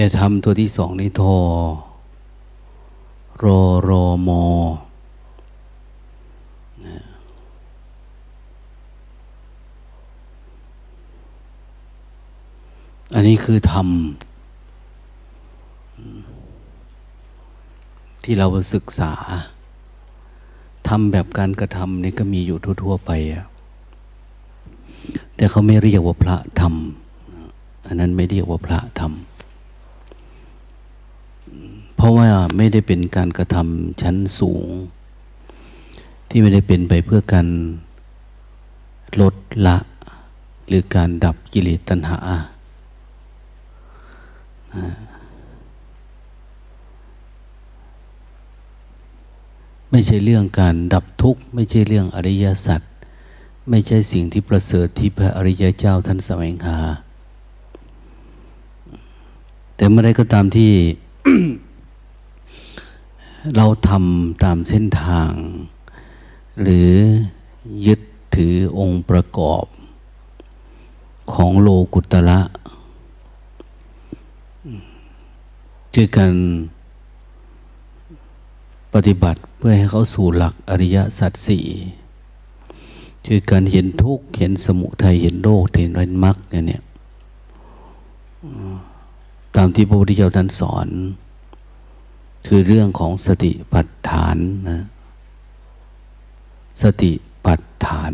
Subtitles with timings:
[0.00, 1.34] แต่ทำตัวที่สองนี่ทอ
[3.44, 4.42] รอรอมอ
[13.14, 13.88] อันนี้คือธรรม
[18.24, 19.12] ที่เราศึกษา
[20.88, 23.44] ทำแบบการกระทำนี่ก็มีอยู่ทั่ว ๆ ไปอะ
[25.36, 26.74] แต่เขาไม่เรียกว่าพระธรรม
[27.86, 29.14] อันนั้นไม่เรียกว่าพระธรรม
[32.02, 34.68] เพราะว่าไม่ได้เป็นการกระทำชั้นสูง
[36.28, 37.46] ที่ไม่ได้เป็นไปเพื่อการ
[39.20, 39.34] ลด
[39.66, 39.76] ละ
[40.68, 42.18] หรือการดับกิเลสตัณหา
[49.90, 52.80] ไม่ใช่เรื่องการดับทุกข์ ไม่ใช่เรื่องอริยสัจ
[53.70, 56.78] ไม่ใช่สิ่งที่ประเสริฐที่พระอริยเจ้าท่านแสวงหา
[59.76, 60.70] แต่เมื่อไรก็ตามที่
[63.56, 65.32] เราทำตามเส้นทาง
[66.62, 66.92] หรือ
[67.86, 68.00] ยึด
[68.36, 69.64] ถือองค์ประกอบ
[71.34, 72.40] ของโลกุตละ
[75.94, 76.32] คือการ
[78.94, 81.66] ปฏิบัติเพื่อให้เขาสู่หลักอริยสัจสี่
[83.26, 86.82] คือการเห็นทุกข์เห็นสมุทัยเห็นโลกเห็นวิมรรคเนี่ยเนี่ย
[89.56, 90.88] ตามที่พระพุทธเจ้าท่านสอน
[92.46, 94.36] คือเรื่องของสติปัฏฐาน
[94.68, 94.84] นะ
[96.82, 97.12] สติ
[97.44, 98.12] ปัฏฐาน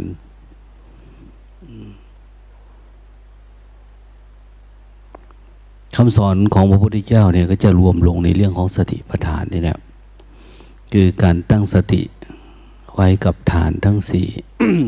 [5.96, 9.78] คำสอนของพระพุทธเจ้าเนี่ยก็จะรวมลงในเรื่องของสติปัฏฐานนี่แหละ
[10.92, 12.02] คือการตั้งสติ
[12.94, 14.28] ไว้กับฐานทั้งสี่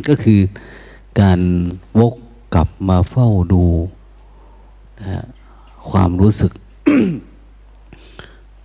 [0.08, 0.40] ก็คือ
[1.20, 1.40] การ
[1.98, 2.14] วก
[2.54, 3.64] กลับมาเฝ้าดู
[5.00, 5.24] นะ
[5.90, 6.52] ความรู้สึก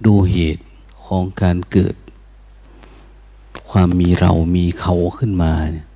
[0.06, 0.64] ดูเหตุ
[1.06, 1.96] ของการเกิด
[3.70, 5.88] ความมีเรามีเขาขึ้นมาเนี่ย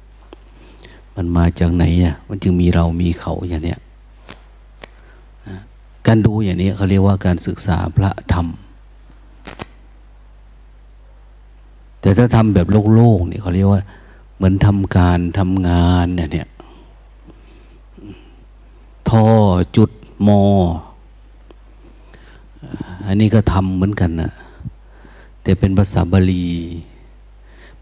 [1.16, 3.80] มันมาจากไหนอะมันจึงมีเรามีเขาอย่างเนี้ย
[6.08, 8.48] การดูอย่างนี้เขาเรียกว่าการศึกษาพระธรรม
[12.02, 13.82] แต่ถ้าทำแบบโลกโลกเนี่ยเขาเรียกว่า
[14.36, 16.48] เหมือนทำการทำงานเนี่ยเนี่ย
[19.10, 19.26] ท่อ
[19.78, 19.90] จุด
[20.28, 20.42] มอ
[23.06, 24.32] อันนี้ก็ทำเหมือนกันนะ
[25.42, 26.48] แต่เป็นภาษาบาลี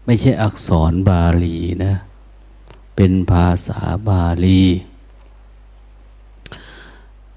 [0.04, 1.94] ไม่ใช่อักษรบาลีนะ
[2.96, 3.78] เป็นภาษา
[4.08, 4.62] บาลี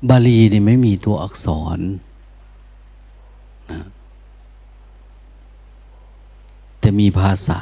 [0.09, 1.47] บาลีนี่ไม่มีตัวอักษ
[1.77, 1.79] ร
[3.71, 3.81] นะ
[6.79, 7.61] แต่มีภาษา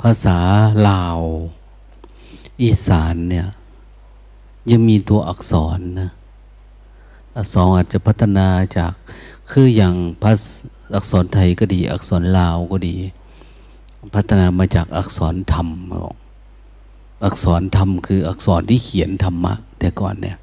[0.00, 0.38] ภาษา
[0.88, 1.18] ลาว
[2.62, 3.48] อีสานเนี่ย
[4.70, 6.10] ยังมีตัวอักษรนะ
[7.36, 8.92] อักษรอาจจะพัฒนาจาก
[9.50, 10.40] คืออย่างภาษ
[10.94, 12.96] อักษรไทยก็ดี อักษรลาวก็ดี
[14.14, 16.16] พัฒนามาจากอักษรธรรมบอก
[17.24, 20.36] อักษรธรรมคืออักษรที่เขียนธรรมะ แต่ก่อนเนี่ย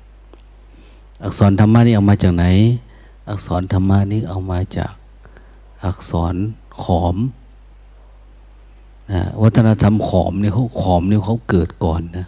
[1.23, 2.45] อักษรธรรมะนี่เอามาจากไหน
[3.29, 4.93] อักษรธรรมะนี่เอามาจาก
[5.85, 6.35] อักษร
[6.83, 7.17] ขอม
[9.11, 12.27] นะวัฒนธรรมขอมเนี่ยเขาขอมเนี่ยเขาเกิดก่อนนะ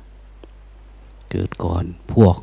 [1.31, 1.83] เกิดก่อน
[2.13, 2.35] พวก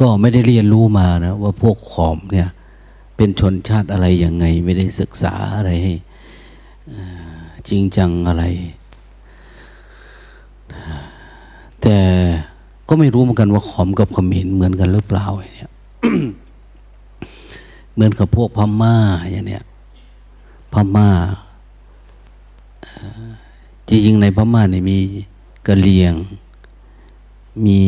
[0.00, 2.48] ก็ไม่ได้เรียนรู้มานะ ว่าพวกขอมเนี่ย
[3.16, 5.94] เป็นชนชาติอะไรยังไง ไม่ได้ศึกษาอะไรให้
[7.68, 8.44] จริงจังอะไร
[11.82, 11.96] แต่
[12.88, 15.72] ก็ไม่รู้เหมือนกันว่าขอมกับขมินเหมือนกันหรือเปล่าเนี่ย
[17.94, 18.96] เหมือนกับพวกพม่า
[19.30, 19.64] อย่างเนี้ย
[20.72, 21.08] พม่า
[23.88, 24.98] จริงๆในพม่าเนี่ยมี
[25.66, 26.14] กะเลียง
[27.64, 27.80] มี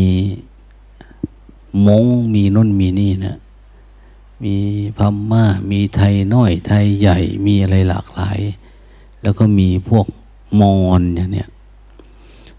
[1.87, 3.37] มงมีน้นมีนี่นะ
[4.45, 4.55] มี
[4.97, 4.99] พ
[5.31, 8.39] ม่า มีไทยน้อย ไทยใหญ่ มีอะไรหลากหลาย
[9.23, 10.07] แล้วก็มีพวก
[10.61, 11.49] มอนอย่างเนี้ย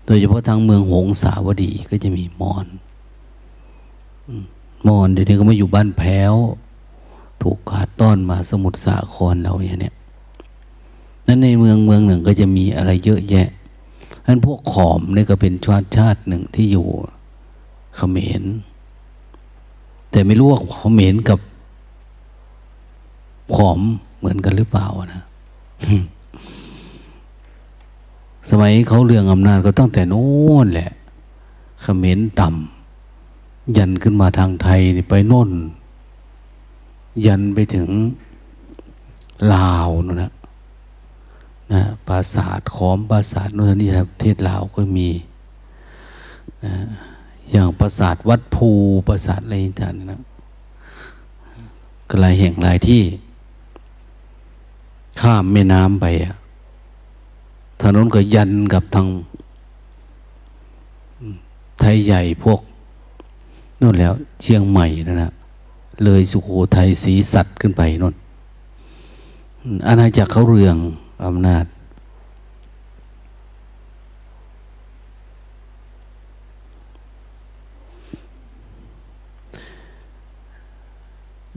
[0.06, 2.66] โดยเฉพาะทางเมืองหงสาวดีก็จะมีมอน
[4.88, 6.34] มอนเดี๋ยวนี้ก็มาอยู่บ้านแพ้ว
[7.42, 9.96] ถูกขาดต้อนมาสมุทรสาครเราอย่างเนี้ย
[11.28, 13.48] นั้นในเมืองเมืองหนึ่งก็จะมีอะไรเยอะแยะ
[14.28, 16.88] นั้นพวกขอมนี่ก็เป็นชาติชาติหนึ่งที่อยู่
[17.96, 18.44] เขมร
[20.12, 21.40] แต่ไม่รู้ว่าเขมรกับ
[23.56, 23.80] ขอม
[24.18, 25.24] เหมือนกันหรือเปล่านะ
[28.50, 30.28] สมัยเขาเรื่องอำนาจก็ตั้งแต่โน้
[30.64, 30.92] นแหละ
[31.82, 35.50] เขมรต่ำยันขึ้นมาทางไทยไปโน่น
[37.26, 37.90] ยันไปถึง
[39.54, 40.32] ลาวนู่นนะ
[41.74, 45.10] นะปราสาทขอมปราสาทนู่นนี่ครับเทศลาวก็มี
[46.66, 46.74] นะ
[47.52, 48.70] อย่างปราสาทวัดภู
[49.08, 50.22] ปราสาทอะไรต่างๆนะ
[52.10, 53.04] ก็หลายแห่งหลายที่
[55.22, 56.36] ข้ามแม่น้ำไปอะ
[57.82, 59.08] ถนนก็ยันกับทาง
[61.80, 62.60] ไทยใหญ่พวก
[63.82, 65.32] นู่นแล้วเชียงใหม่นะนะ
[66.04, 68.16] เลยสุโขทัยศรีสัตว์ขึ้นไปนู่น
[69.88, 70.78] อาณาจักรเขาเรือง
[71.26, 71.66] อำนาจ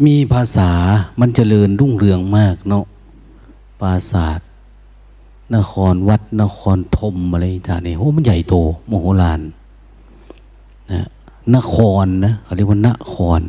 [0.07, 0.71] มีภาษา
[1.21, 2.85] มันเจริญรุ่งเรืองมากเนาะ
[3.81, 4.41] ปราศาส
[5.55, 8.55] นครวัดนครธมอะไรต่างๆนี่โอ้มันใหญ่โต
[8.87, 9.41] โมโหลาน
[10.93, 11.07] นะ
[11.57, 11.75] นค
[12.05, 13.41] รนะเขาเรียกว่านคร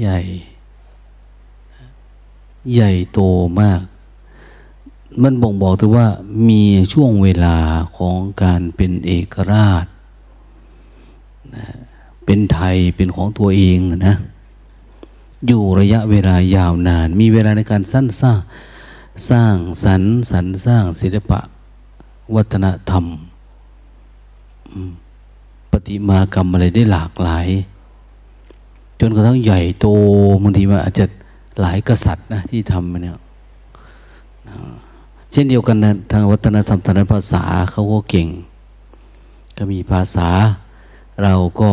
[0.00, 0.18] ใหญ่
[2.72, 3.20] ใหญ่โต
[3.60, 3.80] มาก
[5.22, 6.06] มันบ่งบอกถึงว่า
[6.48, 6.62] มี
[6.92, 7.56] ช่วงเวลา
[7.96, 9.86] ของการเป็นเอกราช
[11.54, 11.66] นะ
[12.24, 13.78] เป็นไทยเป็นของตัวเอง
[14.08, 14.16] นะ
[15.46, 18.40] อยู่ระยะเวลายาวนาน มีเวลาในการสั้นสร้าง
[19.30, 21.40] สร้างสรรสรรสร้างศิลปะ
[22.34, 23.04] วัฒนธรรม
[25.70, 27.48] ปฏิมากรรมอะไรได้หลากหลาย
[29.00, 29.86] จนกระทั่งใหญ่โต
[30.42, 31.06] บางทีมันอาจจะ
[31.60, 33.18] หลายกษัตริย์นะที่ทำเนี่ย
[35.32, 38.28] เช่นเดียวกันนะทางวัฒนธรรมทางภาษาเขาก็เก่ง
[39.56, 40.28] ก็มีภาษา
[41.22, 41.70] เราก็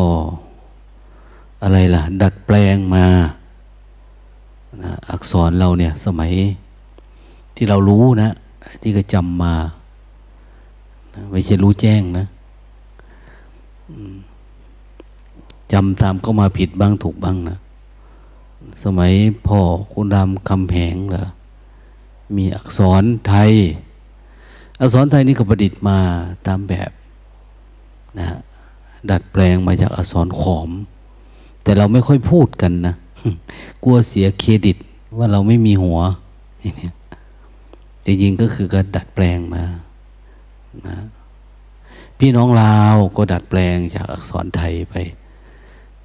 [1.63, 3.05] อะไรล่ะ ดัดแปลงมา
[4.83, 6.31] นะอักษรเราเนี่ยสมัย
[7.55, 8.29] ที่เรารู้นะ
[8.81, 9.53] ที่ก็จำมา
[11.31, 12.25] ไม่ใช่รู้แจ้งนะ
[15.71, 17.57] จำตามก็มาผิดบ้างถูกบ้างนะ
[18.83, 19.13] สมัย
[19.47, 19.59] พ่อ
[19.93, 21.25] คุณรำคำแหงเหรอ
[22.35, 23.53] มีอักษรไทย
[24.79, 25.97] อักษรไทยนี่ก็ประดิษฐ์มา
[26.47, 26.91] ตามแบบ
[28.19, 28.27] นะ
[29.09, 30.69] ดัดแปลงมาจากอักษรขอม
[31.63, 32.95] แต่เราไม่ค่อยพูดกันนะ
[33.83, 34.77] กลัวเสียเครดิต
[35.17, 35.99] ว่าเราไม่มีหัว
[38.05, 39.63] จริงๆก็คือการดัดแปลงมา
[40.87, 40.97] นะ
[42.19, 44.95] พี่น้องลาวก็ดัดแปลงจากอักษรไทยไป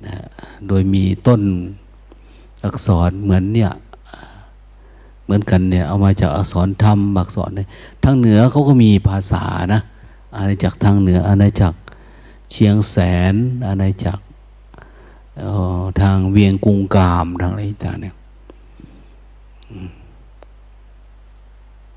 [0.06, 0.16] นะ
[0.68, 1.40] โดยมีต้น
[2.64, 3.70] อักษรเหมือนเนี่ย
[5.24, 7.68] เหมือนกันเนี่ย เอามาจากอักษรธรรมอักษรเนี่ย
[8.04, 9.80] ทางเหนือเขาก็มีภาษานะ
[10.36, 11.78] อาณาจักรทางเหนืออาณาจักร
[12.52, 12.96] เชียงแส
[13.32, 13.34] น
[13.66, 14.22] อาณาจักร
[16.00, 18.14] ทางเวียงกุงกามทางอะไรต่างเนี่ย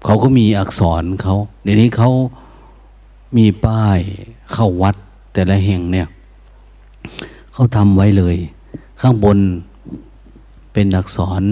[0.06, 2.09] เขาก็มีอักษรเขาเดี๋ยวนี้เขา
[3.38, 4.00] มีป้าย
[4.54, 4.95] เข้าวัด
[5.33, 6.07] แต่ละแห่งเนี่ย
[7.54, 8.36] เขาทำไว้เลย
[9.01, 9.38] ข้างบน
[10.73, 11.43] เป็นอักษร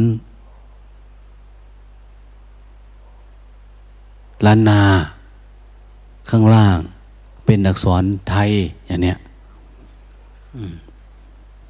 [4.46, 4.82] ล้านนา
[6.30, 6.78] ข้างล่าง
[7.46, 8.50] เป็นอักษรไทย
[8.86, 9.18] อย่างเนี้ย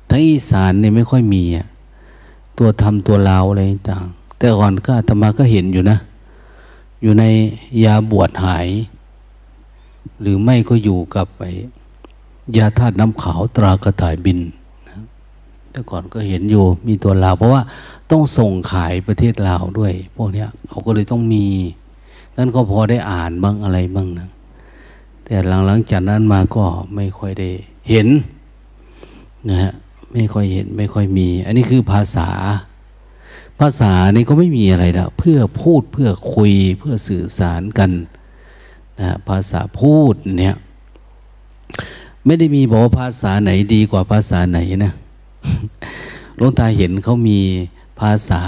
[0.10, 1.44] ทั้งอีสานเนี่ยไม่ค่อยมี
[2.58, 3.62] ตัวทำตัวลาวอะไร
[3.92, 4.06] ต่าง
[4.38, 5.98] แต่ก่อนก็ธรรมาก็เห็นอยู่นะ
[7.02, 7.24] อยู่ใน
[7.84, 8.68] ยาบวชหาย
[10.22, 11.42] หรือไม่ก็อยู่กับไป
[12.58, 14.40] ยาธาตุน้ำขาวตรากระต่ายบิน
[15.72, 17.62] แต่ก่อนก็เห็นอยู่มีตัวลาว เพราะว่า
[18.12, 21.46] ต้องส่งขายประเทศลาวด้วย พวกเนี้ยเขาก็เลยต้องมี
[22.38, 24.30] นั่นก็พอได้อ่านบ้างอะไรบ้างนะ
[25.26, 25.36] แต่
[25.66, 26.64] หลังๆจากนั้นมาก็
[26.96, 27.50] ไม่ค่อยได้
[27.90, 28.08] เห็น
[29.50, 29.74] นะฮะ
[30.14, 32.30] ไม่ค่อยเห็นไม่ค่อยมี อันนี้คือภาษา
[33.60, 37.92] ภาษานี่ก็ไม่มีอะไรล้วเพื่อพูดเพื่อคุยเพื่อสื่อสารกัน
[39.00, 40.56] นะภาษาพูดเนี่ย
[42.26, 44.94] ไม่ได้มีบอกว่าภาษาไหนดีกว่าภาษาไหนนะ
[46.36, 47.40] หลวงตาเห็นเขามี
[48.00, 48.44] ภาษา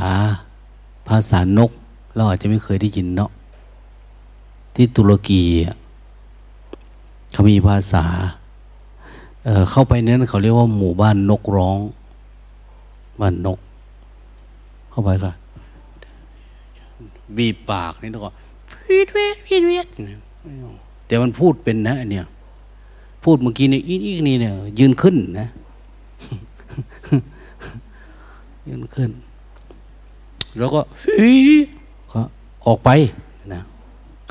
[1.09, 1.71] ภาษานก
[2.15, 3.31] เราอาจจะไม่เคยได้ยินเนาะ
[4.75, 5.41] ที่ตุรกี
[7.31, 8.05] เขามีภาษา
[9.43, 11.79] เเข้าไปนั้นเขาเรียกว่าหมู่บ้านนกร้อง
[13.21, 13.59] บ้านนก
[14.89, 15.31] เข้าไปก็
[17.37, 18.29] บีบปากนี่แล้วก็
[18.85, 19.87] พีดเวทพีดเวท
[21.05, 22.25] แต่มันพูดเป็นนะเนี้ย
[23.23, 25.47] พูดเมื่อกี้เนี่ยอีกนี่เนี่ย ยืนขึ้นนะ
[28.67, 29.09] ยืนขึ้น
[30.57, 31.31] แล้วก็ฟี
[32.11, 32.21] ก็
[32.65, 32.89] ออกไป
[33.53, 33.61] นะ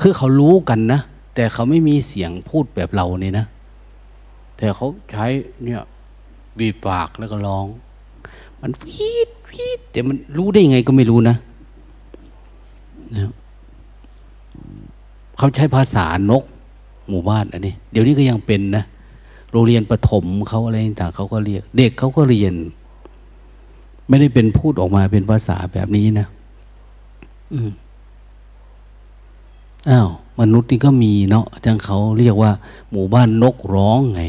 [0.01, 0.99] คือเขารู้กันนะ
[1.35, 3.45] แต่เขาไม่มีเสียงพูดแบบเราเนี่ยนะ
[4.57, 5.25] แต่เขาใช้
[5.63, 5.81] เนี่ย
[6.57, 7.65] บีปากแล้วก็ร้อง
[8.61, 11.35] มันฟีดฟีดแต่มันรู้ได้ยังไงก็ไม่รู้นะ
[13.15, 13.31] นะ
[15.37, 16.43] เขาใช้ภาษานก
[17.09, 18.83] หมู่บ้านอันนี้ เดี๋ยวนี้ก็ยังเป็นนะ
[19.51, 22.53] โรงเรียนประถมเขาอะไรต่างเขาก็เรียก เด็กเขาก็เรียน
[24.13, 26.27] ไม่ได้เป็นพูดออกมาเป็นภาษาแบบนี้นะ
[27.53, 27.71] อืม
[29.89, 32.51] อ้าวมนุษย์นี่ก็มีเนาะจังเขาเรียกว่า
[32.91, 34.21] หมู่บ้านนกร้องไง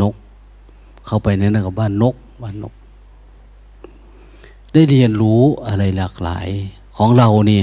[0.00, 0.14] นก
[1.06, 2.74] เข้าไปในนั้นก็บ้านนกบ้านนก
[4.72, 6.48] ได้เรียนรู้อะไรหลากหลาย
[6.96, 7.62] ของเรานี่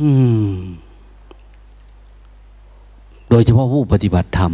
[0.00, 0.08] อื
[0.48, 0.52] ม
[3.28, 4.52] โดยเฉพาะผู้ปฏิบัติธรรม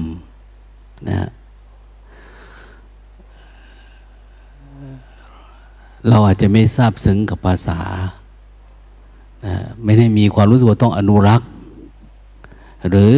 [1.09, 1.29] นะ
[6.09, 7.81] เราอาจจะไม่ทราบซึ้งกับภาษา
[9.47, 11.49] นะไม่ได้มีความรู้สึกว่าต้องอนุรักษ์
[12.89, 13.15] หรือ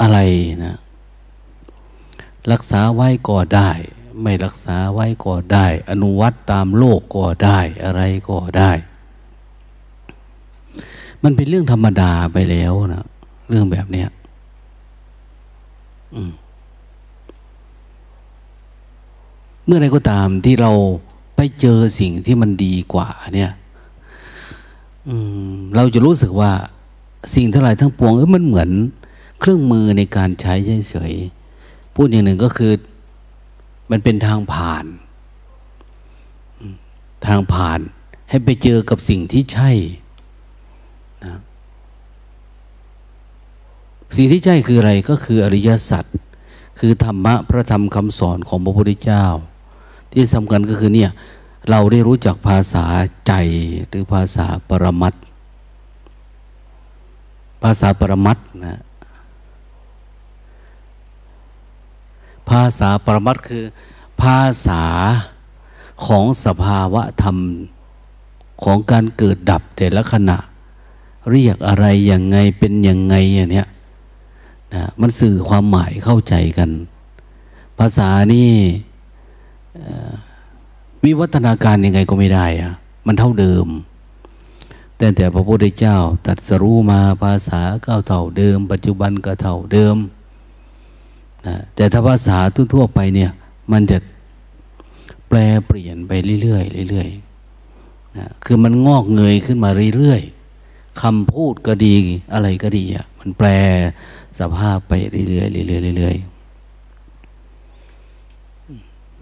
[0.00, 0.18] อะไร
[0.64, 0.76] นะ
[2.52, 3.70] รักษาไว้ก็ได้
[4.22, 8.70] ไม่รักษาไว้ก็ได้ อนุวัตตามโลกก็ได้อะไรก็ได้
[11.22, 13.04] มันเป็นเรื่องธรรมดาไปแล้วนะ
[13.48, 14.08] เรื่องแบบเนี้ย
[19.66, 20.70] เมื่อไรก็ตามที่เรา
[21.36, 23.52] ไปเจอสิ่งที่มันดีกว่า เนี่ย
[25.76, 26.52] เราจะรู้สึกว่า
[27.34, 28.70] สิ่งทั้งหลายทั้งปวงมันเหมือน
[29.40, 30.54] เครื่องมือในการใช้
[30.88, 32.72] เฉยๆพูดอย่างหนึ่งก็คือ
[33.90, 34.84] มันเป็นทางผ่าน
[37.26, 37.80] ทางผ่าน
[38.30, 39.70] ให้ไปเจอกับสิ่งที่ใช่
[41.24, 41.38] นะ
[44.16, 46.04] สิ่งที่ใช่คืออะไรก็คืออริยสัจ
[46.78, 49.24] คือธรรมะพระธรรมคำสอนของพระพุทธเจ้า
[50.16, 51.10] ที่สำคัญก็คือเนี่ย
[51.70, 52.84] เราได้รู้จักภาษา
[53.26, 53.32] ใจ
[53.88, 55.14] หรือภาษาปรมัต
[57.62, 58.80] ภาษาปรมัตนะ
[62.48, 63.64] ภาษาปรมัตคือ
[64.22, 64.82] ภาษา
[66.06, 67.36] ของสภาวะธรรม
[68.64, 70.38] ของการเกิดดับแต่ละขณะ
[71.30, 73.68] เรียกอะไรอย่างไงเป็นอย่างไงอย่างเนี้ย
[74.74, 76.70] นะมันสื่อความหมายเข้าใจกัน
[77.78, 78.50] ภาษานี่
[81.04, 82.72] วิวัฒนาการยังไงก็ไม่ได้อะ
[83.06, 83.66] มันเท่าเดิม
[84.96, 89.96] แต่แต่พระพุทธเจ้าตัดสรู้มาภาษาก็เท่าเดิม ปัจจุบันก็เท่าเดิม
[91.46, 92.38] นะแต่ถ้าภาษา
[92.74, 93.30] ทั่วๆไปเนี่ย
[93.72, 93.98] มันจะ
[95.28, 96.12] แปลเปลี่ยนไป
[96.42, 101.94] เรื่อยๆเรื่อยๆนะคือมันงอกเงยขึ้นมาเรื่อยๆคำพูดก็ดี
[102.32, 103.48] อะไรก็ดีอะมันแปล
[104.38, 104.92] สภาพไป
[105.28, 106.33] เรื่อยๆเรื่อยๆเรื่อยๆ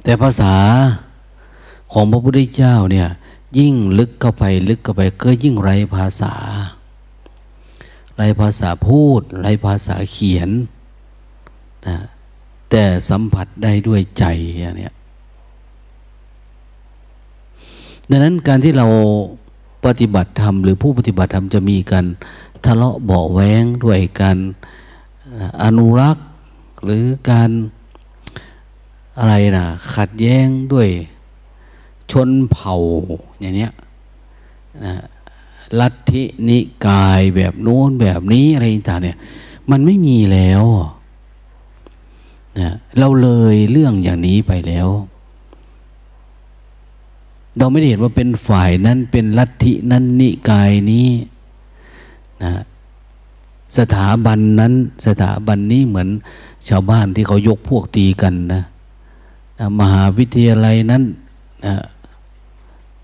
[0.04, 0.54] แต่ภาษา
[1.92, 3.09] ของพระพุทธเจ้าเนี่ย
[3.59, 6.35] ยิ่งลึกเข้าไปลึกเข้าไปก็ยิ่งไรภาษา
[8.16, 10.50] ไรภาษาพูด ไรภาษาเขียน
[11.87, 11.97] นะ
[12.71, 14.25] แต่สัมผัสได้ด้วยใจ
[14.61, 14.90] อย่างนี้
[18.11, 18.87] ดังนั้นการที่เรา
[19.85, 22.06] ปฏิบัติธรรมหรือผู้ปฏิบัติธรรมจะมีการ
[22.64, 24.38] ทะเลาะเบาแวงด้วยการ
[25.62, 26.26] อนุรักษ์
[26.85, 27.50] หรือการ
[29.19, 30.88] อะไรนะขัดแย้งด้วย
[32.11, 32.76] ชนเผ่า
[33.40, 33.73] อย่างเนี้ย
[34.85, 34.95] นะ
[35.81, 39.19] ลัทธินิกายแบบโน้นแบบนี้อะไรต่างเนี่ย
[39.71, 40.62] มันไม่มีแล้ว
[42.59, 44.88] นะเราเลยเรื่องอย่างนี้ไปแล้ว
[47.59, 51.09] เราไม่ได้เห็นว่าเป็นฝ่ายนั้นเป็นลัทธินั้นนิกายนี้
[52.42, 52.52] นะ
[53.78, 54.73] สถาบันนั้น
[55.07, 56.09] สถาบันนี้เหมือน
[56.69, 58.62] ชาวบ้านที่เขายกพวกตีกันนะ
[59.80, 61.02] มหาวิทยาลัยนั้น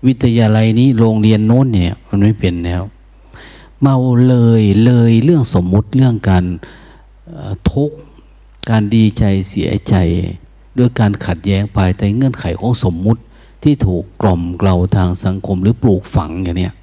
[0.07, 2.83] วิทยาลัยนี้โรงเรียนโน้นเนี่ยมันไม่เป็นแล้ว
[3.81, 6.45] เมาเลยเลยเรื่องสมมุติเรื่องการ
[7.71, 7.97] ทุกข์
[8.69, 9.95] การดีใจเสียใจ
[10.77, 13.21] ด้วยการขัดแย้งภายใต้เงื่อนไขของสมมุติ
[13.63, 16.73] ที่ถูกกล่อมเกลาทางสังคมหรือปลูกฝังอย่างเนี้ย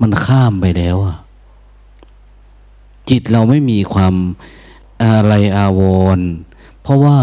[0.00, 0.96] มันข้ามไปแล้ว
[3.10, 4.14] จิตเราไม่มีความ
[5.04, 5.82] อะไรอาว
[6.16, 6.18] ร
[6.82, 7.18] เพราะว่า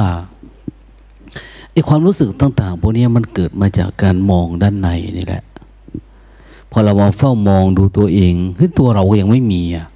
[1.72, 5.44] ไอ้ความรู้สึกต่างๆพวกนี้มันเกิดมาจากการมองด้านในนี่แหละ
[6.72, 9.88] พอเรามาเฝ้ามองดูตัวเองคือตัวเราก็ยังไม่มีอะ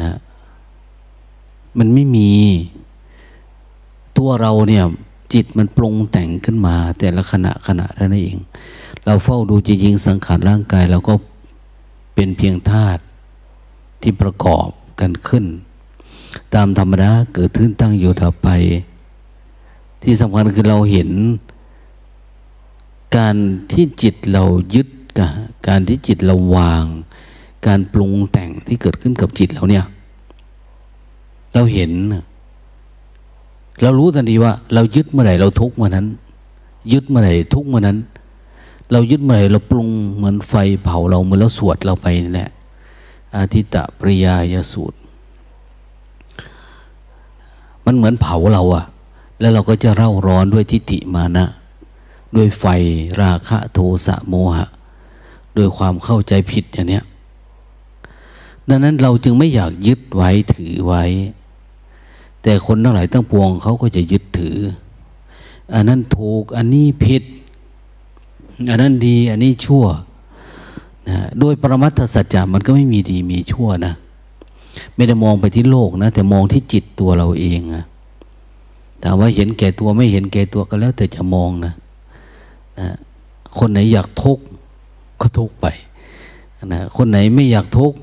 [0.00, 0.18] นะ
[1.78, 2.30] มันไม่มี
[4.18, 4.84] ตัวเราเนี่ย
[5.32, 8.38] จิตมันปรุงแต่งขึ้นมา แต่ละขณะขณะเท่านั้นเอง
[9.04, 11.14] เราเฝ้าดูจริงๆสังขารร่างกายเราก็
[12.14, 13.02] เป็นเพียงธาตุ
[14.02, 14.68] ที่ประกอบ
[15.00, 15.44] กันขึ้น
[16.54, 18.48] ตามธรรมดาเกิดขึ้นตั้งอยู่ต่อไป
[20.04, 21.10] ที่สำคัญคือเราเห็น
[23.16, 23.36] การ
[23.72, 24.44] ที่จิตเรา
[24.74, 25.30] ยึดกับ
[25.68, 26.84] การที่จิตเราวาง
[27.66, 29.84] การปรุงแต่งที่เกิดขึ้นกับจิตเราเนี่ย
[31.54, 31.92] เราเห็น
[33.82, 36.06] เรารู้ทันทีว่า เรายึดเมื่อไหร่เราทุกเมื่อนั้น
[36.92, 37.98] ยึดเมื่อไหร่ทุกเมื่อนั้น
[38.92, 42.50] เรายึดเมื่อไหร่เราปรุงเหมือนไฟเผาเราเหมือนเราสวดเราไปนี่แหละ
[43.36, 44.98] อาทิตตปริยายสูตร
[47.84, 48.84] มันเหมือนเผาเราอะ
[49.40, 51.46] แล้วเราก็จะเร่าร้อนด้วยทิฏฐิมานะ
[52.36, 52.64] ด้วยไฟ
[53.22, 54.66] ราคะโทสะโมหะ
[55.54, 57.04] โดยความเข้าใจผิดอย่างเนี้ย
[58.68, 61.04] ดังนั้นเราจึงไม่อยากยึดไว้ถือไว้
[62.42, 64.58] แต่คนทั้งหลายตั้งปวงเขาก็จะยึดถือ
[65.74, 67.22] อันนั้นถูกอันนี้ผิด
[68.68, 69.84] อันนั้นดี อันนี้ชั่ว
[71.08, 73.94] นะโดยปรมัตถสัจจะมันก็ไม่มีดีมีชั่วนะ
[74.94, 77.84] ไม่ได้มองไปที่โลกนะ แต่มองที่จิตตัวเราเองอะ
[79.04, 81.74] แต่ว่าเห็นแก่ตัวไม่เห็นแก่ตัวก็แล้ว แต่จะมองนะ
[82.80, 82.88] นะ
[83.58, 84.44] คนไหนอยากทุกข์
[85.20, 85.66] ก็ทุกข์ไป
[86.72, 87.98] นะคนไหนไม่อยากทุกข์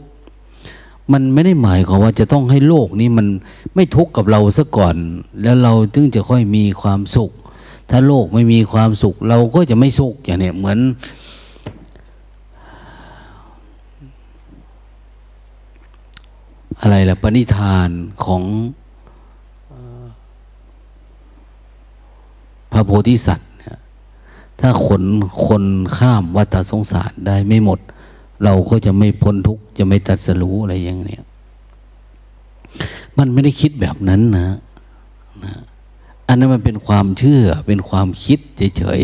[1.12, 3.28] มันไม่ได้หมายความว่าจะต้องให้โลกนี้มัน
[3.76, 4.96] ไม่ทุกข์กับเราซะก่อน
[5.42, 7.32] แล้วเราถึงจะค่อยมีความสุข
[7.90, 10.80] ถ้าโลกไม่มีความสุข เราก็จะไม่สุขอย่างเนี้ยเหมือน
[16.82, 17.90] อะไรล่ะปณิธาน
[18.26, 18.44] ของ
[22.72, 23.50] พระโพธิสัตว์
[24.60, 25.04] ถ้าคน
[25.48, 25.64] คน
[25.98, 27.80] ข้ามวัฏสงสารได้ไม่หมด
[28.44, 31.24] เราก็จะไม่พ้นทุกข์จะไม่ตัดสรู้อะไรอย่างเนี้ย
[33.18, 34.48] มันไม่ได้คิดแบบนั้นนะ
[35.44, 35.54] นะ
[36.28, 38.40] อันนั้นมันเป็นความเชื่อเป็นความคิด
[38.78, 39.02] เฉย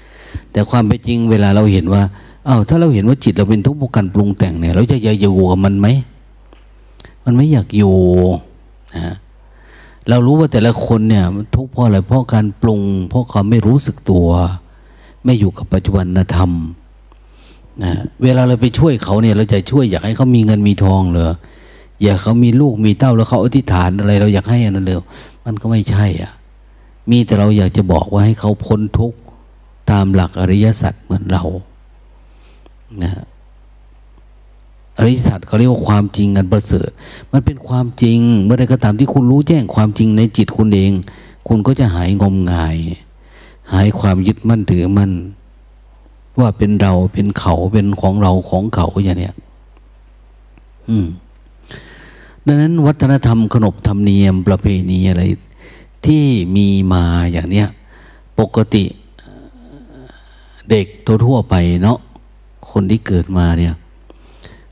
[0.00, 2.02] ๆแต่ความเป็นจริงเวลาเราเห็นว่า
[2.48, 5.88] อา้าวถ้าเราเห็นว่าจิตเราเป็นทุกข์เพราะการปรุงแต่งเนี่ย เราจะอยากอยู่กับมันไหม
[7.24, 7.94] มันไม่อยากอยู่
[8.96, 9.14] นะ
[10.08, 11.24] เรารู้ว่าแต่ละคนเนี่ย
[11.56, 14.28] ทุกข์เพราะอะไรเพราะการปรุง เพราะความไม่รู้สึกตัว
[15.24, 16.50] ไม่อยู่กับปัจจุบันธรรม
[17.82, 21.32] นะเวลาเราไปช่วยเขาเนี่ย เราจะช่วยอยากให้เขามีเงินมีทองเหรอ
[22.02, 24.96] อยากเขามีลูกมีเต้าแล้วเขาอธิษฐานอะไร เราอยากให้อันนั้นเลย
[25.46, 26.32] มันก็ไม่ใช่อะ
[27.10, 29.18] มีแต่เราอยากจะบอกว่าให้เขาพ้นทุกข์
[29.90, 31.44] ตามหลักอริยสัจเหมือนเรา
[33.02, 33.12] นะ
[34.98, 36.90] อริสัตเขาเรียกว่าความจริงอันประเสริฐ
[37.32, 40.92] มันเป็นความจริง เมื่อใดก็ตามที่คุณรู้แจ้งความจริงในจิตคุณเอง
[41.48, 42.76] คุณก็จะหายงมงาย
[43.72, 45.12] หายความยึดมั่นถือมั่น
[46.40, 49.34] ว่าเป็นเราเป็นเขาเป็นของเราของเขาอย่างเนี้ย
[50.88, 51.06] อืม
[52.46, 55.22] ดังนั้นวัฒนธรรมขนบธรรมเนียมประเพณีอะไร
[56.06, 56.24] ที่
[56.56, 57.68] มีมาอย่างเนี้ย
[58.38, 58.84] ปกติ
[60.70, 60.86] เด็ก
[61.26, 61.98] ทั่วไปเนาะ
[62.70, 63.74] คนที่เกิดมาเนี่ย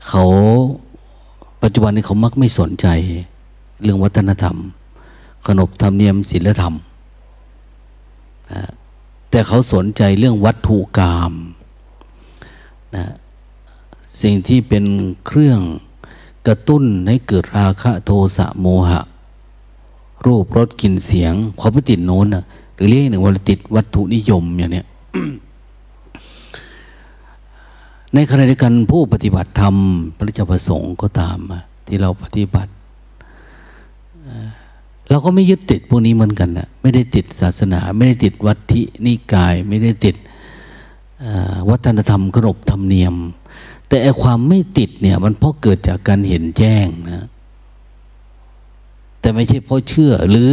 [0.09, 0.25] เขา
[1.61, 2.87] ปัจจุบันนี้เขามักไม่สนใจ
[3.83, 4.55] เรื่องวัฒนธรรม
[5.45, 6.73] ขนบธรรมเนียมศีลธรรม
[8.53, 8.61] นะ
[9.29, 11.33] แต่เขาสนใจเรื่องวัตถุกรรม
[12.95, 13.05] นะ
[14.21, 14.85] สิ่งที่เป็น
[15.25, 15.59] เครื่อง
[16.47, 19.01] กระตุ้นให้เกิดราคะโทสะโมหะ
[20.25, 22.43] รูปรสกลิ่นเสียงเขามติดโน้นนะ
[22.75, 24.87] หรือเรียกหนึ่งว่าติดวัตถุนิยมอย่างเนี้ย
[28.19, 29.75] ในขณะเดียวกันผู้ปฏิบัติธรรม
[30.17, 31.37] พระเจ้าประสงค์ก็ตาม
[31.87, 32.71] ที่เราปฏิบัติ
[35.09, 40.15] เราก็ไม่ยึดติดพวกนี้เหมือนกันนะไม่ได้ติดศาสนา ไม่ได้ติดวัตถินิกาย ไม่ได้ติด
[41.69, 43.15] วัฒนธรรมขนบธรรมเนียม
[43.87, 47.25] แต่ความไม่ติดเนี่ยมันเพราะเกิดจากการเห็นแจ้งนะ
[49.19, 50.51] แต่ไม่ใช่เพราะเชื่อหรือ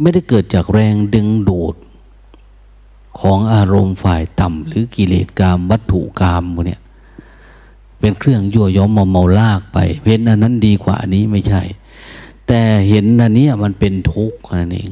[0.00, 1.74] ไม่ได้เกิดจากแรงดึงดูด
[3.20, 6.78] ของอารมณ์ฝ่ายต่ำหรือกิเลสกรรมวัตถุกรรมพวกนี้
[8.00, 11.62] เป็นเครื่องยั่วย้อมมาเมาลากไปเห็นอันนั้นดีกว่านี้ไม่ใช่
[12.46, 14.90] แต่เห็นอันนี้มันเป็นทุกข์นั่นเอง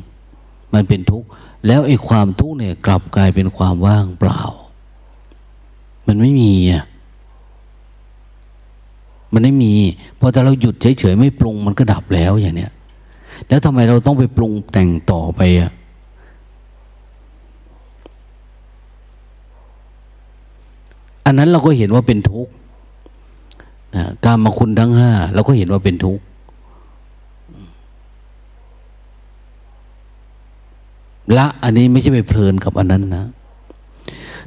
[0.75, 1.29] มันเป็นทุกข์
[1.67, 4.43] แล้วไอ้ความทุกข์เนี่ยกลับกลายเป็นความว่างเปล่า
[6.07, 6.85] มันไม่มีอะ
[9.33, 9.73] มันไม่มี
[10.19, 12.73] พอแต่เราหยุดเฉยๆไม่ปรุงมันก็ดับแล้วอย่างเนี้ย
[13.49, 15.71] แล้วทำไมเราต้องไปปรุงแต่งต่อไปอะ
[21.27, 22.53] อันนั้นเราก็เห็นว่าเป็นทุกข์
[23.95, 26.25] นะการมาคุณทั้งห้าเราก็เห็นว่าเป็นทุกข์
[31.37, 33.27] ละอันนี้ไม่ใช่ไปเพลินกับอันนั้นนะ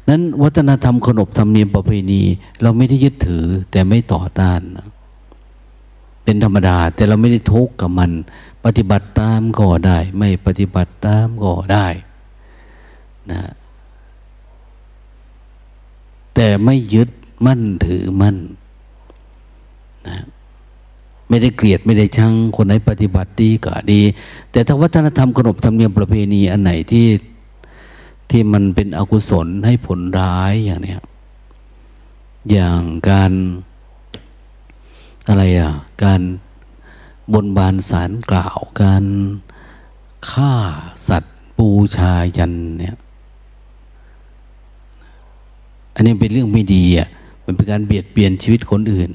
[0.10, 2.22] นั้นวัฒนธรรมขนบธรรมเนียมประเพณี
[2.62, 4.88] เราไม่ได้ยึดถือแต่ไม่ต่อต้านนะ
[6.24, 8.12] เป็นธรรมดา แต่เราไม่ได้ทุกข์กับมัน
[8.66, 11.88] ปฏิบัติตามก็ได้ ไม่ปฏิบัติตามก็ได้
[13.32, 13.42] นะ
[16.36, 17.10] แต่ไม่ยึด
[17.46, 18.38] มั่นถือมั่น
[21.30, 24.02] ไม่ได้เกลียดไม่ได้ชังคนไหนปฏิบัติดีก็ดี
[24.52, 27.08] แต่ถ้าวัฒนธรรมขนบธรรมเนียมประเพณีอันไหนที่
[28.30, 31.02] ที่มันเป็นอกุศลให้ผลร้ายอย่างเนี้ย
[32.52, 33.32] อย่างการ
[35.28, 35.72] อะไรอะ
[36.04, 36.22] การ
[37.34, 39.06] บนบานสารกล่าว การ
[40.32, 40.54] ฆ่า
[41.08, 42.98] สัตว์ปูชายันเนี่ย
[45.96, 47.08] อันนี้เป็นเรื่องไม่ดีอะ
[47.46, 49.12] มันเป็นการเบียดเบียนชีวิตคนอื่น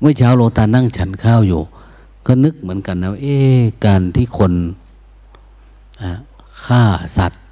[0.00, 1.62] เมื่อเช้าโลตานั่งฉันข้าวอยู่
[2.26, 3.36] ก็นึกเหมือนกันนะเอ๊
[3.84, 4.52] การที่คน
[6.64, 6.82] ฆ่า
[7.16, 7.42] สัตว์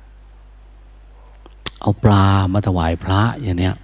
[1.81, 3.75] เอาปลามาถวายพระอย่างเนี้ย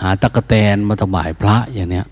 [0.00, 2.06] หาตะกะแตนมาถวายพระอย่างเนี้ย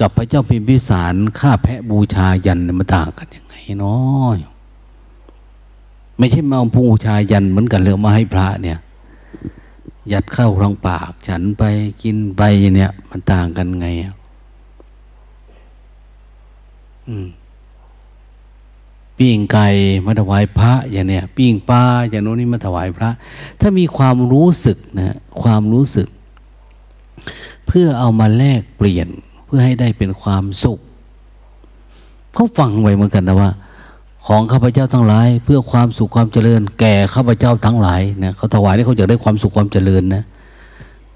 [0.00, 4.34] กับพระเจ้าพิมพิสารฆ่าแพะบูชายันมันต่างกันยังไงเนาะ
[6.18, 8.78] ไม่ใช่มาเอาบูชายันเหมือนกันเลยมาให้พระเนี่ย
[10.12, 11.62] ยัดเข้าทางปาก ฉันไป
[12.02, 13.86] กินไปอย่างเนี้ยมันต่างกันไง
[17.08, 17.28] อืม
[19.16, 19.66] ปิ้งไก่
[20.04, 23.10] มาถวายพระอย่างเนี้ยปิ้งปลาอย่างโน้นนี่มาถวายพระ
[23.60, 26.08] ถ้ามีความรู้สึกนะความรู้สึก
[27.66, 29.08] เพื่อเอามาแลกเปลี่ยน
[29.44, 30.80] เพื่อให้ได้เป็นความสุข
[32.34, 33.50] เขาฟังไว้เหมือนกันนะว่า
[34.26, 40.24] ของข้าพเจ้าทั้งหลาย เพื่อความสุขความเจริญ แก่ข้าพเจ้าทั้งหลายนะเขาถวายนี่เขาจะได้ความสุขความเจริญนะ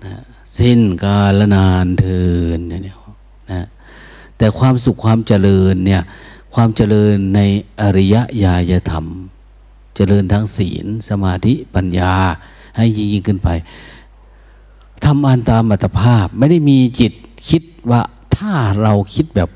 [0.05, 0.13] นะ
[0.59, 2.23] สิ้นกาลนานเทิ
[2.57, 2.83] นเนี่ย
[3.53, 3.67] นะ
[4.39, 6.03] แต่ความสุขความเจริญเนี่ย
[6.55, 7.41] ความเจริญใน
[7.81, 9.07] อริยญาณธรรม
[9.97, 12.13] เจริญทั้งศีล สมาธิปัญญา
[12.77, 13.49] ให้ยิ่งยิ่งขึ้นไป
[15.05, 17.13] ทำอันตามอัตภาพไม่ได้มีจิต
[17.49, 18.01] คิดว่า
[18.37, 19.49] ถ้าเราคิดแบบ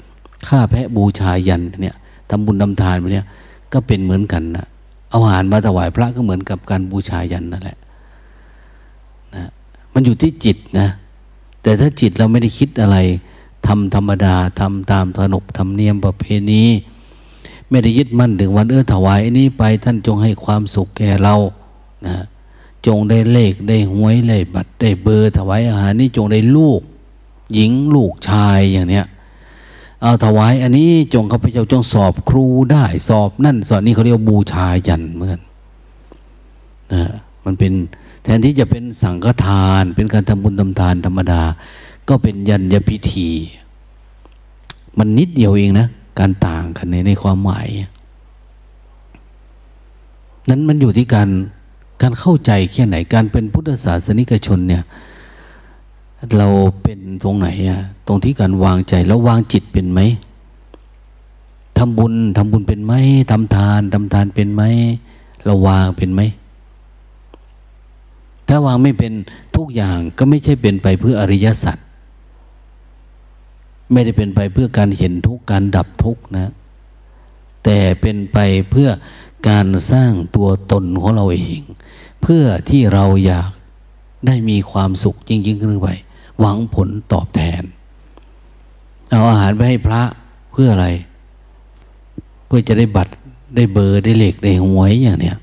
[0.47, 1.97] ฆ่าแพะบูชายันเนี่ย
[2.31, 3.27] ทำบุญทำทานไปเนี่ย
[3.73, 4.67] ก็เป็นเหมือนกันนะ
[5.11, 7.79] เอาอาหารมาถวายพระก็เหมือนกับการบูชายันนั่นแหละ
[9.35, 9.45] นะ
[9.93, 10.89] มันอยู่ที่จิตนะ
[11.63, 12.97] แต่ถ้าจิตเราไม่ได้คิดอะไร
[13.67, 16.65] ทำธรรมดาทำตามขนบธรรมเนียมประเพณี
[17.69, 21.35] ไม่ได้ยึดมั่นถึงวันเออถวายนี้ไปท่านจงให้ความสุขแก่เรา
[22.07, 22.17] นะ
[22.87, 26.81] จงได้เลขได้หวยได้บัตรได้เบอร์ถวายอาหารนี่จงได้ลูก
[27.55, 29.07] หญิงลูกชายอย่างเนี้ย
[30.03, 35.41] เอาถวาย อันนี้จงข้าพเจ้าจงสอบครูได้สอบนั่นสอบนี่เขาเรียกบูชายันเหมือน
[36.93, 37.03] นะ
[37.45, 37.73] มันเป็น
[38.23, 41.43] แทนที่จะเป็นสังฆทาน เป็นการทำบุญทำทานธรรมดา
[42.09, 43.29] ก็เป็นยันยพิธี
[44.99, 45.87] มันนิดเดียวเองนะ
[46.19, 47.69] การต่างกันในในความหมาย
[50.51, 51.29] นั้นมันอยู่ที่การ
[52.03, 54.83] การเข้าใจแค่ไหนการเป็นพุทธศาสนิกชนเนี่ย
[56.37, 56.49] เรา
[56.83, 60.01] เป็นตรงไหนอะตรงที่การวางใจแล้ววางจิตเป็นไหม
[61.79, 62.93] ทำบุญทำบุญเป็นไหม
[63.31, 64.63] ทำทานทำทานเป็นไหม
[65.45, 66.21] เราวางเป็นไหม
[68.49, 69.13] ถ้าวางไม่เป็น
[69.57, 71.77] ทุกอย่างก็ไม่ใช่เป็นไปเพื่ออริยสัจ
[73.93, 76.53] ไม่ได้เป็นไปเพื่อการเห็นทุกการดับทุกนะ
[77.65, 78.39] แต่เป็นไป
[78.71, 78.89] เพื่อ
[79.49, 81.63] การสร้างตัวตนของเราเอง
[82.23, 83.51] เพื่อที่เราอยาก
[84.27, 85.91] ได้มีความสุขจริงๆขึ้นไป
[86.41, 87.63] หวังผลตอบแทน
[89.11, 90.03] เอาอาหารไปให้พระ
[90.53, 90.89] เพื่ออะไร
[92.47, 93.13] เพื่อจะได้บัตร
[93.57, 95.37] ได้เบอร์ได้เลขได้หวยอย่างเนี้ย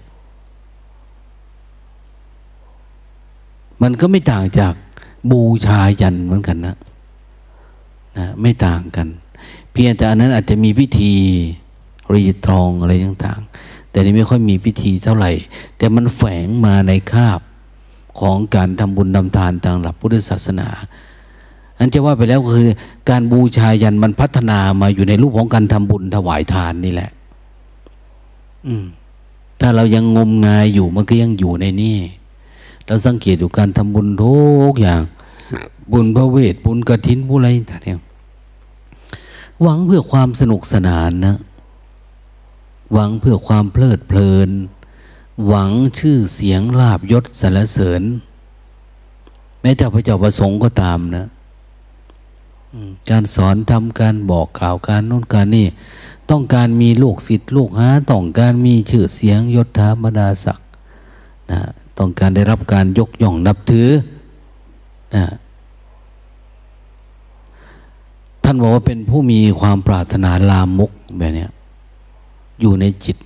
[3.82, 4.74] มันก็ไม่ต่างจาก
[5.32, 6.76] บูชายันเหมือนกันนะ
[8.18, 9.08] นะ ไม่ต่างกัน
[9.72, 11.14] เพียงแต่อันนั้นอาจจะมีพิธี
[12.14, 15.32] รีตรองอะไรต่างๆ แต่นี่ไม่ค่อยมีพิธีเท่าไหร่
[15.78, 17.40] แต่มันแฝงมาในคาบ
[18.22, 20.68] ของการทำบุญทำทานทางหลักพุทธศาสนา
[21.80, 22.70] อันจะว่าไปแล้วคือ
[23.10, 27.12] การบูชายันมันพัฒนามาอยู่ในรูปของการทำบุญถวายทานนี่แหละ
[28.68, 28.86] อืม
[29.60, 31.98] ถ้าเรายังงมงายอยู่มันก็ยังอยู่ในนี่
[32.86, 34.38] เราสังเกตอยู่การทำบุญทุ
[34.72, 35.02] กอย่าง
[35.92, 41.38] บุญพระเวทบุญกระถินบุญอะไรต่างๆหวังเพื่อความสนุกสนานนะ
[42.94, 44.50] หวังเพื่อความเพลิดเพลิน
[45.46, 48.02] หวังชื่อเสียงลาบยศสรรเสริญ
[49.62, 51.28] แม้แต่พระเจ้าประสงค์ก็ตามนะ
[53.10, 55.68] การสอนทำการบอกกล่าวการโน้นการนี่
[56.30, 60.68] ต้องการมีลูกศิษย์ลูกหาต้องการมีชื่อเสียงยศถาบรรดาศักดิ์
[61.52, 61.60] นะ
[61.98, 63.90] ต้องการได้รับการยกย่องนับถือ
[65.16, 65.26] นะ
[68.44, 71.46] ท่านบอกว่าเป็นผู้มีความปรารถนาลามกแบบนี้
[72.62, 73.18] อยู่ในจิต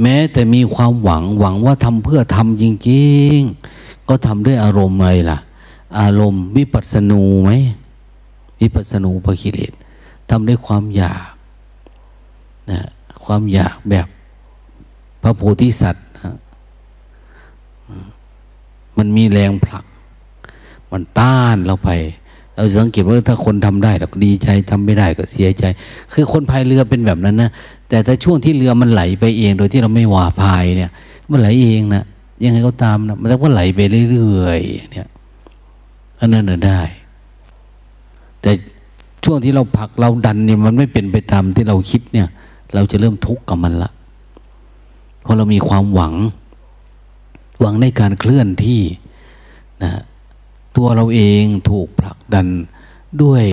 [0.00, 3.38] แม้แต่มีความหวังหวังว่าทำเพื่อทำจริง
[3.72, 5.38] ๆ ก็ทำด้วยอารมณ์อะไรล่ะ
[6.00, 7.50] อารมณ์วิปัสสนูไหม
[8.60, 9.72] วิปัสสนูปกิเลส
[10.30, 11.28] ทำด้วยความอยาก
[12.70, 12.80] นะ
[13.24, 14.06] ความอยากแบบ
[15.22, 16.34] พระโพธิสัตว์นะ
[18.98, 19.84] มันมีแรงผลัก
[20.92, 21.90] มันต้านเราไป
[22.54, 25.64] เราสังเกตว่าถ้าคนทำได้เราก็ดีใจทำไม่ได้ก็เสียใจ
[26.12, 27.50] คือคนพายเรือเป็นแบบนั้นนะ
[27.92, 30.90] แต่ถ้าช่วงที่เรือมันไหลไปเอง โดยที่เราไม่ว่าพายเนี่ย
[31.30, 32.04] มันไหลเองนะ
[32.44, 35.08] ยังไงก็ตามนะมันต้องว่าไหลไปเรื่อยๆเนี่ย
[36.18, 36.80] อันนั้นได้
[38.40, 38.50] แต่
[39.24, 42.28] ช่วงที่เราผักเราดันเนี่ยมันไม่เป็นไปตามที่เราคิดเนี่ย
[42.74, 43.90] เราจะเริ่มทุกข์กับมันละ
[45.20, 46.14] เพราะเรามีความหวัง
[47.60, 48.80] หวังในการเคลื่อนที่
[49.82, 49.92] นะ
[50.76, 52.46] ตัวเราเองถูกผลักดัน
[53.22, 53.44] ด้วย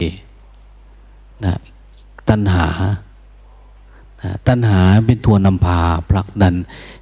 [1.46, 1.56] นะ
[2.30, 2.68] ตัณหา
[4.48, 5.80] ตัณหาเป็นตัวนำพา
[6.10, 6.56] ผลักดัน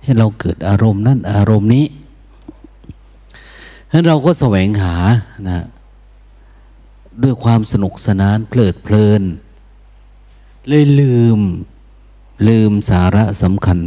[0.03, 1.86] ให้เราเกิดอารมณ์นั้นอารมณ์นี้
[3.89, 4.95] ฉะนั้นเราก็แสวงหา
[5.49, 5.65] นะ
[7.23, 9.21] ด้วยความสนุกสนานเพลิดเพลิน
[10.67, 11.39] เลยลืม
[12.47, 13.80] ลืมสาระสำคัญ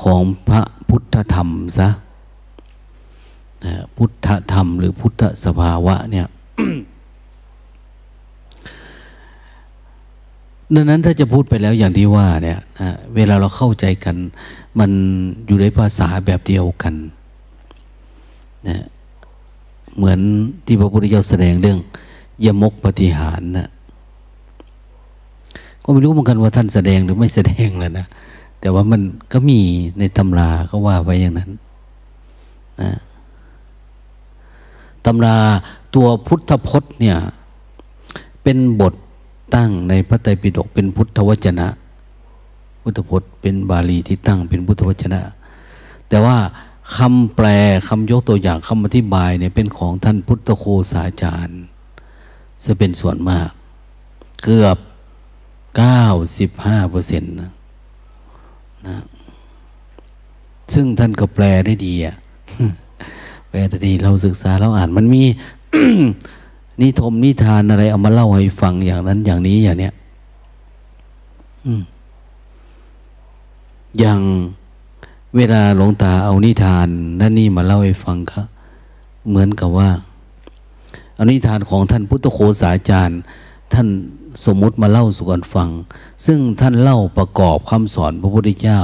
[0.00, 1.88] ของพระพุทธธรรมซะ
[3.96, 6.26] พุทธธรรมหรือพุทธสภาวะเนี่ย
[10.74, 14.16] ดังนั้นถ้าจะพูดไปแล้วอย่างที่ว่าเนี่ยนะเวลาเราเข้าใจกัน
[14.78, 14.90] มัน
[15.46, 16.94] อยู่ในภาษาแบบเดียวกัน
[18.68, 18.84] นะ
[19.96, 20.20] เหมือน
[20.66, 21.78] ที่พระพุทธเจ้าแสดงเรื่อง
[22.44, 23.68] ยมกปฏิหารนะ
[25.82, 28.06] ก็ไม่รู้เหมือนกันว่าท่านแสดงหรือไม่แสดงเลยนะ
[28.60, 29.00] แต่ว่ามัน
[29.32, 29.60] ก็มี
[29.98, 31.50] ในตำราก็ว่าไว้อย่างนั้น
[32.82, 32.90] นะ
[35.06, 35.36] ตำรา
[35.94, 37.16] ตัวพุทธพจน์เนี่ย
[38.42, 38.94] เป็นบท
[39.54, 41.68] ตั้งในพระไตรปิฎกเป็นพุทธวจนะ
[42.82, 45.20] พุทธพจน์เป็นบาลีที่ตั้งเป็นพุทธวจนะ
[46.08, 46.38] แต่ว่า
[46.96, 47.46] คำแปล
[47.88, 51.60] คำยกตัวอย่างคำอธิบายเนี่ยเป็นของท่านพุทธโคสาจารย์
[52.64, 53.48] จะเป็นส่วนมาก
[54.42, 54.78] เกือบ
[55.76, 56.04] เก้า
[56.38, 57.50] สิบห้าเปอร์เซ็นต์นะ
[58.86, 59.04] นะ
[60.74, 62.16] ซึ่งท่านก็แปลได้ดีอะ
[63.48, 65.22] แปลได้ดีเราศึกษาเราอ่านมันมี
[66.82, 69.94] นิทมนิทานอะไรเอามาเล่าให้ฟังอย่างนั้น อย่างนี้อย่างเนี้ย
[73.98, 74.20] อย่าง
[75.36, 76.88] เวลาหลวงตาเอานิทาน
[77.20, 78.40] นั่นนี่มาเล่าให้ฟังก็
[79.28, 79.90] เหมือนกับว่า
[81.14, 83.20] เอานิทานของท่านพุทธโคสาจารย์
[83.72, 83.88] ท่าน
[84.44, 85.68] สมมุติมาเล่าสู่กันฟัง
[86.26, 88.80] ซึ่งท่านเล่าประกอบคำสอนพระพุทธเจ้า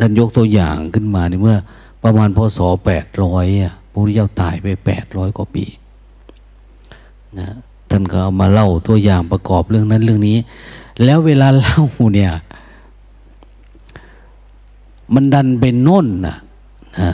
[0.00, 1.56] ท่านยกตัวอย่างขึ้นมาในเมื่อ
[2.04, 3.46] ประมาณพศแปดร้อย
[3.90, 5.64] พระพุทธเจ้าตายไปแปดร้อยกว่าปี
[7.38, 7.48] นะ
[7.90, 10.38] ท่านก็เอามาเล่าตัวอย่างประกอบเรื่องนั้นเรื่องนี้
[11.04, 11.80] แล้วเวลาเล่า
[12.14, 12.32] เนี่ย
[15.14, 16.36] มันดันเป็นน้นนะ
[17.00, 17.10] นะ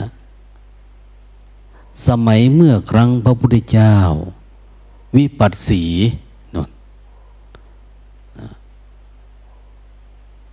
[2.07, 3.93] สมัยเมื่อครั้งพระพุทธเจ้า
[5.15, 5.83] วิปัสสี
[6.55, 6.69] นน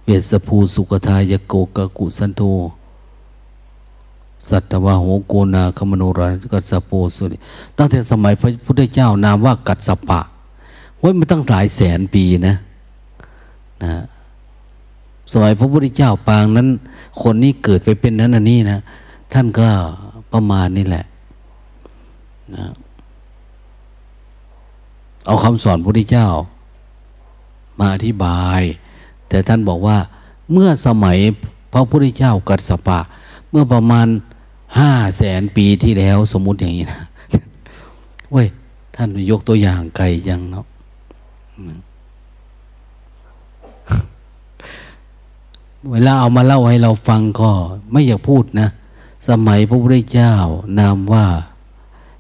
[0.05, 2.43] เวสภูสุกทายโกกกุสันโธ
[4.51, 7.37] สัตวะโหโกนาคมโนรากัสโปสุริ
[7.77, 10.21] ตั้งแต่สมัยพระพุทธเจ้านามว่ากัสปะ
[10.99, 12.57] เว้ยมันตั้งหลายแสนปีนะ
[13.83, 14.03] นะ
[15.33, 16.69] สมัยพระพุทธเจ้าปางนั้น
[17.23, 18.79] คนนี้เกิดไปเป็นนั้นอันนี้นะ
[19.33, 19.69] ท่านก็
[20.33, 21.05] ประมาณนี่แหละ
[22.55, 22.65] นะ
[25.27, 26.29] เอาคำสอนพระพุทธเจ้า
[27.79, 28.63] มาอธิบาย
[29.29, 29.99] แต่ท่านบอกว่า
[30.53, 31.19] เมื่อสมัย
[31.73, 32.99] พระพุทธเจ้ากัสปะ
[33.51, 34.07] เมื่อประมาณ
[34.79, 37.01] ห้าแสนปีที่แล้วสมมุติอย่างนี้นะ
[38.33, 38.49] เว้ย
[38.95, 40.67] ท่านยกตัวอย่างไก่ยังเนาะ
[45.91, 47.51] เวลาเอามาเล่าให้เราฟังก็
[47.93, 48.69] ไม่อยากพูดนะ
[49.29, 50.33] สมัยพระพุทธเจ้า
[50.79, 51.27] นามว่า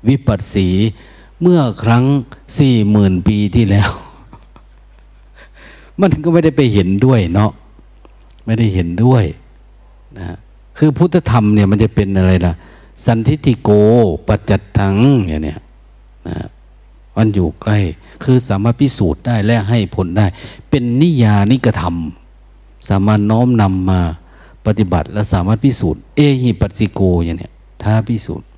[0.08, 0.68] วิปัสสี
[1.42, 2.04] เมื่อครั้ง
[2.58, 3.90] สี่หมื่นปีที่แล้ว
[6.00, 7.50] มันก็ไม่ได้ไปเห็นด้วยเนาะ
[8.44, 9.24] ไม่ได้เห็นด้วย
[10.18, 10.36] นะ
[10.78, 12.54] คือพุทธธรรมเนี่ยมันจะเป็นอะไรนะ
[13.04, 13.70] สันทิติโก
[14.28, 15.60] ปัจจัตทังอย่างเนี้ย
[16.28, 16.46] นะ
[17.16, 17.78] มันอยู่ใกล้
[18.24, 20.26] คือสามารถพิสูจน์ได้และให้ผลได้
[20.70, 24.00] เป็นนิยานิกระทำสามารถน้อมนำมา
[24.66, 28.48] ปฏิบัติและสามารถพิสูจน์ เอหิปัสสิโกอย่างเนี้ยถ้าพิสูจน์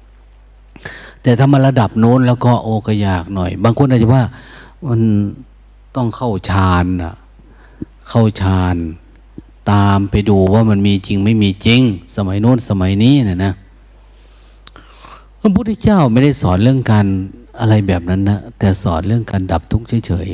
[1.23, 4.25] แต่ถ้ามาระดับโน้นแล้วก็โอกยากหน่อย บางคนอาจจะว่า
[4.89, 5.01] มัน
[5.97, 7.15] ต้องเข้าฌานอะ
[8.09, 8.77] เข้าฌาน
[9.73, 11.83] ตามไปดูว่ามันมีจริงไม่มีจริง
[12.17, 13.53] สมัยโน้นสมัยนี้นะนะ
[15.41, 17.07] พระพุทธเจ้าไม่ได้สอนเรื่องการ
[17.61, 20.29] อะไรแบบนั้นนะแต่สอนเรื่องการดับทุกข์เฉย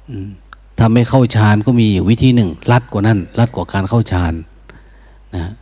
[0.00, 4.32] ๆทำให้เข้าฌานก็มีวิธีหนึ่งรัดกว่านั้นรัดกว่าการเข้าฌาน
[5.36, 5.52] นะ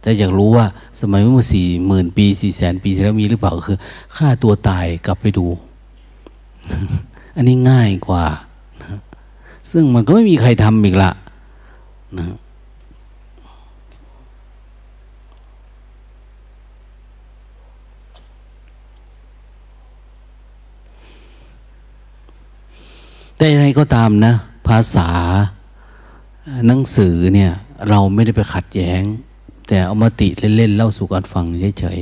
[0.00, 0.66] แต่อยากรู้ว่า
[1.00, 3.78] สมัยเมื่อสี่หมื่นปีสี่แสนปีที่แล้วมีหรือเปล่าคือ
[4.16, 5.46] ฆ่าตัวตายกลับไปดู
[7.36, 8.24] อันนี้ง่ายกว่า
[9.70, 11.10] ซึ่งมันก็ไม่มีใครทำอีกละ
[12.18, 12.24] นะ
[23.36, 24.32] แต่อะไรก็ตามนะ
[24.68, 25.08] ภาษา
[26.66, 27.52] หนังสือเนี่ย
[27.88, 29.02] เราไม่ได้ไปขัดแย้ง
[29.68, 31.44] แต่เอามาติเล่นๆเล่าสู่กันฟัง
[31.80, 32.00] เฉย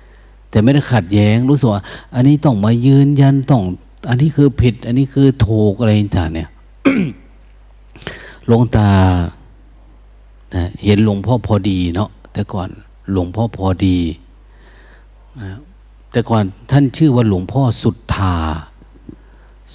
[0.00, 1.82] ๆแต่ไม่ได้ขัดแย้งรู้สึกว่า
[2.14, 3.62] อันนี้ต้องมายืนยันต้อง
[4.08, 6.48] อันนี้คือผิด อันนี้คือถูกอะไรต่างเนี่ย
[8.46, 8.88] หลวงตา
[10.56, 12.68] นะเห็นหลวงพ่อพอดีเนาะแต่ก่อน
[13.12, 13.98] หลวงพ่อพอดี
[15.42, 15.50] นะ
[16.10, 18.36] แต่ก่อนท่านชื่อว่าหลวงพ่อสุทธา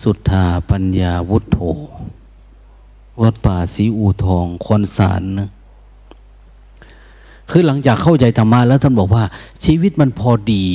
[0.02, 1.58] สุทธาปัญญาวุฒโธ
[3.22, 5.50] วัดป่าศรีอูทองคอนสารนะ
[7.50, 9.24] คือหลังจากเข้าใจธรรมะแล้วท่านบอกว่า
[9.65, 10.65] ชีวิตมันพอดี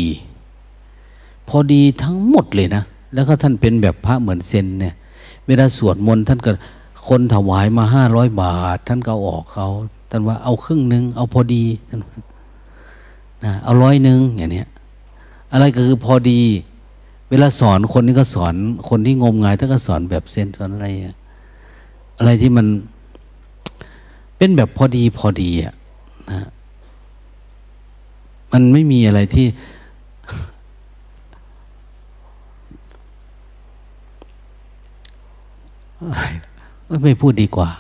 [1.49, 2.83] พอดีทั้งหมดเลยนะ
[3.15, 4.95] แล้วก็ท่านเป็นแบบพระเหมือนเซนเนี่ย
[5.47, 6.51] เวลาสวดมนต์ท่านก็
[7.09, 9.69] คนถวายมาห้าร้อยบาท ท่านก็ออกเขา
[10.11, 12.01] ท่านว่าเอาครึ่งหนึ่งเอาพอดีท่าน
[13.45, 14.69] นะเอาร้อยหนึ่งอย่างเนี้ย
[15.53, 16.41] อะไรก็คือพอดี
[17.31, 18.55] เวลาสอนคนนี้ก็สอน
[18.89, 20.87] คนที่งมงายท่านก็สอนแบบเซนสอนอะไร
[22.19, 22.67] อะไรที่มัน
[24.37, 25.75] เป็นแบบพอดีพอดีอะ
[26.31, 26.49] นะ
[28.53, 29.47] มันไม่มีอะไรที่
[36.11, 37.71] ไไม่พูดดีกว่า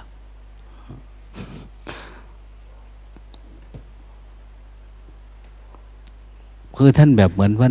[6.76, 7.68] คือท่านแบบเหมือนว่า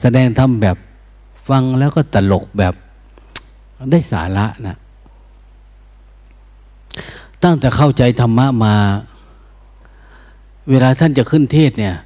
[0.00, 0.76] แสดงธรรมแบบ
[1.48, 2.74] ฟังแล้วก็ตลกแบบ
[3.90, 4.76] ได้สาระนะ
[7.42, 8.74] ตั้งแต่เข้าใจธรรมะมา
[10.70, 11.96] เวลาท่านจะขึ้นเทศเนี่ย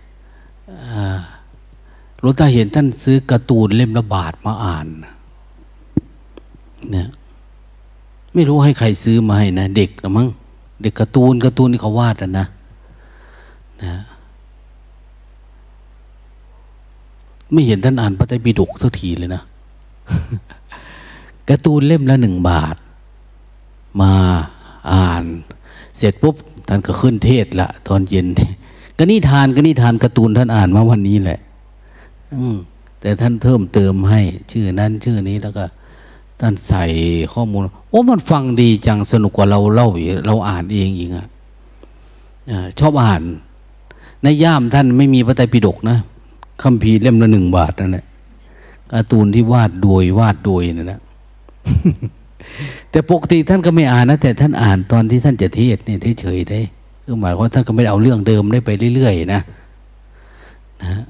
[2.21, 4.87] หลวงตาเห็นท่านซื้อการ์ตูนเล่มละบาทมาอ่าน
[6.91, 7.09] เนี่ย
[8.37, 10.29] ไม่รู้ให้ใครซื้อมาให้นะเด็กนะมั้ง
[10.83, 12.47] เด็กการ์ตูนการ์ตูนที่เขาวาดนะนะ
[13.83, 13.95] นะ
[17.53, 19.43] ไม่เห็นท่านอ่านพระไตรปิฎกสักทีเลยนะ
[21.49, 22.77] การ์ตูนเล่มละหนึ่งบาท
[24.01, 24.13] มา
[24.93, 25.25] อ่าน
[25.97, 26.35] เสร็จปุ๊บ
[26.69, 28.27] ท่านก็ขึ้นเทศละตอนเย็น
[28.99, 31.39] ก็นี่ทานก็นี่ทานการ์ตูนท่านอ่านมาวันนี้แหละ
[32.35, 32.45] อื
[33.01, 34.21] แต่ท่านเพิ่มเติมให้
[34.53, 35.65] ชื่อนั้นชื่อนี้แล้วก็
[36.41, 36.85] ท่านใส่
[37.33, 39.89] ข้อมูล โอ้มันฟังดีจังสนุกกว่าเราเล่า
[40.27, 41.27] เราอ่านเองอีกอะ
[42.79, 43.23] ชอบอ่าน
[44.23, 45.99] ในย่ามท่านไม่มีพระไตรปิฎกนะ
[46.63, 48.05] คำพีเล่มละหนึ่งบาทนั่นแหละ
[48.93, 51.01] การ์ตูนที่วาดโดยวาดโดยนั่นแหละ
[52.91, 56.61] แต่ปกติท่านก็ไม่อ่านนะ แต่ท่านอ่านตอนที่ท่านจะเทศเนี่ยเฉยได้
[57.05, 59.43] คือหมายว่าท่านก็ไม่เอาเรื่องเดิมได้ไปเรื่อยๆนะ
[60.83, 61.05] นะ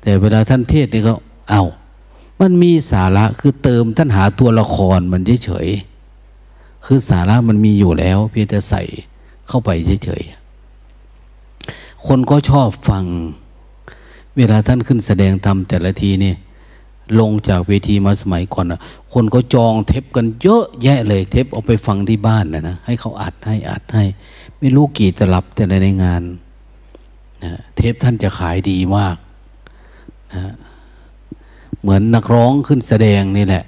[0.00, 1.14] แต่เวลาท่านเทศนี่ก็
[1.50, 1.62] เอา
[2.44, 8.82] มันมีสาระคือเติมท่านหาตัวละครมันเฉยๆคือสาระมันมีอยู่แล้ว เพียงแต่ใส่
[9.48, 9.70] เข้าไป
[10.04, 13.04] เฉยๆคนก็ชอบฟัง
[14.36, 16.34] เวลาท่านขึ้นแสดงธรรมแต่ละทีนี่
[17.20, 18.80] ลงจากเวทีมาสมัยก่อนนะ
[19.12, 24.04] คนก็จองเทปกันเยอะแยะเลย เทปเอาไปฟังที่บ้านนะนะให้เขาอัดให้อัดให้
[24.58, 26.22] ไม่รู้กี่ตลับแต่ในงาน
[27.44, 29.16] นะเทปท่านจะขายดีมาก
[30.34, 30.52] นะ
[31.84, 33.64] เหมือนนักร้องขึ้นแสดงนี่แหละ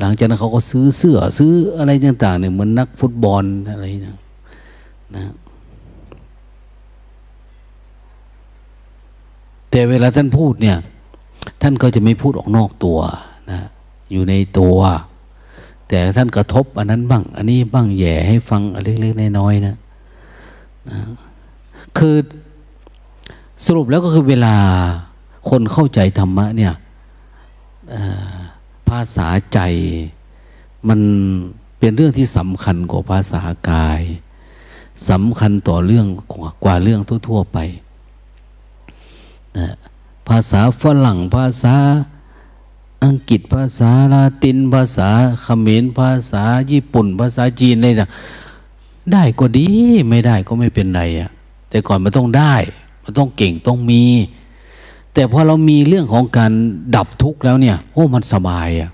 [0.00, 4.18] หลังจากนั้นเขาก็ซื้อเสื้อซื้ออะไรต่างๆเนี่ยเหมือนนักฟุตบอลอะไรนะ
[5.14, 5.22] นะ
[9.70, 10.76] แต่เวลาท่านพูดเนี่ย
[11.62, 12.98] ท่านก็จะไม่พูดออกนอกตัว
[13.50, 13.60] นะ
[14.10, 14.78] อยู่ในตัว
[15.88, 19.76] แต่ท่านกระทบ อันนั้นบ้าง อันนี้บ้างแย่ให้ฟังเล็กๆน้อยๆนะ
[20.90, 20.98] นะ
[21.98, 22.16] คือ
[23.64, 24.54] สรุปแล้วก็คือเวลา
[25.50, 26.72] คนเข้าใจธรรมะเนี่ย
[28.88, 29.58] ภาษาใจ
[30.88, 31.00] มัน
[31.78, 34.02] เป็นเรื่องที่สำคัญกว่าภาษากาย
[35.10, 36.06] สำคัญต่อเรื่อง
[36.64, 37.58] กว่าเรื่องทั่ว ๆ ไป
[39.58, 39.68] นะ
[40.28, 41.74] ภาษาฝรั่งภาษา
[43.04, 45.08] อังกฤษภาษาลาติน ภาษา
[45.42, 48.10] เขมรภาษาญี่ปุ่น ภาษาจีนอะไรต่าง
[49.12, 49.66] ได้ก็ดี
[50.08, 51.30] ไม่ได้ก็ไม่เป็นไรอะ
[51.68, 52.54] แต่ก่อนมันต้องได้
[53.02, 54.02] มันต้องเก่งต้องมี
[55.14, 56.52] แต่พอเรามีเรื่องของการ
[56.96, 58.90] ดับทุกข์แล้วเนี่ย โอ้มันสบายอะ่ะ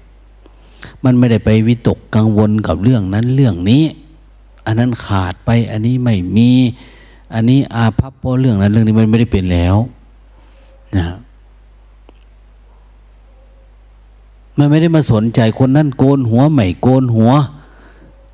[1.05, 3.85] มันไม่ได้ไปวิตกกังวลกับเรื่องนั้นเรื่องนี้
[4.67, 6.51] อันนั้นขาดไปอันนี้ไม่มี
[7.35, 9.77] อันนี้อาภัพเพราะเรื่องนั้นเรื่องนี้มันไม่ได้เป็นแล้ว
[10.97, 11.07] นะ
[14.59, 17.33] มันไม่ได้มาสนใจคนนั้นโกนหัวใหม่โกนหัว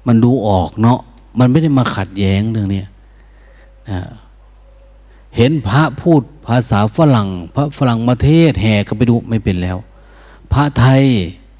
[0.06, 1.00] มันดูออกเนาะ
[1.38, 2.82] มันไม่ได้มาขัดแย้งเรื่องนี้
[3.90, 4.00] นะ
[5.36, 9.76] เห็นพระพูด ภาษาฝรั่ง พระฝรั่งมาเทศ แห่ก็ไปดูไม่เป็นแล้ว
[10.52, 11.04] พระไทย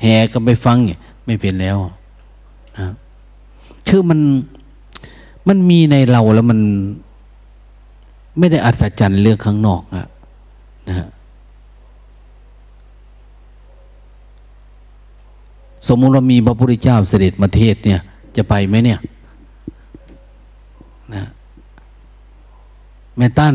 [0.03, 0.79] แห่ก็ไปฟัง
[1.27, 1.79] ไม่เป็นแล้ว
[2.79, 2.89] นะ
[3.89, 4.21] คือมัน
[5.49, 6.61] มันมีในเราแล้วมัน
[8.39, 10.07] ไม่ได้อัศจรรย์เรื่องข้างนอกอะ
[10.89, 11.09] นะ
[15.89, 18.01] สมมุติว่ามีพระพุทธเจ้าเสด็จมาเทศเนี่ย
[18.37, 19.01] จะไปไหมเนี่ย
[21.15, 21.25] นะ
[23.17, 23.55] แม่ตั้น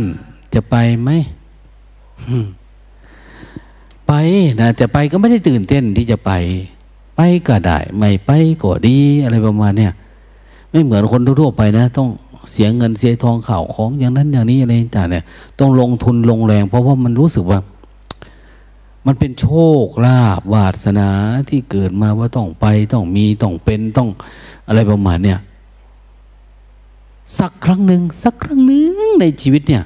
[0.54, 1.10] จะไปไหม
[4.08, 4.14] ไป
[4.62, 6.32] นะแต่ไปก็ไม่ได้ตื่นเต้นที่จะไป
[7.16, 8.32] ไปก็ได้ ไม่ไป
[8.62, 9.94] ก็ดีอะไรประมาณเนี้ย
[10.70, 12.10] ไม่เหมือนคนทั่วไปนะ ต้อง
[12.52, 15.24] เสียเงินเสียทองข่าวของอย่างนั้นอย่างนี้อะไรต่างเนี่ย
[15.60, 17.60] ต้องลงทุนลงแรง เพราะว่ามันรู้สึกว่า
[19.06, 19.48] มันเป็นโช
[19.86, 21.10] คลาภวาสนา
[21.50, 24.10] ที่เกิดมาว่าต้องไปต้องมีต้องเป็นต้อง
[24.68, 25.40] อะไรประมาณเนี่ย
[27.40, 29.84] สักครั้งหนึ่งสักครั้งหนึ่งในชีวิตเนี่ย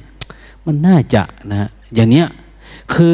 [0.66, 2.28] มันน่าจะนะอย่างเนี้ย
[2.94, 3.14] คือ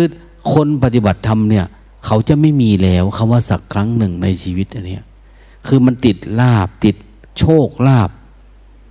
[0.54, 1.66] คนปฏิบัติธรรมเนี่ย
[2.06, 5.04] เขาจะไม่มีแล้วคำว่าสักครั้งหนึ่งในชีวิตอันเนี้ย
[5.68, 6.95] คือมันติดลาบติด
[7.39, 8.10] โชคลาบ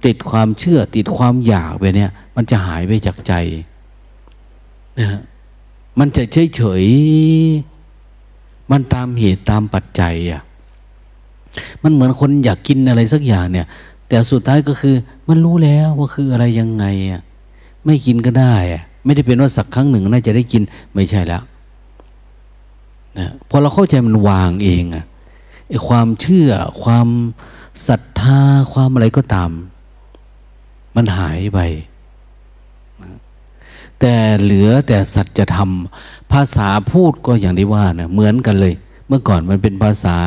[0.07, 3.33] ติดความเชื่อติดความอยากไปเนี่ย มันจะหายไปจากใจ
[4.99, 5.21] นะ
[5.99, 6.85] มันจะเฉยเฉย
[8.71, 10.43] มันตามเหตุตามปัจจัยอะ
[11.83, 13.67] มันเหมือนคนอยากกินอะไรสักอย่างเนี่ย
[14.09, 14.95] แต่สุดท้ายก็คือ
[15.29, 17.23] มันรู้แล้วว่าคืออะไรยังไงอะ
[17.85, 18.55] ไม่กินก็ได้
[19.05, 20.63] ไม่ได้เป็นว่าสักครั้งหนึ่งน่าจะได้กิน
[20.95, 21.43] ไม่ใช่แล้ว
[23.19, 25.05] นะพอเราเข้าใจมันวางเองอะ
[25.69, 26.51] ไอความเชื่อ
[26.83, 27.09] ความ
[27.87, 28.41] ศรัทธา
[28.73, 29.51] ความอะไรก็ตาม
[30.97, 31.61] มันหายไป
[34.01, 35.71] แต่เหลือแต่สัจธรรม
[36.33, 38.75] ภาษาพูดก็อย่างที่ว่านะเหมือนกันเลย
[39.09, 40.19] เมื่อก่อนมันเป็นภาษา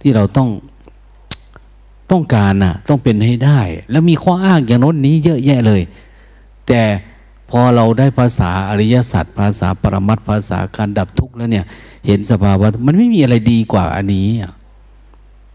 [0.00, 0.48] ที่เราต้อง
[2.10, 3.60] ต้องการนะต้องเป็นให้ได้
[3.90, 5.82] แล้วมีข้ออ้างอย่างโน้นนี้เยอะแยะเลย
[6.68, 6.82] แต่
[7.50, 11.64] พอเราได้ภาษาอริยสัจภาษาปรมัตภาษาการดับทุกข์แล้วเนี่ย
[12.06, 14.28] เห็นสภาวะมันไม่มีอะไรดีกว่าอันนี้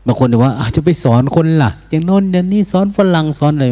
[0.05, 3.65] บางคนบอกว่าอาจจะไปสอนคนละ่ะ อย่างโน้นอย่างนี้สอนฝรั่งสอนอะไร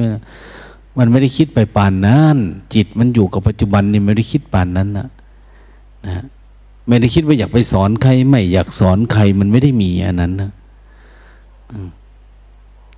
[0.98, 2.38] มันไม่ได้คิดไปปานนั้น
[2.74, 5.08] จิตมันอยู่กับปัจจุบันนี่ไม่ได้คิดปานนั้นนะ
[6.06, 6.24] นะ
[6.88, 10.52] ไม่ได้คิดว่าอยากไปสอนใครไม่อยากสอนใครมันไม่ได้มีอันนั้นนะ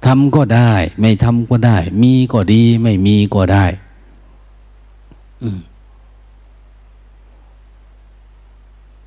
[0.06, 3.66] ทำก็ได้ ไม่ทำก็ได้ มีก็ดี ไม่มีก็ได้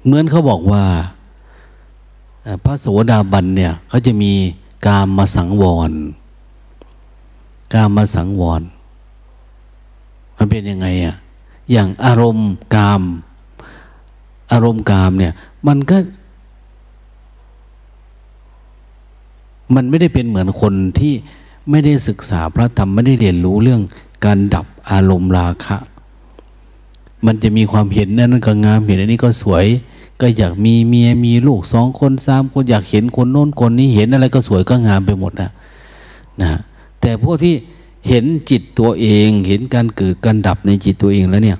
[0.05, 0.85] เหมือนเขาบอกว่า
[2.65, 4.33] พระโสดาบันเนี่ยเขาจะมี
[4.87, 5.93] กามมาสังวร
[7.75, 8.63] กามมาสังวร
[10.37, 11.15] มันเป็นยังไงอะ่ะ
[11.71, 13.03] อย่างอารมณ์กาม
[14.53, 15.33] อารมณ์กามเนี่ย
[15.67, 15.97] มันก็
[19.75, 21.15] มันไม่ได้เป็นเหมือนคนที่
[21.71, 23.83] ไม่ได้ศึกษาพระธรรม ไม่ได้เรียนรู้เรื่อง
[24.25, 25.77] การดับอารมณ์ราคะ
[27.27, 29.67] มันจะมีความเห็นนั้นก็งามเห็นอันนี้ก็สวย
[30.21, 35.51] ก็อยากมีเมียมีลูกสองคนสามคนอยากเห็นคนโน้นคนนี้เห็นอะไรก็สวยก็งามไปหมดนะ
[36.43, 36.53] นะ
[37.01, 37.55] แต่พวกที่
[38.09, 41.59] เห็นจิตตัวเองเห็นการเกิดการดับในจิตตัวเองแล้วเนี่ย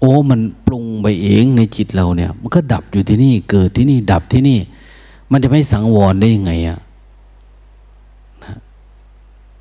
[0.00, 4.58] โอ้มันปรุงไปเองในจิตเราเนี่ย มันก็ดับอยู่ที่นี่เกิดที่นี่ดับที่นี่
[5.30, 8.56] มันจะไม่สังวรได้ยังไงอะะ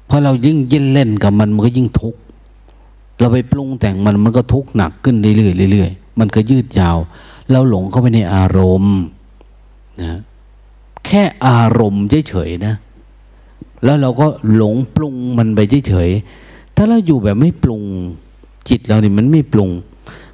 [0.05, 2.19] เพราะเรายิ่งยิ่งเล่นกับมันมันก็ยิ่งทุกข์
[3.23, 6.97] เราไปปรุงแต่งมันมันก็ทุกข์หนักขึ้นเรื่อยๆเรื่อยๆมันก็ยืดยาว
[7.51, 8.97] เราหลงเข้าไปในอารมณ์
[10.01, 10.19] นะ
[11.07, 12.75] แค่อารมณ์เฉยๆนะ
[13.83, 17.81] แล้วเราก็หลงปรุงมันไปเฉยๆถ้าเราอยู่แบบไม่ปรุง
[18.69, 19.69] จิตเราเนี่ยมันไม่ปรุง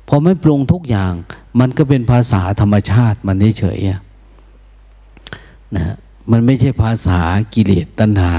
[0.08, 1.14] พอไม่ปรุงทุกอย่าง
[1.60, 5.86] มันก็เป็นภาษาธรรมชาติมันเฉยๆนะ
[6.32, 7.20] มันไม่ใช่ภาษา
[7.54, 8.34] กิเลสตัณหา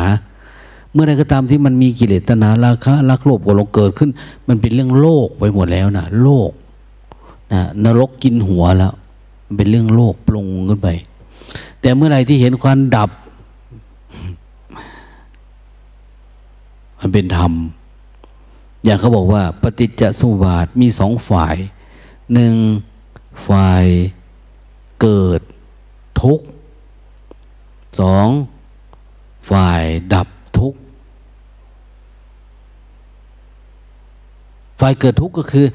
[0.93, 4.11] เมื่อใดก็ตามที่มันมีกิเลสตัณหาราคะรักโลภก็ลงเกิดขึ้น
[4.49, 6.51] มันเป็นเรื่องโลกไปหมดแล้วนะโลก
[7.53, 8.93] นะนรกกินหัวแล้ว
[9.47, 10.89] มันเป็นเรื่องโลกปรุงขึ้นไป
[11.81, 13.11] แต่เมื่อไรที่เห็นความดับ
[16.99, 17.53] มันเป็นธรรม
[18.85, 21.57] อย่างเขาบอกว่า ปฏิจจสมุปบาทมีสองฝ่าย
[22.35, 22.55] หนึ่ง
[23.47, 23.85] ฝ่าย
[25.01, 25.41] เกิด
[26.23, 26.47] ทุกข์
[28.01, 28.27] สอง
[29.51, 29.83] ฝ่าย
[30.15, 30.29] ดับ
[30.59, 30.79] ทุกข์
[34.81, 35.67] ฝ่ายเกิดทุกข์ก็คือ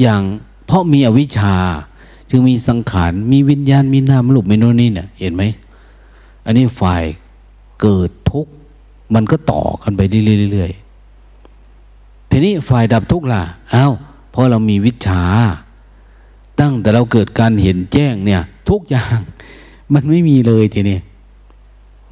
[0.00, 0.22] อย่าง
[0.66, 1.56] เพราะมีอวิชชา
[2.30, 5.42] จึงมีสังขารมีวิญญาณมีนามรูปมีโน่นนี่เนี่ยเห็นไหม
[6.44, 7.02] อันนี้ฝ่าย
[7.80, 8.52] เกิดทุกข์
[9.14, 10.00] มันก็ต่อกันไป
[10.52, 13.42] เรื่อยๆทีนี้ฝ่ายดับทุกข์ล่ะ
[13.74, 13.92] อา้าว
[14.30, 15.22] เพราะเรามีวิชา
[16.60, 19.18] ตั้งแต่เราเกิดการเห็นแจ้งเนี่ย ทุกอย่าง
[19.92, 20.98] มันไม่มีเลยทีนี้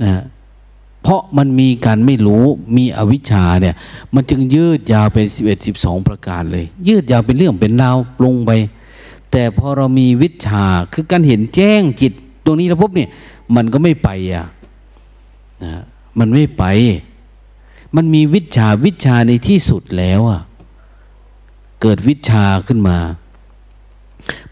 [0.03, 0.23] นะ
[1.03, 2.45] เพราะมันมีการไม่รู้
[2.77, 3.75] มีอวิชชาเนี่ย
[4.15, 8.53] มันจึงยืดยาวเป็นสิบเอ็ดสิบสองประการเลย ยืดยาวเป็นเรื่องเป็นราวปรุงไป
[9.31, 12.13] แต่พอเรามีวิชาคือการเห็นแจ้งจิต
[12.45, 13.11] ตรงนี้แล้วพบเนี่ย
[13.57, 14.47] มันก็ไม่ไปอะ
[15.65, 15.83] นะ
[16.19, 16.65] มันไม่ไป
[17.97, 20.41] มันมีวิชาวิชาในที่สุดแล้วอะ
[21.81, 22.99] เกิดวิชาขึ้นมา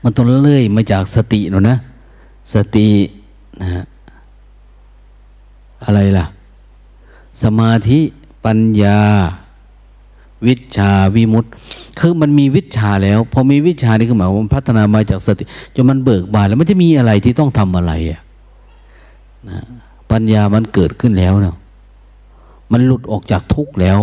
[0.02, 1.78] มันต้องเลื่อยมาจากสติเนาะนะ
[2.54, 2.88] สติ
[3.60, 3.84] นะฮะ
[5.84, 6.26] อะไรล่ะ
[7.42, 8.00] สมาธิ
[8.44, 9.00] ปัญญา
[10.46, 11.52] วิชาวิมุตต์
[11.98, 18.20] คือมันมีวิชาแล้วพอมีวิชานี่ก็หมายว่ามันพัฒนามาจากสติจนมันเบิกบานแล้วมันจะมีอะไรที่ต้องทำอะไรอะ
[19.48, 19.58] นะ
[20.10, 21.56] ปัญญามันเกิดขึ้นแล้วเนาะ
[22.72, 23.98] มันหลุดออกจากทุกข์แล้ว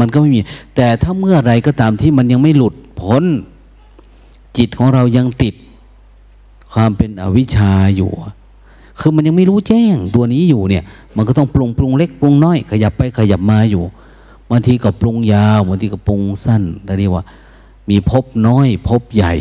[0.00, 0.40] มันก็ไม่มี
[0.76, 3.24] แต่ถ้าเมื่อไรก็ตามที่มันยังไม่หลุดพ้น
[4.58, 5.54] จิตของเรายังติด
[6.72, 8.10] ความเป็นอวิชชาอยู่
[9.00, 10.84] คือมันยังไม่รู้แจ้งตัวนี้อยู่เนี่ย
[11.16, 13.82] มันก็ต้องปรุงปรุงเล็กปรุงน้อย ขยับไปขยับมาอยู่
[14.50, 16.62] บางทีก็ปรุงยาวบางทีก็ปรุงสั้น
[16.98, 17.24] เรียกว่า
[17.88, 19.34] มีพบน้อยพบใหญ่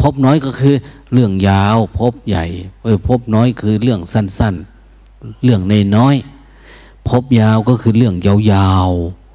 [0.00, 0.74] พบน้อยก็คือ
[1.12, 2.44] เรื่องยาว พบใหญ่
[2.84, 4.54] เออพบน้อยคือเรื่องสั้น
[4.98, 6.14] ๆ เรื่องในน้อย
[7.08, 8.90] พบยาวก็คือเรื่องยาว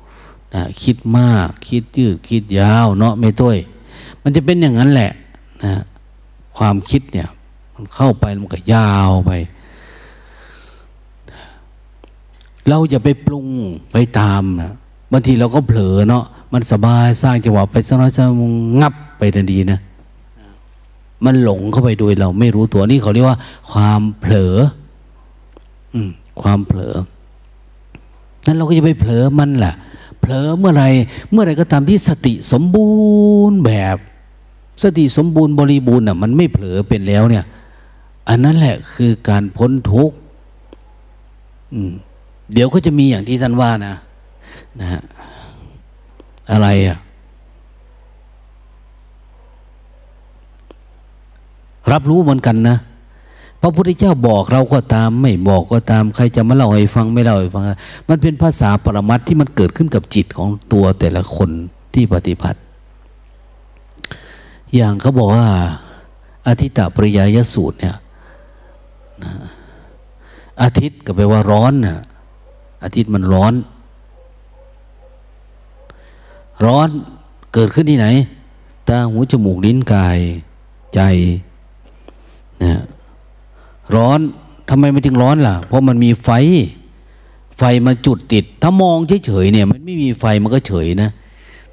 [0.05, 3.57] ๆนะคิดมากคิดยืดคิดยาวเนาะไม่ต้วย
[4.21, 5.11] มันจะเป็นอย่างนั้นแหละ
[5.63, 5.81] นะ
[6.57, 7.27] ความคิดเนี่ย
[7.77, 9.31] มันเข้าไปมันก็ยาวไป
[12.67, 13.47] เราอย่าไปปรุง
[13.91, 14.71] ไปตามนะ
[15.11, 16.23] บางทีเราก็เผลอเนาะ
[16.53, 18.23] มันสบายสร้างจังหวะไปสักน้อยจะ
[18.81, 19.79] งับไปทันทีนะ
[21.25, 23.37] มันหลงเข้าไปโดยเราไม่รู้ตัวนี่เขาเรียกว่า
[23.71, 24.55] ความเผลอ
[25.93, 26.09] อืม
[26.41, 26.95] ความเผลอ
[28.45, 29.73] นั้นเราก็จะไปเผลอมันแหละ
[30.21, 30.83] เผลอเมื่อไร
[31.31, 32.89] เมื่อไรก็ตามที่สติสมบู
[33.49, 33.97] รณ์แบบ
[34.83, 37.45] สติสมบูรณ์บริบูรณ์อะ มันไม่เผลอเป็นแล้วเนี่ย
[38.29, 40.15] อันนั้นแหละคือการพ้นทุกข์
[42.53, 43.95] เดี๋ยวก็จะมีอย่างที่ท่านว่านะ
[44.79, 45.01] นะฮะ
[46.51, 46.97] อะไรอะ
[51.91, 52.77] รับรู้เหมือนกันนะ
[53.61, 57.63] พระพุทธเจ้าบอกเราก็ตาม ไม่บอกก็ตาม ใครจะมาเล่าให้ฟังไม่เล่าให้ฟัง
[58.09, 61.49] มันเป็นภาษาปรมัตที่มันเกิดขึ้นกับจิตของตัวแต่ละคน
[61.93, 62.59] ที่ปฏิบัติ
[64.75, 65.47] อย่างเขาบอกว่า
[66.47, 67.95] อาทิตตปริยายสูตรเนี่ย
[69.23, 69.31] นะ
[70.61, 71.97] อาทิตย์ก็แปลว่าร้อนนะ
[72.83, 73.53] อาทิตย์มันร้อน
[76.65, 76.87] ร้อน
[77.53, 78.07] เกิดขึ้นที่ไหน
[78.87, 80.19] ตาหูจมูกลิ้นกาย
[80.95, 80.99] ใจ
[82.63, 82.81] นะ
[83.95, 84.19] ร้อน
[84.69, 86.29] ทำไมมันถึงร้อนล่ะ เพราะมันมีไฟ
[87.57, 91.09] ไฟมันจุดติด ถ้ามองเฉยๆเนี่ย มันไม่มีไฟมันก็เฉยนะ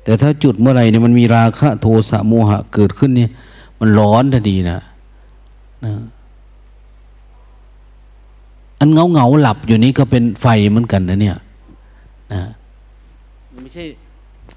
[0.03, 3.30] แต่ถ้าจุดเมื่อไหร่เนี่ยมันมีราคะโทสะโมหะเกิดขึ้นเนี่ย
[3.80, 4.80] มันร้อนทันทีนะ
[5.84, 5.92] นะ
[8.85, 11.37] อันเงาเงาหลับอยู่นี้ก็เป็นไฟเหมือนกันนะเนี่ย
[12.32, 12.43] นะ
[13.62, 13.85] ไม่ใช่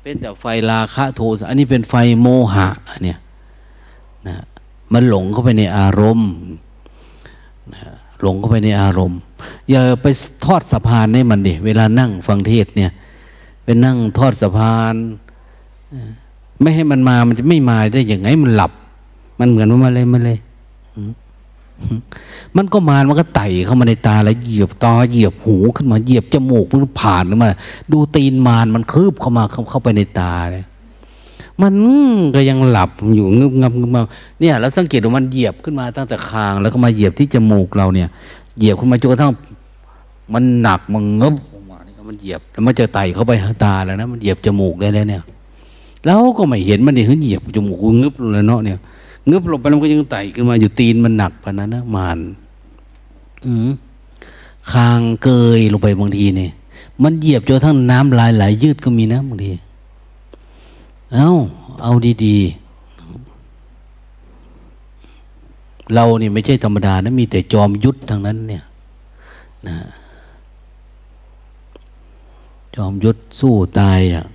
[0.01, 2.67] เป็นแต่ไฟราคะโทสะอันนี้เป็นไฟโมหะ
[3.03, 3.17] เนี่ย
[4.28, 4.36] นะ
[4.93, 6.32] มันหลงเข้าไปในอารมณ์
[7.73, 7.82] นะ
[8.21, 9.19] หลงเข้าไปในอารมณ์
[9.69, 10.07] อย่าไป
[10.45, 12.91] ทอดสะพานให้มันดิเวลานั่งฟังเทศเนี่ย
[13.63, 14.95] ไปนั่งทอดสะพาน
[16.61, 18.71] ไม่ให้มันมามันจะไม่มาได้อย่างไงมันหลับ
[19.39, 20.38] มันเหมือนว่ามาเลยมาเลย
[22.57, 27.49] มันก็มามันก็ไต่เข้ามาในตาแล้วเหยียบตาเหยียบหูขึ้นมาเหยียบจมูกมันผ่านขึ้นมา
[27.91, 30.65] ดูตีนมานมันคืบเข้ามาเข้าไปในตาเลย
[31.61, 31.73] มัน
[32.36, 34.05] ก็ยังหลับอยู่งึบงับงึบงับ
[34.39, 38.09] เนี่ยเราสังเกตว่ามันเหยียบขึ้นมาตั้งแต่คาง แล้วก็มาเหยียบที่จมูกเราเนี่ย
[38.57, 39.32] เหยียบขึ้นมาจนกระทั่ง
[40.34, 45.23] มันหนักมันงึบออกมานี่มันเหยียบแล้วมันจะไต่เข้าไปทางตาแล้วนะมันเหยียบจมูกได้แล้วเนี่ย
[46.05, 48.78] แล้วก็ไม่เห็นมันเนี่ยเหยียบจมูกงึบเลยเนาะเนี่ย
[49.30, 52.19] งึบลงไปแล้วก็ยังไต่ขึ้นมาอยู่ตีนมันหนักปะนั้นนะมาน
[53.45, 53.69] อืม
[54.71, 56.51] คางเกยลงไปบางทีเนี่ย
[57.03, 59.51] มันเหยียบจนทั้งน้ำลายไหลยืดก็มีนะบางที
[61.13, 61.30] เอา
[61.84, 61.93] เอา
[62.25, 62.67] ดีๆ
[65.93, 68.63] เราเนี่ยไม่ใช่ธรรมดานะมีแต่จอมยุทธทางนั้นเนี่ย
[69.67, 69.78] นะ
[72.75, 74.25] จอมยุทธสู้ตายอะ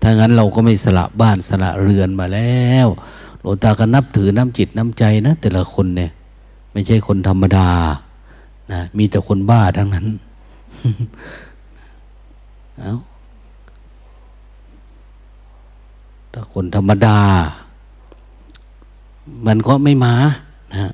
[0.00, 2.88] ถ้างั้นเราก็ไม่สละบ้านสละเรือนมาแล้ว
[3.44, 6.10] หลวงตาก็นับถือน้ำจิตน้ำใจนะแต่ละคนเนี่ย
[6.72, 7.68] ไม่ใช่คนธรรมดา
[8.72, 10.06] นะมีแต่คนบ้าทั้งนั้น
[12.78, 12.92] เอา
[16.32, 17.18] ถ้าคนธรรมดา
[19.46, 20.14] มันก็ไม่มา
[20.72, 20.92] นะ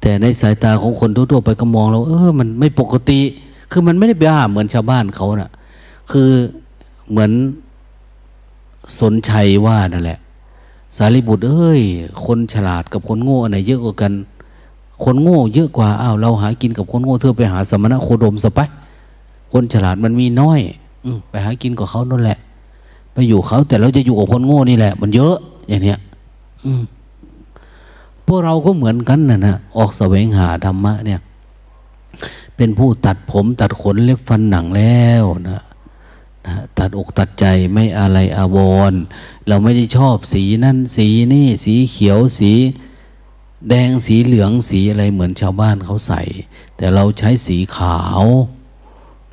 [0.00, 3.20] แต่ในสายตาของคนทั่วๆไปก็มองเราเออ มันไม่ปกติ
[3.70, 5.50] คือมันไม่ได้บ้าเหมือนชาวบ้านเขานะ่ะ
[6.10, 6.30] คือ
[7.10, 7.30] เหมือน
[8.98, 10.18] สนชัยว่านั่นแหละ
[10.96, 11.82] สารีบุตรเอ้ย
[12.24, 14.12] คนฉลาดกับคนโง่อันไหนเยอะกว่ากัน
[15.04, 18.60] คนโง่เยอะกว่าอ้าวเราหากินกับคนโง่เธอไปหาสมณะโคดมสไป
[19.52, 20.60] คนฉลาดมันมีน้อย
[21.04, 22.38] อืไปหากินกับเขานั่นแหละ
[23.12, 25.36] ไปอยู่เขาแต่เราจะอยู่กับคนโง่นี่แหละ มันเยอะ
[25.68, 25.98] อย่างเนี้ย
[26.64, 26.72] อื
[28.26, 31.20] พวกเราก็เหมือนกันนะนะออกแสวงหาธรรมะเนี่ย
[32.56, 35.62] เป็นผู้ตัดผมตัดขนเล็บฟันหนังแล้วนะ
[36.78, 38.58] ตัดอกตัดใจไม่อะไรอาว
[38.90, 38.92] ร
[39.48, 42.52] เราไม่ได้ชอบสีนั่นสีนี่สีเขียวสี
[43.68, 46.22] แดงสีเหลืองสีอะไรเหมือนชาวบ้านเขาใส่
[46.76, 48.22] แต่เราใช้สีขาว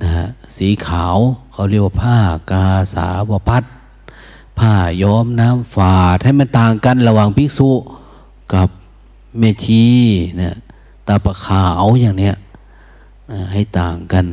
[0.02, 1.18] นะฮะสีขาว
[1.52, 2.18] เขาเรียกว่าผ้า
[2.52, 3.64] กาสาวพัด
[4.60, 7.70] ผ้าย้อมน้ำฝาดให้มันต่างกันระหว่างภิกษุ
[8.54, 8.70] กับ
[9.40, 9.86] เมชี
[10.38, 10.56] เนี่ย
[11.08, 12.36] ตาประขาวอย่างเนี้ย
[13.52, 14.26] ให้ต่างกัน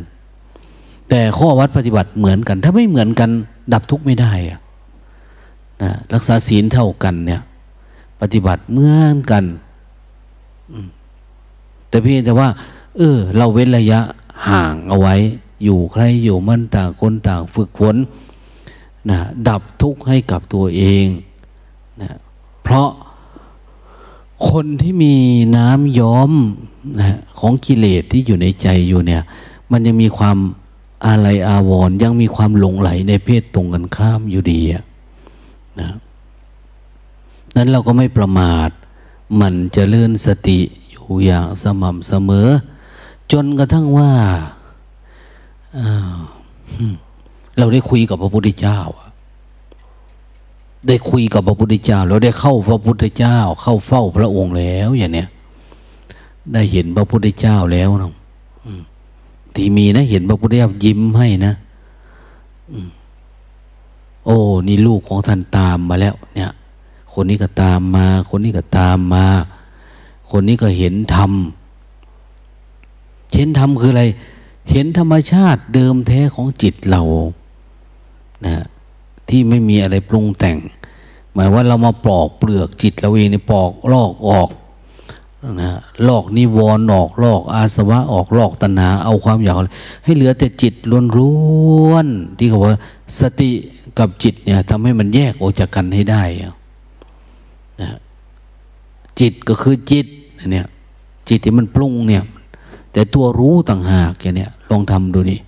[1.10, 3.30] แต่ข้อวัดปฏิบัติเหมือนกัน ถ้าไม่เหมือนกัน
[3.72, 4.32] ดับทุกข์ไม่ได้
[5.82, 7.42] นะรักษาศีลเท่ากันเนี่ย
[8.20, 9.44] ปฏิบัติเหมือนกัน
[11.88, 12.48] แต่เพียงแต่ว่า
[12.96, 14.00] เออ เราเว้นระยะ
[14.48, 15.16] ห่างเอาไว้
[15.64, 17.96] อยู่ใครอยู่มันต่างคนต่างฝึกฝน
[19.10, 21.06] นะดับทุกข์ให้กับตัวเอง
[22.02, 22.10] นะ
[22.62, 22.88] เพราะ
[24.50, 25.14] คนที่มี
[25.56, 26.32] น้ำย้อม
[27.00, 29.22] นะของกิเลสที่อยู่ในใจอยู่เนี่ย
[29.70, 30.36] มันยังมีความ
[31.06, 34.60] อะไรอาวรยังมีความหลงไหลในเพศตรงกันข้ามอยู่ดี
[35.80, 35.90] นะ
[37.56, 38.70] นั้นเราก็ไม่ประมาท
[39.40, 42.48] มันจะเลื่อนสติอยู่อย่างสม่ำเสมอ
[43.32, 44.12] จนกระทั่งว่า
[47.58, 48.80] เราได้คุยกับพระพุทธเจ้า
[50.88, 55.28] ได้คุยกับพระพุทธเจ้าแล้วได้เข้าพระพุทธเจ้า เข้าเฝ้าพระองค์แล้วอย่างเนี้ย
[56.52, 58.12] ได้เห็นพระพุทธเจ้าแล้วเนาะ
[59.54, 61.52] ที่มีนะ เห็นพระพุทธเจ้ายิ้มให้นะ
[64.26, 64.36] โอ้
[64.68, 66.50] นี่ลูกของท่านตามมาแล้ว เนี่ย
[67.12, 69.26] คนนี้ก็ตามมา คนนี้ก็ตามมา
[70.30, 71.32] คนนี้ก็เห็นธรรม
[73.34, 74.04] เห็นธรรมคืออะไร
[74.70, 77.02] เห็นธรรมชาติเดิมแท้ของจิตเรา
[78.46, 78.64] นะ
[79.28, 80.58] ที่ไม่มีอะไรปรุงแต่ง
[81.32, 84.48] หมายว่าเรามาปลอกเปลือกจิตเราเองนี่ปอกลอกออก
[85.60, 85.70] นะ
[86.08, 89.56] ลอกนิวรณ์ออกลอกอาสวะออกลอกตัณหา เอาความอยาก
[90.04, 90.74] ให้เหลือแต่จิต
[91.18, 91.34] ล้
[91.88, 92.78] วนๆที่เขาว่า
[93.20, 93.50] สติ
[93.98, 96.22] กับจิตเนี่ยทำให้มันแยกออกจากกันให้ได้
[97.80, 97.90] นะ
[99.20, 100.06] จิตก็คือจิต
[100.50, 100.66] เนี่ย
[101.28, 102.22] จิตที่มันปรุงเนี่ย
[102.92, 105.40] แต่ตัวรู้ต่างหากอย่างเนี้ยลองทำดูนี่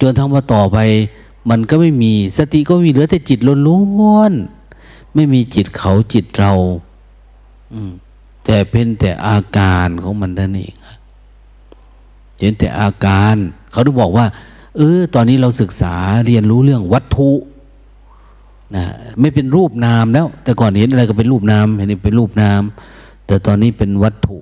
[0.00, 0.78] จนทั้งว่าต่อไป
[1.50, 6.52] มันก็ไม่มีสติก็มีเหลือแต่จิตล้วนๆไม่มีจิตเขาจิตเรา
[7.74, 7.92] อืม
[8.52, 10.74] แต่เป็นแต่อาการของมันนั่นเอง
[12.40, 13.36] เห็นแต่อาการ
[13.70, 14.26] เขาต้องบอกว่า
[14.76, 15.94] เออ ตอนนี้เราศึกษา
[16.26, 17.30] เรียนรู้เรื่องวัตถุ
[18.76, 18.84] นะ
[19.20, 22.62] ไม่เป็นรูปนามแล้ว แต่ก่อนเห็นอะไรก็เป็นรูปนามเห็นเป็นรูปนาม
[23.26, 24.36] แต่ตอนนี้เป็นวัตถุ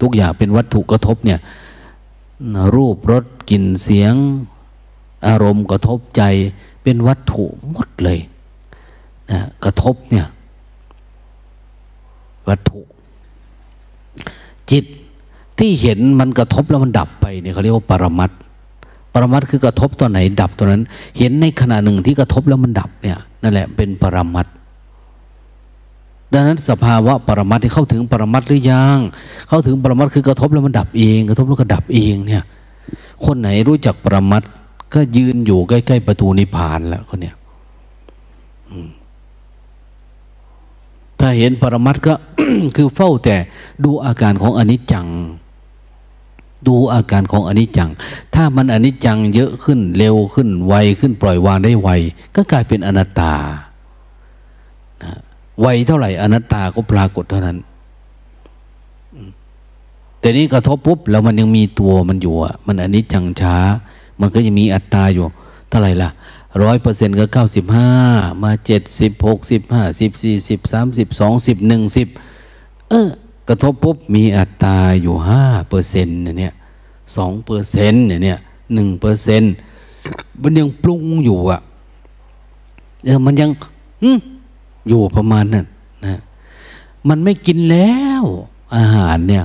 [0.00, 1.38] ทุกอย่างเป็นวัตถุกระทบเนี่ย
[2.74, 4.14] รูปรสกลิ่นเสียง
[5.26, 6.22] อารมณ์กระทบใจ
[6.82, 8.18] เป็นวัตถุหมดเลย
[9.30, 10.26] นะกระทบเนี่ย
[12.48, 12.80] วัตถุ
[14.70, 14.84] จิต
[15.58, 18.30] ที่เห็นมันกระทบแล้วมันดับไปเนี่ยเขาเรียกว่าปรมัต
[19.12, 20.82] ปรมัตคือกระทบตัวไหนดับตัวนั้น
[21.18, 24.46] เห็นในขณะหนึ่งที่กระทบแล้วมันดับเนี่ยนั่นแหละเป็นปรมัต
[26.32, 28.98] ดังนั้นสภาวะปรมัตที่เข้าถึงปรมัตหรือยัง
[29.48, 32.42] เข้าถึงปรมัตคือกระทบแล้วมันดับเอง กระทบแล้วก็ดับเองเนี่ย
[33.26, 34.42] คนไหนรู้จักปรมัต
[34.94, 37.34] ก็ยืนอยู่ใกล้ ๆ ประตูนิพพานแล้วคนเนี้ย
[41.20, 42.14] ถ้าเห็นปรมัตก็
[42.76, 43.36] คือเฝ้าแต่
[43.84, 45.08] ดูอาการของอนิจจัง
[46.66, 47.90] ดูอาการของอนิจจัง
[48.34, 51.88] ถ้ามันอนิจจังเยอะขึ้นเร็วขึ้นไวขึ้นปล่อยวางได้ไว
[52.34, 53.32] ก็กลายเป็นอนัตตา
[55.60, 57.56] ไวเท่าไหร่อนัตตาก็ปรากฏเท่านั้น
[60.20, 63.56] แต่นี้กระทบปุ๊บแล้วมันยังมีตัวมันอยู่อะ มันอนิจจังช้า
[64.20, 65.24] มันก็ยังมีอัตตาอยู่
[65.68, 66.10] เท่าไหร่ล่ะ
[66.62, 67.90] ร้อยเปอร์เซ็นต์ก็เก้าสิบห้า
[68.42, 72.08] มาเจ็ดสิบหกสิบห้าสิบสี่สิบสามสิบสองสิบหนึ่งสิบ
[72.90, 73.08] เออ
[73.48, 76.54] กระทบปุ๊บมีอัตราอยู่ห้าเปอร์เซ็นต์เนี่ย
[77.16, 78.38] สองเปอร์เซ็นต์เนี่ย
[78.74, 79.52] หนึ่งเปอร์เซ็นต์
[80.42, 81.60] มันยังปรุงอยู่อะ
[83.04, 83.50] เออมันยัง
[84.88, 85.66] อยู่ประมาณนั้น
[86.04, 86.20] นะ
[87.08, 88.24] มันไม่กินแล้ว
[88.76, 89.44] อาหารเนี่ย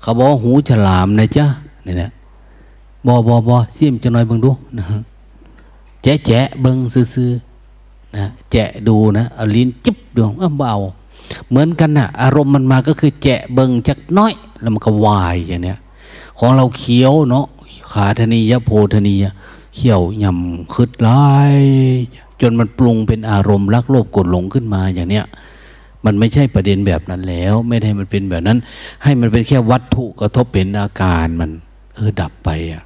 [0.00, 1.46] เขาบอกหูฉลามนะจ๊ะ
[1.84, 2.10] เนี่ย
[3.06, 5.00] บอบอบอเสียมจะน้อยบังดูนะฮะ
[6.02, 6.78] แจะแจะเบิง
[7.14, 10.74] ซื้อๆนะแจะดูนะเอาลิ้นจิบดูเออเบา
[11.48, 15.78] เหมือนกันนะอารมณ์มันมาก็คือแจ๊ะเบิงจักน้อย แล้วมันก็วายอย่างเนี้ย
[16.38, 17.46] ของเราเคี้ยวเนาะ
[17.92, 19.24] ขาธนียโพธนีย
[19.74, 21.20] เคี้ยวยำคืดไล่
[22.40, 25.24] จนมันปรุงเป็นอารมณ์รักโลภกดหลงขึ้นมาอย่างเนี้ย
[26.04, 28.58] มันไม่ใช่ประเด็นแบบนั้นแล้ว ไม่ได้มันเป็นแบบนั้น
[29.02, 31.50] ให้มันเป็นแค่วัตถุกระทบเป็นอาการมัน
[31.94, 32.82] เออดับไปอะ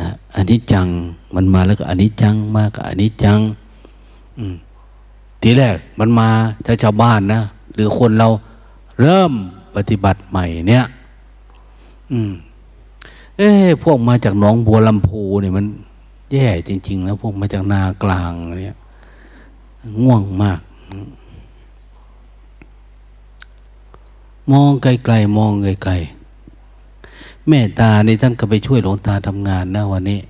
[0.00, 0.88] นะอันนี้จัง
[1.34, 3.40] มันมาแล้วก็อันนี้จังมาก็อันนี้จัง
[4.38, 4.54] อืม
[5.42, 6.28] ทีแรกมันมา
[6.64, 7.42] ถ้าชาวบ้านนะ
[7.74, 8.28] หรือคนเรา
[9.00, 9.32] เริ่ม
[9.76, 10.84] ปฏิบัติใหม่เนี่ย
[12.12, 12.32] อืม
[13.38, 13.50] เอ้
[13.82, 15.66] พวกมาจากหนองบัวลำพูเนี่ยมัน
[16.32, 18.76] แย่จริงๆแล้วพวกมาจากนากลางเนี่ย
[20.00, 20.60] ง่วงมาก
[24.52, 26.19] มองไกลๆมองไกลๆ
[27.48, 30.20] แม่ตาในท่านก็ไปช่วยหลวงตาทำงานนะวันนี้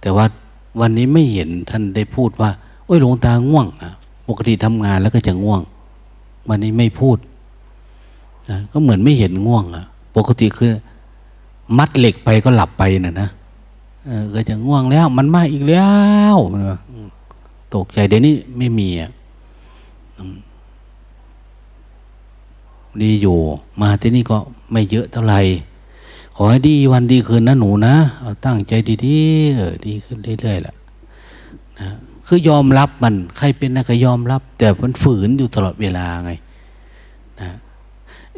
[0.00, 0.24] แต่ว่า
[0.80, 2.50] วันนี้ไม่เห็นท่านได้พูดว่า
[2.84, 3.92] โอ้ยหลวงตาง่วงอะ
[4.28, 5.60] ปกติทำงานแล้วก็จะง่วง
[6.48, 7.18] วันนี้ไม่พูด
[8.50, 9.84] นะก็เหมือนไม่เห็นง่วงอะ
[10.16, 10.72] ปกติคือ
[11.78, 13.28] มัดเหล็กไปก็หลับไปน่ะนะ
[14.06, 15.86] เออก็จะง่วงแล้ว มันมาอีกแล้
[16.34, 16.36] ว
[17.74, 19.10] ตกใจเดี๋ยวนี้ไม่มีอะ
[23.02, 23.38] ดีอยู่
[23.80, 24.36] มาที่นี่ก็
[24.72, 25.40] ไม่เยอะเท่าไหร่
[26.36, 28.72] ขอให้ดีวันดีคืนนะหนูนะเอาตั้งใจ
[29.06, 30.76] ดีๆเออดีขึ้นเรื่อยๆแหละ
[31.80, 31.88] นะ
[32.26, 36.32] คือยอมรับมัน ใครเป็นนะก็ยอมรับ แต่มันฝืนอยู่ตลอดเวลาไง
[37.40, 37.50] นะ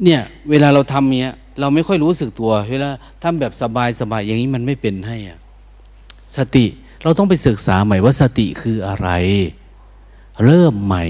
[0.03, 0.21] เนี่ย
[0.51, 2.89] เวลาเราทำเนี้ย เราไม่ค่อยรู้สึกตัว เวลา
[3.23, 5.39] ทำแบบสบายสบายอย่างนี้มันไม่เป็นให้อะ
[6.37, 6.67] สติ
[7.03, 9.09] เราต้องไปศึกษาใหม่ว่าสติคืออะไร
[10.45, 11.05] เริ่มใหม่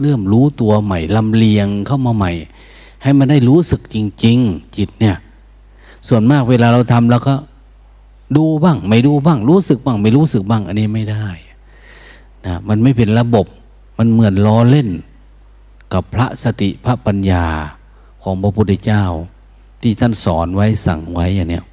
[0.00, 2.32] เริ่มรู้ตัวใหม่ลำเลียงเข้ามาใหม่
[3.02, 5.16] ให้มันได้รู้สึกจริง ๆ จิตเนี่ย
[6.08, 7.34] ส่วนมากเวลาเราทำเราก็
[8.36, 11.28] ดูบ้าง ไม่ดูบ้าง รู้สึกบ้าง ไม่รู้สึกบ้าง อันนี้ไม่ได้
[12.46, 13.46] นะมันไม่เป็นระบบ
[13.98, 14.88] มันเหมือนล้อเล่น
[15.92, 17.46] กับพระสติพระปัญญา
[18.22, 19.04] ของพระพุทธเจ้า
[19.82, 21.64] ที่ท่านสอนไว้สั่งไว้อย่างเนี้ย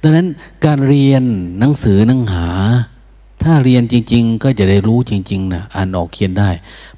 [0.00, 0.26] ดังนั้น
[0.64, 1.22] การเรียน
[1.58, 2.48] หนังสือหนังหา
[3.42, 6.50] ถ้าเรียนจริง ๆ ก็จะได้รู้จริงๆนะอ่านออกเขียนได้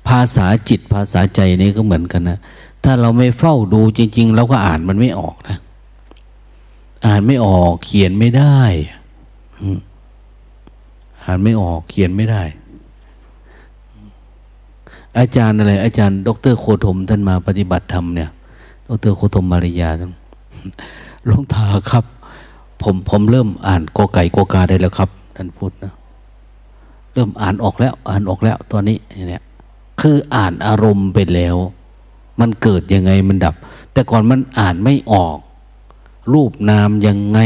[0.09, 2.39] ภาษาจิตภาษาใจนี่ก็เหมือนกันนะ
[2.85, 5.59] ถ้าเราไม่เฝ้าดูจริง ๆ เราก็อ่านมันไม่ออกนะ
[7.05, 8.59] อ่านไม่ออก เขียนไม่ได้
[11.25, 12.43] อ่านไม่ออก เขียนไม่ได้
[15.19, 18.31] อาจารย์อะไร อาจารย์ ดรโคธมท่านมาปฏิบัติธรรมเนี่ย
[18.89, 20.13] ดรโคธมมาริยาท่าน
[21.25, 22.05] หลวงตาครับ
[22.83, 25.93] ผมผมเริ่มอ่านกอไก่กอกาได้แล้วครับท่านพูดนะ
[27.15, 28.97] เริ่มอ่านออกแล้ว อ่านออกแล้ว ตอนนี้
[29.29, 29.43] เนี่ย
[30.01, 31.57] คืออ่านอารมณ์ไปแล้ว
[32.41, 33.55] มันเกิดยังไงมันดับ
[33.93, 35.37] แต่ก่อนมันอ่านไม่ออก
[36.33, 37.41] รูปนามยังไง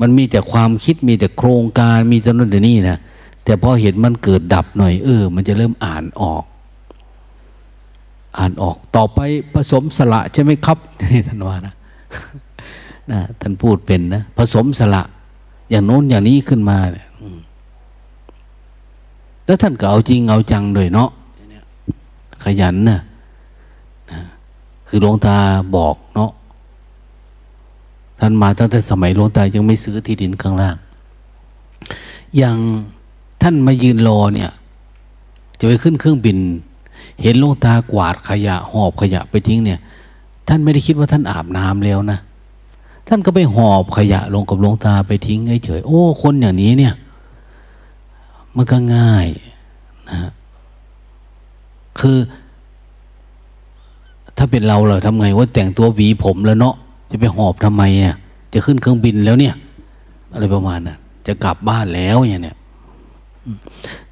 [0.00, 2.98] มันมีแต่ความคิดมีแต่โครงการมีแต่นั่นแต่นี่นะ
[3.44, 6.44] แต่พอเห็นมันเกิดดับหน่อยเออ มันจะเริ่มอ่านออก
[8.38, 9.20] อ่านออกต่อไป
[9.54, 10.78] ผสมสละใช่ไหมครับ
[11.12, 11.74] นี่ท่านว่านะ
[13.10, 15.02] นะท่านพูดเป็นนะผสมสละ
[15.70, 17.06] อย่างโน้นอย่างนี้ขึ้นมาเนี่ย
[19.44, 21.10] แล้วท่านก็เอาจริงเอาจังเลยเนาะ
[22.44, 23.00] ขยันนะ
[24.10, 24.20] นะ
[24.88, 25.36] คือหลวงตา
[25.76, 26.30] บอกเนาะ
[28.24, 30.76] ท่านมาตั้งแต่สมัยหลวงตายังไม่ซื้อที่ดินข้างล่าง
[32.36, 32.56] อย่าง
[33.42, 34.50] ท่านมายืนรอเนี่ย
[35.58, 36.38] จะไปขึ้นเครื่องบิน
[37.22, 39.78] เห็นหลวงตากวาดขยะหอบขยะไปทิ้งเนี่ย
[40.48, 42.18] ท่านไม่ได้คิดว่าท่านอาบน้ำแล้วนะ
[43.08, 46.94] ท่านก็ไปหอบขยะลงกับหลวงตาไปทิ้งเฉยโอ้ คนอย่างนี้เนี่ย
[48.56, 49.26] มันก็ง่าย
[50.10, 50.30] นะ
[52.00, 52.18] คือ
[54.36, 56.76] ถ้าเป็นเราเราทำไงว่าแต่งตัวหวีผมแล้วเนาะ
[57.12, 58.14] จะไปหอบทำไมอะ
[58.52, 59.54] จะขึ้นเครื่องบินแล้วเนี่ย
[60.32, 62.56] อะไรประมาณนั้นจะกลับบ้านแล้วอย่างเนี้ย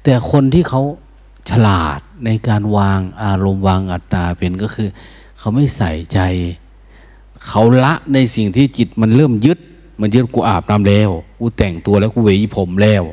[0.03, 0.81] แต่คนที่เขา
[1.49, 4.89] ฉลาดในการวางอารมณ์วางอัตตาเป็นก็คือ
[5.39, 6.19] เขาไม่ใส่ใจ
[7.47, 9.59] เขาละในสิ่งที่จิตมันเริ่มยึด
[10.01, 13.03] มันยึดกูอาบน้ำแล้วกูแต่งตัวแล้วกูเวีผมแล้ว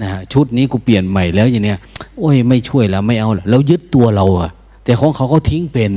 [0.00, 1.78] นะฮะชุดนี้กูเปลี่ยนใหม่แล้วอย่างเนี้ย
[2.18, 4.50] โอ้ยไม่ช่วยแล้วไม่เอาแล้วยึดตัวเราอะ
[4.84, 5.92] แต่ของเขาเขาทิ้งเป็น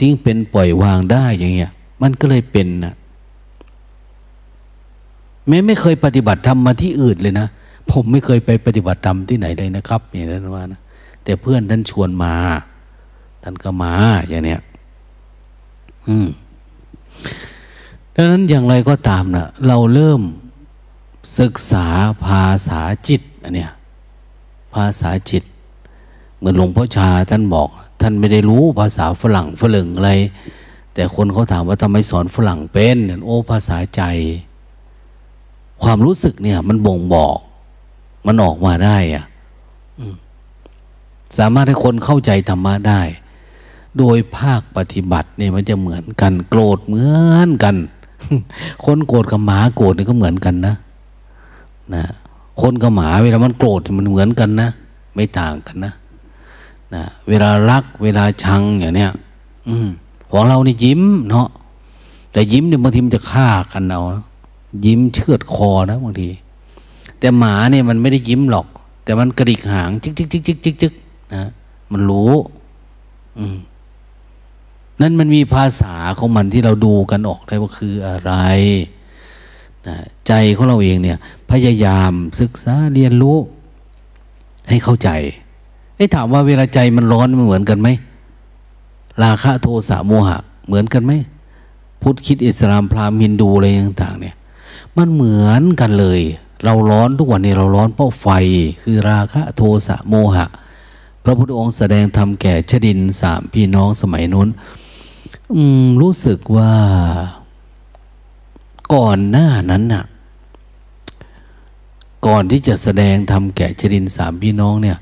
[0.00, 1.72] ทิ้งเป็นปล่อยวางได้อย่างเงี้ย
[2.02, 2.94] มันก็เลยเป็นนะ
[5.48, 7.46] แม้ไม่เคยปฏิบัติธรรมมาที่อื่นเลยนะ
[7.90, 10.80] ผมไม่เคยไปปฏิบัติธรรมที่ไหนเลยนะครับอย่างนั้นว่านะ
[11.24, 12.34] แต่เพื่อนท่านชวนมา
[13.42, 13.92] ท่านก็มา
[14.28, 14.60] อย่างเนี้ย
[16.08, 16.28] อืม
[18.14, 20.22] ดังนั้นอย่างไรก็ตามนะเราเริ่ม
[21.40, 21.86] ศึกษา
[22.24, 23.72] ภาษาจิตอันเนี้ย
[24.74, 25.42] ภาษาจิต
[26.38, 27.68] เหมือนหลวงพ่อชาท่านบอก
[28.00, 30.12] ท่านไม่ได้รู้ภาษาฝรั่งฝรั่งอะไร
[30.94, 34.02] แต่คนเขาถามว่าทำไมสอนฝรั่งเป็น โอ้ภาษาใจ
[35.82, 37.36] ความรู้สึกเนี่ย มันบ่งบอก
[38.26, 39.24] มันออกมาได้อะ
[41.38, 43.00] สามารถให้คนเข้าใจธรรมะได้
[43.98, 47.76] โดยภาคปฏิบัติเนี่ยมันจะเหมือนกัน โกรธเหมือนกัน
[48.84, 50.74] คนโกรธกับหมาโกรธนี่ก็เหมือนกันนะ
[51.94, 52.04] นะ
[52.60, 54.68] คนกับหมาเวลามันโกรธมันเหมือนกันนะ
[55.14, 55.92] ไม่ต่างกันนะ
[56.94, 59.12] นะเวลารัก เวลาชังอย่างเนี้ย
[59.68, 59.88] อืม
[60.30, 61.48] ของเรานี่ยิ้มเนาะ
[62.32, 64.02] แต่ยิ้มเนี่ยบางทีมันจะฆ่ากันเอา
[64.84, 66.28] ยิ้มเชือดคอนะบางที
[67.18, 68.66] แต่หมาเนี่ยมันไม่ได้ยิ้มหรอก
[69.04, 70.92] แต่มันกระดิกหางจิกจิกจิกจิกจิกจิก
[71.34, 71.48] นะ
[71.92, 72.32] มันรู้
[73.38, 73.56] อืม
[75.00, 78.32] นั่นมันมีภาษาของมันที่เราดูกันออกได้ว่าคืออะไร
[79.86, 81.18] นะใจของเราเองเนี่ย
[81.50, 83.36] พยายามศึกษาเรียนรู้
[84.68, 85.10] ให้เข้าใจ
[85.98, 87.88] ไอ้ถามว่าเวลาใจมันร้อนมันเหมือนกันไหม
[89.22, 91.12] ราคะโทสะโมหะ เหมือนกันไหม
[92.02, 94.34] พุทธคริสต์อิสลามพราหมณ์ฮินดูอะไรต่าง ๆ เนี่ย
[94.96, 96.20] มันเหมือนกันเลย
[96.64, 98.28] เราร้อนทุกวันนี้เราร้อนเพราะไฟ
[98.82, 100.46] คือราคะโทสะโมหะ
[101.24, 104.48] พระพุทธองค์แสดงธรรมแก่ชดินสามพี่น้องสมัยนู้น
[106.00, 106.72] รู้สึกว่า
[108.94, 110.04] ก่อนหน้านั้นน่ะ
[112.26, 114.98] ก่อนที่จะแสดงทำแก่ชรินสามพี่น้องเนี่ย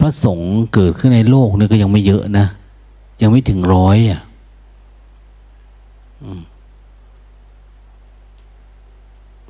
[0.00, 2.46] พระสงฆ์เกิดขึ้นในโลกนี่ก็ยังไม่เยอะนะ
[3.22, 4.20] ยังไม่ถึงร้อยอะ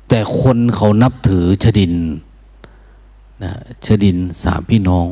[0.09, 1.93] แต่คนเขานับถือชดิน
[3.43, 3.51] นะ
[3.85, 5.07] ชดินสามพี่น้อง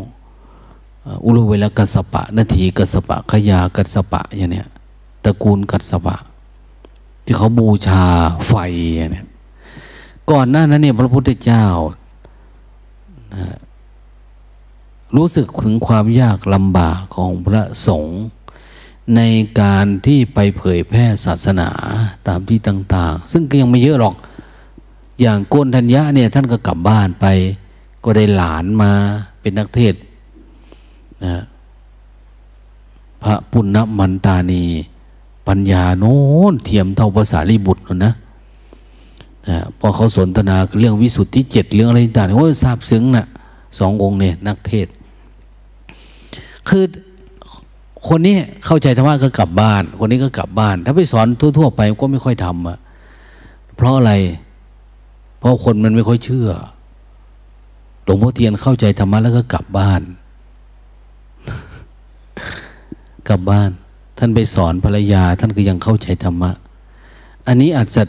[1.24, 4.68] อุลุเวลกัสปะ นาทีกัสปะขยากัสปะอย่างเนี้ย
[5.24, 6.16] ตระกูลกัสปะ
[7.26, 8.06] ที่เขาบูชา
[8.48, 8.54] ไฟ
[8.98, 9.28] อย่างเนี้ย
[10.32, 11.66] ก่อนหน้านั้นเนี่ยพระพุทธเจ้า
[13.34, 13.46] นะ
[15.16, 18.20] รู้สึกถึงความยากลำบากของพระสงฆ์
[19.16, 19.22] ใน
[19.62, 21.70] การที่ไปเผยแพร่ศาสนา
[22.28, 24.16] ตามที่ต่าง ๆ ซึ่งก็ยังไม่เยอะหรอก
[25.22, 27.26] อย่างโกนธัญญะเนี่ยท่านก็กลับบ้านไป
[28.04, 28.92] ก็ได้หลานมา
[29.42, 29.96] เป็นนักเทศ
[31.26, 31.44] นะ
[33.24, 34.64] พระปุณณมันตานี
[35.48, 36.18] ปัญญาโน้
[36.52, 43.26] นเทียมเท่าภาษาลิบุตรนะนะพอเขาสนทนาเรื่องวิสุทธิเจ็ดเรื่องอะไรต่างๆโอ้ยทราบซึ้งนะ่ะ
[43.80, 44.88] สององค์เนี่ยนักเทศ
[46.70, 46.84] คือ
[48.08, 52.78] คนนี้เข้าใจธรรมะก็กลับบ้าน คนนี้ก็กลับบ้าน ถ้าไปสอนทั่วๆไปก็ไม่ค่อยทำอะ
[53.76, 54.14] เพราะอะไร
[55.40, 56.50] เพราะคนมันไม่ค่อยเชื่อ
[58.04, 60.02] หลวงพ่อเทียนเข้าใจธรรมะแล้วก็กลับบ้าน
[63.30, 63.70] กลับบ้าน
[64.18, 66.52] ท่านไปสอนภรรยา ท่านก็ยังเข้าใจธรรมะ
[67.48, 68.04] อันนี้อาจจะ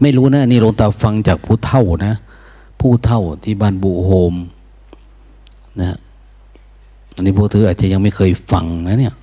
[0.00, 2.14] ไม่รู้นะอันนี้หลวงตาฟังจากผู้เท่านะ
[2.80, 4.34] ผู้เท่าที่บ้านบุโฮม
[5.80, 5.96] นะ
[7.16, 9.14] อันนี้พวกเธออาจจะยังไม่เคยฟังนะเนี่ย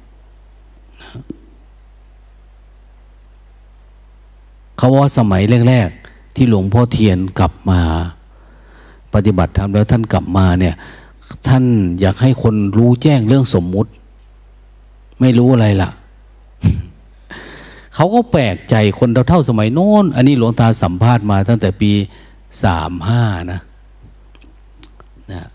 [4.77, 7.79] เขาว่าสมัยแรกๆที่หลวงพ่อเทียนกลับมา
[9.13, 10.75] ปฏิบัติธรรมแล้วท่านกลับมาเนี่ย
[11.47, 11.63] ท่าน
[12.01, 13.91] อยากให้คนรู้แจ้งเรื่องสมมุติ
[15.19, 15.89] ไม่รู้อะไรล่ะ
[17.95, 21.91] เขาก็แปลกใจคนเราเท่าสมัยโน้น อันนี้หลวงตาสัมภาษณ์มาตั้งแต่ปี
[22.63, 23.59] สามห้านะ
[25.31, 25.47] นะ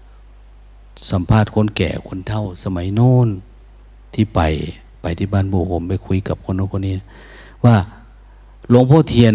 [1.10, 3.28] สัมภาษณ์คนแก่คนเท่าสมัยโน้น
[4.14, 4.40] ที่ไป
[5.02, 6.94] ไปที่บ้านบูผมไปคุยกับคนโน้นคนนี้
[7.64, 7.76] ว่า
[8.68, 9.34] หลวงพ่อเทียน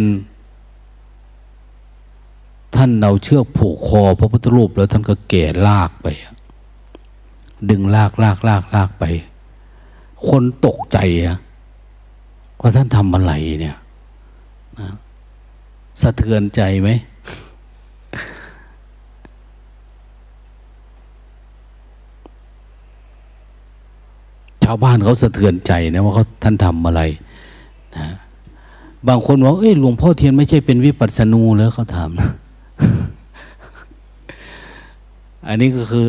[2.75, 6.07] ท่านเอาเชือกผูกคอพระพุทธรูปแล้วท่านก็แก่ลากไป
[7.69, 9.05] ดึงลากลากลากลากไป
[10.27, 11.37] คนตกใจอะ
[12.59, 13.77] ว่าท่านทำอะไรเนี่ย
[16.01, 16.89] สะเทือนใจไหม
[24.63, 27.01] ชาวบ้านเขาสะเทือนใจนะว่าเขาท่านทำอะไร
[27.97, 28.07] นะ
[29.07, 32.29] บางคนบอกเอ้ยหลวงพ่อเทียนไม่ใช่เป็นวิปัสสนูเลยเขาถามนะ
[35.47, 36.05] อันนี้ก็คือ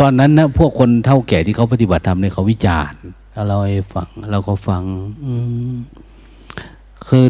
[0.00, 3.00] ตอนนั้นนะพวกคนเท่าแก่ที่เขาปฏิบัติธรรมเนี่ยเขาวิจารณ์
[3.48, 4.82] เราให้ฟังเราก็ฟัง
[5.24, 5.32] อื
[7.06, 7.24] คือ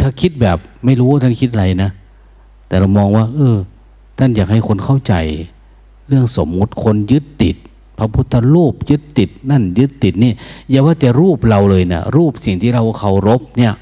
[0.00, 1.90] ถ้าคิดแบบไม่รู้ท่านคิดอะไรนะ
[2.68, 3.56] แต่เรามองว่า เออ
[4.18, 5.14] ท่านอยากให้คนเข้าใจ
[6.08, 7.56] เรื่องสมมุติคนยึดติด
[7.98, 10.32] พระพุทธรูปยึดติดนั่นยึดติดนี่
[10.70, 13.74] อย่าว่าแต่รูปเราเลยนะรูปสิ่งที่เราเคารพเนี่ย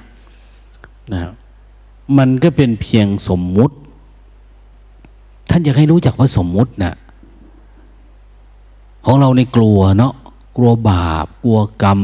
[1.12, 1.20] นะ
[2.18, 3.76] มันก็เป็นเพียงสมมุติ
[5.50, 6.94] ท่านอยากให้รู้จักว่าสมมุตินะ
[9.04, 10.14] ของเราในกลัวเนาะ
[10.56, 12.00] กลัวบาป กลัวกรรม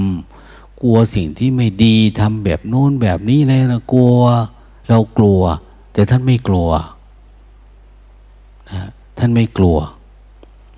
[0.83, 4.17] กลัวสิ่งที่ไม่ดีทำแบบโน้นแบบนี้เลยนะกลัว
[4.89, 5.41] เรากลัว
[5.93, 6.69] แต่ท่านไม่กลัว
[8.71, 8.89] นะ
[9.19, 9.79] ท่านไม่กลัว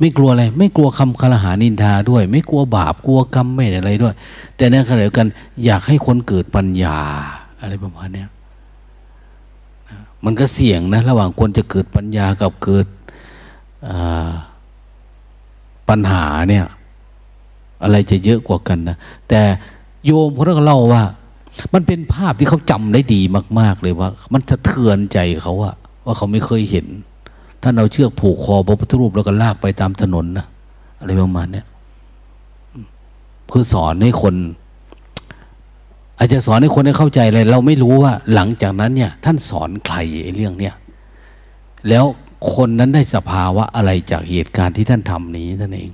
[0.01, 4.15] ไม่กลัวอะไร ไม่กลัวคำคารหานินทาด้วย ไม่กลัวบาปกลัวกรรมไม่อะไรด้วย
[4.57, 5.27] แต่ในขณะเดียวกัน
[5.65, 6.99] อยากให้คนเกิดปัญญา
[7.61, 8.25] อะไรประมาณนี้
[10.25, 12.87] มันก็เสี่ยงนะ ระหว่างคนจะเกิดปัญญากับเกิด
[15.89, 16.65] ปัญหาเนี่ย
[17.83, 18.97] อะไรจะเยอะกว่ากันนะ
[19.29, 19.41] แต่
[20.05, 21.03] โยมเขาเล่าว่า
[21.75, 23.21] มันเป็นภาพที่เขาจำได้ดี
[23.61, 25.75] มาก ๆ เลยว่า มันสะเทือนใจเขาอะ
[26.05, 26.87] ว่าเขาไม่เคยเห็น
[27.63, 30.47] ท่านเอาเชือกผูกคอพระพุทธรูปแล้วก็ลากไปตามถนนนะ
[30.99, 31.63] อะไรประมาณนี้
[33.47, 34.35] เพื่อสอนให้คน
[36.19, 40.75] อาจจะสอนให้คนได้เข้าใจเลยเราไม่รู้ว่า หลังจากนั้นเนี่ย ท่านสอนใครไอ้เรื่องเนี้ย
[41.89, 42.05] แล้ว
[42.55, 45.93] คนนั้นได้สภาวะอะไรจากเหตุการณ์ที่ท่านทำนี้ท่านเอง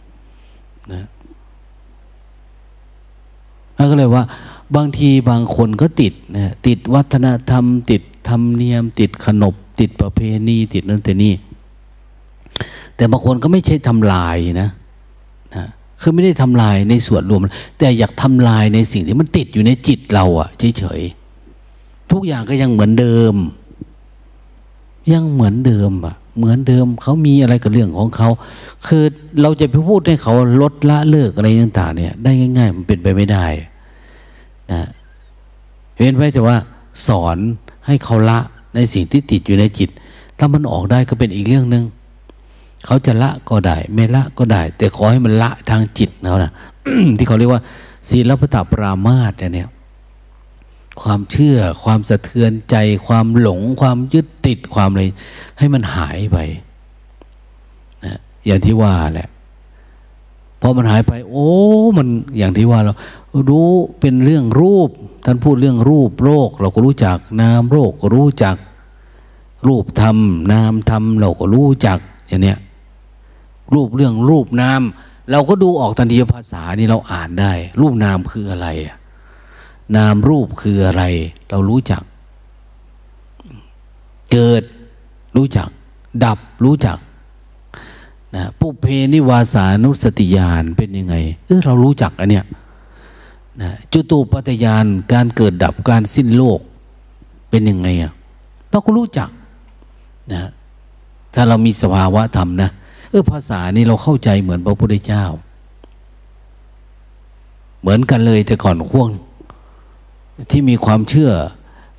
[0.92, 1.06] นะ
[3.76, 4.24] นั่นก็เลยว่า
[4.76, 11.32] บางทีบางคนก็ติดนะติดวัฒนธรรม ติดธรรมเนียม ติดขนบ ติดประเพณี ติดนั่นแต่นี่
[12.96, 14.68] แต่บางคนก็ไม่ใช่ทำลายนะ
[15.54, 15.66] นะ
[16.00, 17.40] คือไม่ได้ทำลายในส่วนรวม
[17.78, 20.48] แต่อยากทำลายในสิ่งที่มันติดอยู่ในจิตเราอะ
[20.78, 23.34] เฉยๆทุกอย่างก็ยังเหมือนเดิม
[25.12, 28.28] ยังเหมือนเดิมอะเหมือนเดิมเขามีอะไรกับเรื่องของเขา
[28.86, 29.04] คือ
[29.42, 33.46] เราจะไปพูดให้เขาลดละเลิกอะไรต่างๆเนี่ย ได้ง่าย ๆ มันเป็นไปไม่ได้
[34.72, 34.88] นะ
[35.96, 36.56] เว้นไว้แต่ว่า
[37.08, 37.36] สอน
[37.86, 38.38] ให้เขาละ
[38.74, 39.90] ในสิ่งที่ติดอยู่ในจิต
[40.38, 41.84] ถ้ามันออกได้ก็เป็นอีกเรื่องหนึง่ง
[42.86, 46.52] เขาจะละก็ได้ ไม่ละก็ได้ แต่ขอให้มันละทางจิตแล้วนะ
[47.16, 47.62] ที่เขาเรียกว่า
[48.08, 49.68] ศีลพัตปรามาสเนี่ย
[51.02, 52.76] ความเชื่อ ความสะเทือนใจ
[53.06, 55.02] ความหลง ความยึดติดความอะไร
[55.58, 56.38] ให้มันหายไป
[58.04, 59.28] นะอย่างที่ว่าแหละ
[60.60, 61.50] พอมันหายไป โอ้
[61.96, 62.08] มัน
[62.38, 62.94] อย่างที่ว่าเรา
[63.50, 63.70] รู้
[64.00, 64.90] เป็นเรื่องรูป
[65.24, 68.56] ท่านพูดเรื่องรูปโรคเราก็รู้จักนามโรคก็รู้จัก
[69.68, 70.16] รูปธรรม
[70.52, 72.58] นามธรรมเราก็รู้จักอย่างเนี้ย
[73.74, 74.82] รูปเรื่องรูปนาม
[75.30, 78.68] เราก็ดูออกทันทีภาษานี่เราอ่านได้ รูปนามคืออะไร
[79.96, 81.02] นามรูปคืออะไร
[81.50, 82.02] เรารู้จัก
[84.32, 84.62] เกิด
[85.36, 85.68] รู้จัก
[86.24, 86.98] ดับรู้จัก
[88.34, 91.14] นะปุเพนิวาสานุสติญาณเป็นยังไง
[91.46, 92.44] เออเรารู้จักอันเนี้ย
[93.62, 96.60] นะจุตูปัตยานการเกิดดับการสิ้นโลก
[97.50, 98.12] เป็นยังไงอะ
[98.70, 99.28] เราก็รู้จัก
[100.32, 100.50] นะ
[101.34, 102.70] ถ้าเรามีสภาวะธรรมนะ
[103.14, 105.24] ออภาษานี่เราเข้าใจเหมือนพระพุทธเจ้า
[107.80, 109.08] เหมือนกันเลยแต่ก่อนข่วง
[110.50, 111.30] ที่มีความเชื่อ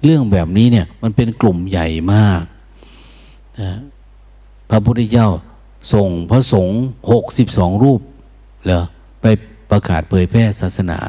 [0.03, 2.41] เรื่องแบบนี้เนี่ย มันเป็นกลุ่มใหญ่มาก
[3.61, 3.73] นะ
[4.69, 5.29] พระพุทธเจ้า
[5.93, 8.01] ส่งพระสงฆ์หกสิบสองรูป
[8.65, 8.81] เหรอ
[9.21, 9.25] ไป
[9.71, 10.99] ประกาศเผยแพร่ศาสนา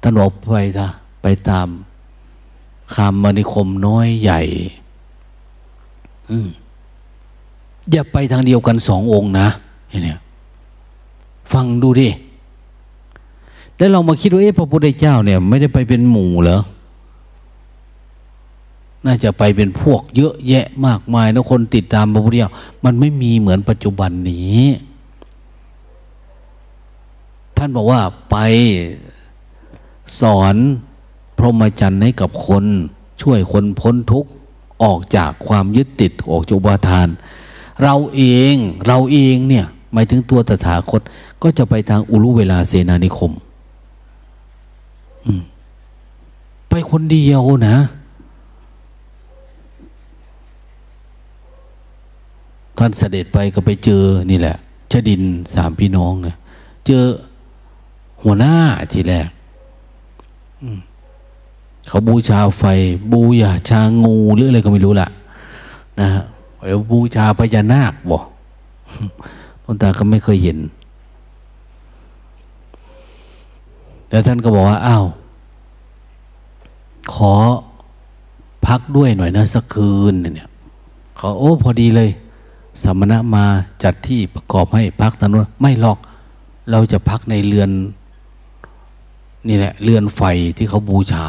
[0.00, 0.88] ท่านบอกไปท่า
[1.22, 1.68] ไปตาม
[2.94, 4.40] คำมณิคมน้อยใหญ่
[6.30, 6.48] อืม
[7.90, 9.48] อย่าไปทางเดียวกันสององค์นะ
[10.04, 10.18] เนี่ย
[11.52, 12.08] ฟังดูดิ
[13.76, 16.60] แล้วเรามาคิดว่าเอ๊ะพระพุทธเจ้าเนี่ย ไม่ได้ไปเป็นหมู่เหรอ
[19.06, 22.52] น่าจะไปเป็นพวกเยอะแยะมากมายนะคนติดตามพระพุทธเจ้า
[22.84, 24.62] มันไม่มีเหมือนปัจจุบันนี้
[27.56, 28.36] ท่านบอกว่าไป
[30.20, 30.56] สอน
[31.36, 32.64] พรหมจรรย์ให้กับคน
[33.22, 34.30] ช่วยคนพ้นทุกข์
[34.82, 37.08] ออกจากความยึดติดออกจากบาทาน
[37.82, 38.22] เราเอ
[38.52, 38.54] ง
[38.86, 41.02] เราเองเนี่ยหมายถึงตัวตถาคต
[41.42, 43.32] ก็จะไปทางอุรุเวลาเสนานิคม
[46.68, 47.76] ไปคนเดียวนะ
[52.78, 54.56] ท่านเสด็จไปก็ไปเจอนี่แหละ
[54.92, 55.22] ชดิน
[55.54, 56.36] สามพี่น้องเนี่ย
[56.86, 57.04] เจอ
[58.22, 58.54] หัวหน้า
[58.92, 59.28] ทีแรก
[61.88, 62.64] เขาบูชาไฟ
[63.12, 65.08] บูยาชางูหรืออะไรก็ไม่รู้ละ
[66.00, 66.24] นะฮะ
[66.66, 68.24] แล้วบูชาพญานาคบอก
[69.62, 70.58] หลวงตาก็ไม่เคยเห็น
[74.08, 75.04] แต่ท่านก็บอกว่า อ้าว
[77.14, 77.32] ขอ
[78.66, 80.48] พักด้วยหน่อยนะสักคืนเนี่ย
[81.18, 82.10] ขอโอ้พอดีเลย
[82.82, 83.44] สมณะมา
[83.82, 85.98] จัดที่ประกอบให้พักตอนนู้นไม่หรอก
[86.70, 87.70] เราจะพักในเรือน
[89.48, 90.22] นี่แหละ เรือนไฟ
[90.56, 91.26] ที่เขาบูชา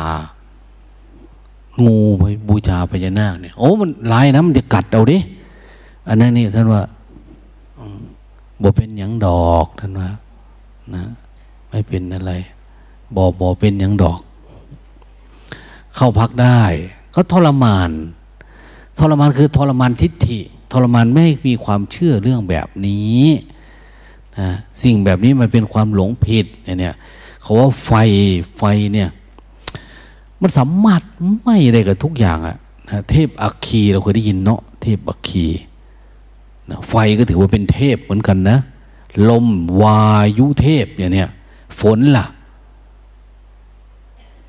[1.87, 5.17] งูไปบูชาพญานาคเนี่ยโอ้มันลายนะมันจะกัดเอาดิ
[6.07, 6.81] อันนั้นนี่ท่านว่า
[8.61, 10.09] บ่เป็นหยังดอกท่านว่า
[10.95, 11.03] นะ
[11.69, 12.33] ไม่เป็นอะไร
[13.15, 14.19] บ่บ่เป็นหยังดอก
[15.95, 16.61] เข้าพักได้
[17.15, 17.91] ก็ทรมาน
[18.99, 20.39] ทรมานคือทรมานทิฏฐิ
[20.71, 23.25] ทรมานไม่มีความเชื่อเรื่องแบบนี้
[24.39, 24.49] นะ
[24.83, 26.45] สิ่งแบบนี้มันเป็นความหลงผิด
[26.79, 26.95] เนี่ย
[27.41, 27.91] เขาว่าไฟ
[28.57, 28.63] ไฟ
[28.93, 29.09] เนี่ย
[30.41, 31.01] มันสามารถ
[31.43, 35.47] ไม่ได้กับทุกอย่างอะนะเทพอัคคีเราเคยได้ยินเนาะเทพอัคคี
[36.69, 38.57] นะไฟก็ถือว่าเป็นเทพเหมือนกันนะ
[39.29, 39.45] ลม
[39.81, 40.01] วา
[40.37, 41.29] ยุเทพเนี่ยเนี่ย
[41.79, 42.25] ฝนล่ะ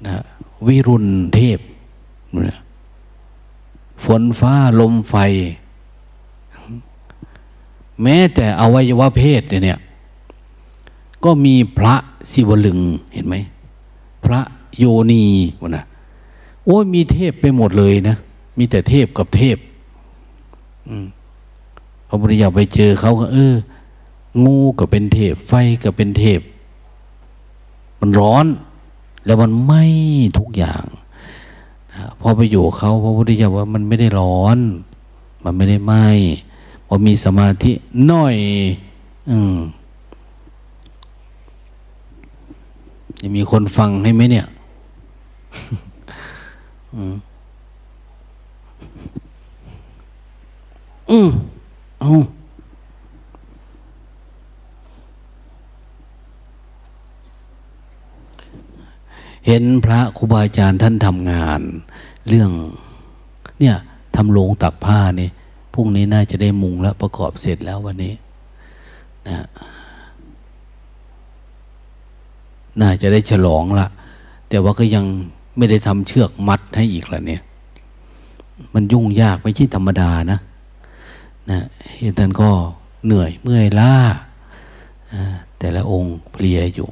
[0.06, 0.22] นะ
[0.66, 1.58] วิรุณเทพ
[4.04, 5.14] ฝนฟ้าลมไฟ
[8.02, 9.80] แม้แต่อวัยวะเพศเนี่ย
[11.24, 11.94] ก็มีพระ
[12.32, 12.78] ศิวลึง
[13.12, 13.36] เห็นไหม
[14.24, 14.40] พระ
[14.78, 15.24] โยนี
[15.60, 15.84] วะนะ
[16.64, 18.16] โอ้มีเทพไปหมดเลยนะ
[18.58, 19.58] มีแต่เทพกับเทพ
[22.08, 23.54] พระพุทธเจ้าไปเจอเขาก็ เออ
[24.44, 25.52] งูก็เป็นเทพ ไฟ
[25.82, 26.40] ก็เป็นเทพ
[28.00, 28.46] มันร้อน
[29.24, 29.84] แล้วมันไหม้
[30.38, 30.84] ทุกอย่าง
[32.20, 34.58] พอไปอยู่เขาพระพุทธเจ้าว่ามันไม่ได้ร้อน
[35.44, 36.06] มันไม่ได้ไหม้
[36.86, 37.72] พอมีสมาธิ
[38.10, 38.36] น้อย
[39.30, 39.56] อืม
[43.20, 44.46] จะมีคนฟังให้ไหมเนี่ย
[46.94, 47.14] อืม
[51.10, 51.28] อืม
[52.00, 52.12] เอา
[59.46, 61.60] เห็นพระครูบาอาจารย์ท่านทำงาน
[62.28, 62.50] เรื่อง
[63.60, 63.76] เนี่ย
[64.16, 65.28] ทำโลงตักผ้านี่
[65.74, 68.14] พรุ่งนี้น่าจะได้มุงแล้วประกอบเสร็จแล้ววันนี้
[69.28, 69.38] นะ
[72.80, 73.86] น่าจะได้ฉลองละ
[74.48, 75.04] แต่ว่าก็ยัง
[75.56, 77.42] ไม่ได้ทำเชือกมัดให้อีกและเนี่ย
[78.74, 80.38] มันยุ่งยากไม่ใช่ธรรมดานะ
[81.50, 81.60] นะ
[82.18, 82.48] ท่านก็
[83.04, 83.94] เหนื่อยเมื่อยล้า
[85.58, 86.88] แต่ละองค์เพลียอยู่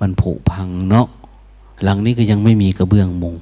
[0.00, 1.06] มันผุพังเนาะ
[1.82, 3.34] หลังนี้ก็ยังไม่มีกระเบื้องมุง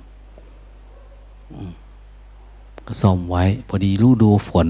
[2.86, 4.68] ก็ซ่อมไว้ พอดีรู้ดูฝน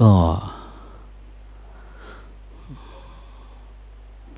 [0.00, 0.10] ก็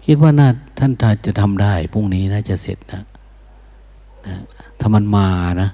[0.05, 0.93] คิดว่าน่าท่าน
[1.27, 3.03] จะทำได้พรุ่งนี้น่าจะเสร็จนะ
[4.27, 4.37] นะ
[4.79, 5.29] ถ้ามันมา
[5.63, 5.69] นะ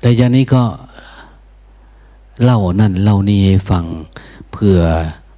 [0.00, 0.62] แต่ยานี้ก็
[2.44, 3.84] เล่านั่นเล่านี่ให้ฟัง
[4.52, 4.80] เผื่อ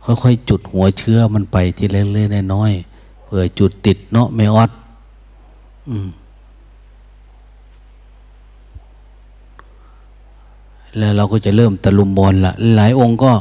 [0.05, 4.71] ค่อยๆจุดหัวเชื้อมันไปทีเล็กๆน้อยๆเผื่อจุดติดเนาะไม่ออด
[5.91, 6.09] อืม
[10.99, 13.33] แล้วเราก็จะเริ่มตะลุมบอลละหลายองค์ก็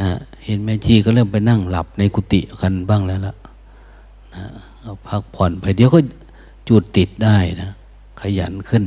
[0.00, 0.10] นะ
[0.44, 3.34] เห็นแม่ชีก็เริ่มไปนั่งหลับในกุฏิกันบ้างแล้วละ
[4.34, 4.44] นะ
[5.08, 6.00] พักผ่อนไปเดี๋ยวก็
[6.68, 7.70] จุดติดได้นะ
[8.20, 8.84] ขยันขึ้น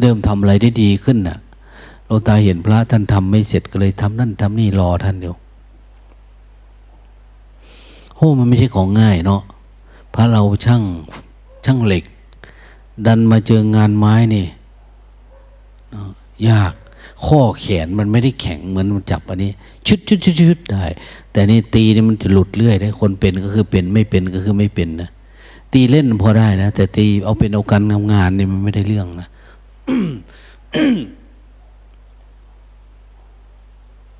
[0.00, 1.38] เริ่มทำอะไรได้ดีขึ้นนะ่ะ
[2.06, 5.34] เราตาเห็นพระท่านทำไม่เสร็จก็เลยทำนั่นทำนี่รอท่านอยู่
[8.16, 9.42] โอ้มันไม่ใช่ของง่ายเนาะ
[10.14, 10.82] พระเราช่าง
[11.64, 12.04] ช่างเหล็ก
[13.06, 14.46] ดันมาเจองานไม้นี่
[16.48, 16.74] ยาก
[17.26, 19.50] ข้อแขนมันไม่ได้แข็งเหมือนมันจับอันนี้
[19.86, 20.84] ชุดชุดชุดชุดได้
[21.32, 25.10] แต่นี่ตีนี่มันจะหลุดเรื่อยได้คนเป็นก็คือเป็นไม่เป็นก็คือไม่เป็นนะ
[25.72, 29.28] ตีเล่นพอได้นะ แต่ตีเอาเป็นเอาการทำงานนี่มันไม่ได้เรื่องนะ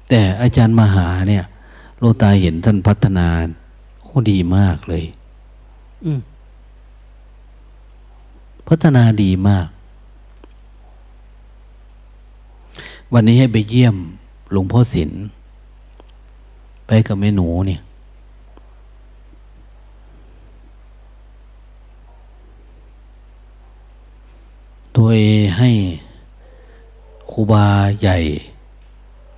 [0.08, 1.44] แต่อาจารย์มหาเนี่ย
[1.98, 3.26] โลตาเห็นท่านพัฒนา
[4.02, 5.04] โอ้ดีมากเลย
[8.68, 9.66] พัฒนาดีมาก
[13.12, 13.96] วันนี้ให้ไปเยี่ยม
[14.52, 15.10] หลวงพ่อศิล
[16.86, 17.80] ไปกับแม่หนูเนี่ย
[24.94, 25.18] โดย
[25.58, 25.70] ให้
[27.30, 27.66] ครูบา
[28.00, 28.16] ใหญ่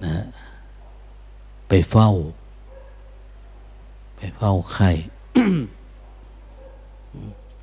[0.04, 0.16] นะ
[1.68, 2.10] ไปเฝ้า
[4.16, 4.90] ไปเฝ้าไข่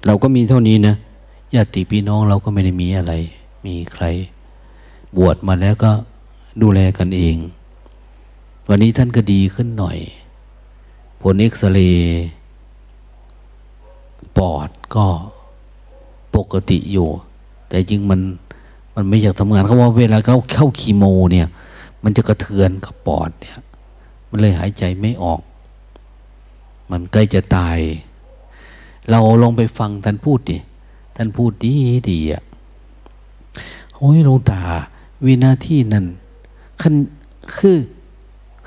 [0.06, 0.96] เราก็มีเท่านี้นะ
[1.56, 3.14] ญาติพี่น้องเราก็ไม่ได้มีอะไร
[3.66, 4.06] มีใคร
[5.18, 5.92] บวชมาแล้วก็
[6.62, 7.38] ดูแลกันเอง
[8.70, 9.98] วันนี้ท่านก็ดีขึ้นหน่อย
[11.22, 12.24] ผลเอ็กซเรย์
[14.38, 15.08] ปอดก็
[16.36, 17.10] ปกติอยู่
[17.68, 18.20] แต่จริงมัน
[18.96, 21.48] มันไม่อยากทำงานเขาว่าเวลาเขาเข้าคีโมเนี่ย
[22.04, 23.58] มันจะกระเทือนกับปอดเนี่ย
[24.30, 25.42] มันเลยหายใจไม่ออก
[26.92, 27.80] มันใกล้จะตาย
[29.10, 30.58] เราลองไปฟังท่านพูดดิ
[31.16, 31.74] ท่านพูดดี
[32.12, 32.44] ดีอะ
[33.96, 34.62] โอ้ยหลวงตา
[35.26, 36.06] วินาทีนั้น
[36.82, 36.94] ขั้น
[37.58, 37.78] คือ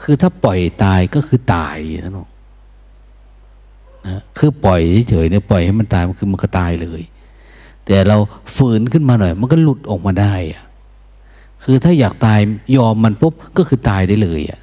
[0.02, 2.12] คือถ้าปล่อยตายก็คือตายนะ
[4.06, 7.02] นะคือปล่อยเฉยเนี่ยปล่อยให้มันตายมันคือมันก็ตายเลย
[7.84, 8.16] แต่เรา
[8.56, 10.62] ฝืนขึ้นมาหน่อย มันก็หลุดออกมาได้อะ
[11.64, 12.38] คือถ้าอยากตาย
[12.76, 14.60] ยอมมันปุ๊บก็คือตายได้เลยอะ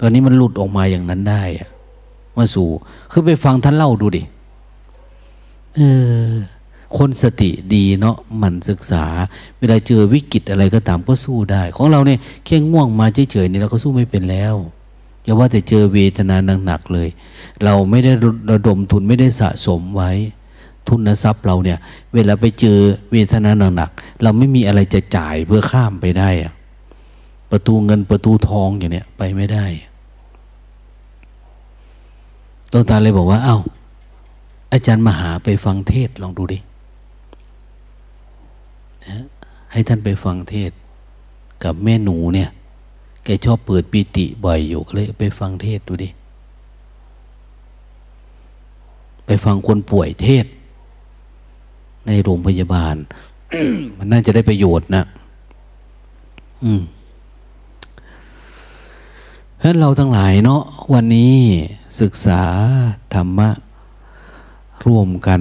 [0.00, 1.68] ตอนนี้มันหลุดออกมาอย่างนั้นได้อะ
[2.36, 2.68] มาสู่
[3.12, 4.22] คือไปฟังท่านเล่าดูดิ
[5.76, 5.80] เอ
[6.30, 6.32] อ
[6.98, 9.04] คนสติดีเนาะมันศึกษา
[9.58, 14.54] เวลาเจอวิกฤตอะไรก็ตามก็สู้ได้ ของเราเนี่ยแค่ง่วงมาเฉยๆนี่เราก็สู้ไม่เป็นแล้ว
[15.24, 16.36] อย่าว่าแต่เจอเวทนา
[16.66, 17.08] หนักๆเลย
[17.64, 18.12] เราไม่ได้
[18.50, 20.10] ระดมทุนไม่ได้สะสมไว้
[20.88, 21.78] ทุนทรัพย์เราเนี่ย
[22.14, 22.78] เวลาไปเจอ
[23.12, 26.52] เวทนาหนักๆเราไม่มีอะไรจะจ่ายเพื่อข้ามไปได้อะ
[27.50, 29.66] ประตูเงินประตูทองอย่างเนี้ยไปไม่ได้
[32.72, 33.58] ตงตาเลยบอกว่า เอา้า
[34.72, 36.58] อาจารย์มหาไปฟังเทศลองดูดิ
[39.72, 40.72] ให้ท่านไปฟังเทศ
[41.64, 42.50] กับแม่หนูเนี่ย
[43.24, 46.08] แกชอบเปิดปีติบ่อยอยู่เลยไปฟังเทศดูดิ
[49.26, 50.46] ไปฟังคนป่วยเทศ
[52.06, 52.96] ในโรงพยาบาล
[53.98, 55.04] มันน่าจะได้ประโยชน์นะ
[56.64, 56.82] อืม
[59.60, 60.62] ฉะนั้นเราทั้งหลายเนาะ
[60.94, 61.36] วันนี้
[62.00, 62.42] ศึกษา
[63.14, 63.50] ธรรมะ
[64.86, 65.40] ร่วมกัน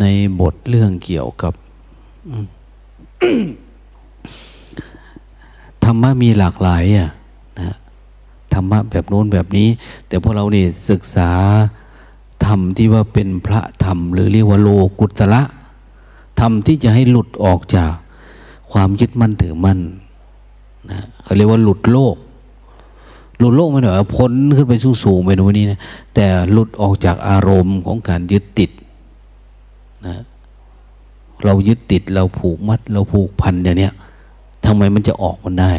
[0.00, 0.04] ใน
[0.40, 1.54] บทเรื่องเกี่ยวกับ
[5.84, 7.10] ธรรมะมีหลากหลายอะ
[7.60, 7.70] นะ
[8.54, 9.68] ธรรมะแบบโน้นแบบนี้
[10.06, 11.30] แต่พวกเรานี่ศึกษา
[12.44, 14.68] ธรรมที่ว่าเป็นพระธรรม หรือเรียกว่าโล
[15.00, 15.42] กุตละ
[16.40, 17.92] ทำที่จะให้หลุดออกจาก
[18.72, 19.78] ความยึดมั่นถือมั่น
[20.90, 22.16] นะเขาเรียกว่าหลุดโลก
[23.38, 25.80] หลุดโลกไม่หน่อยพ้นขึ้นไปสูงสูงไปตรงนี้นะ
[26.14, 28.70] แต่หลุดออกจากอารมณ์ของการยึดติด
[30.06, 30.14] นะ
[31.44, 33.90] เรายึดติดเราผูกมัด เราผูกพันอย่างนี้
[34.66, 35.72] ทำไมมันจะออกมันได้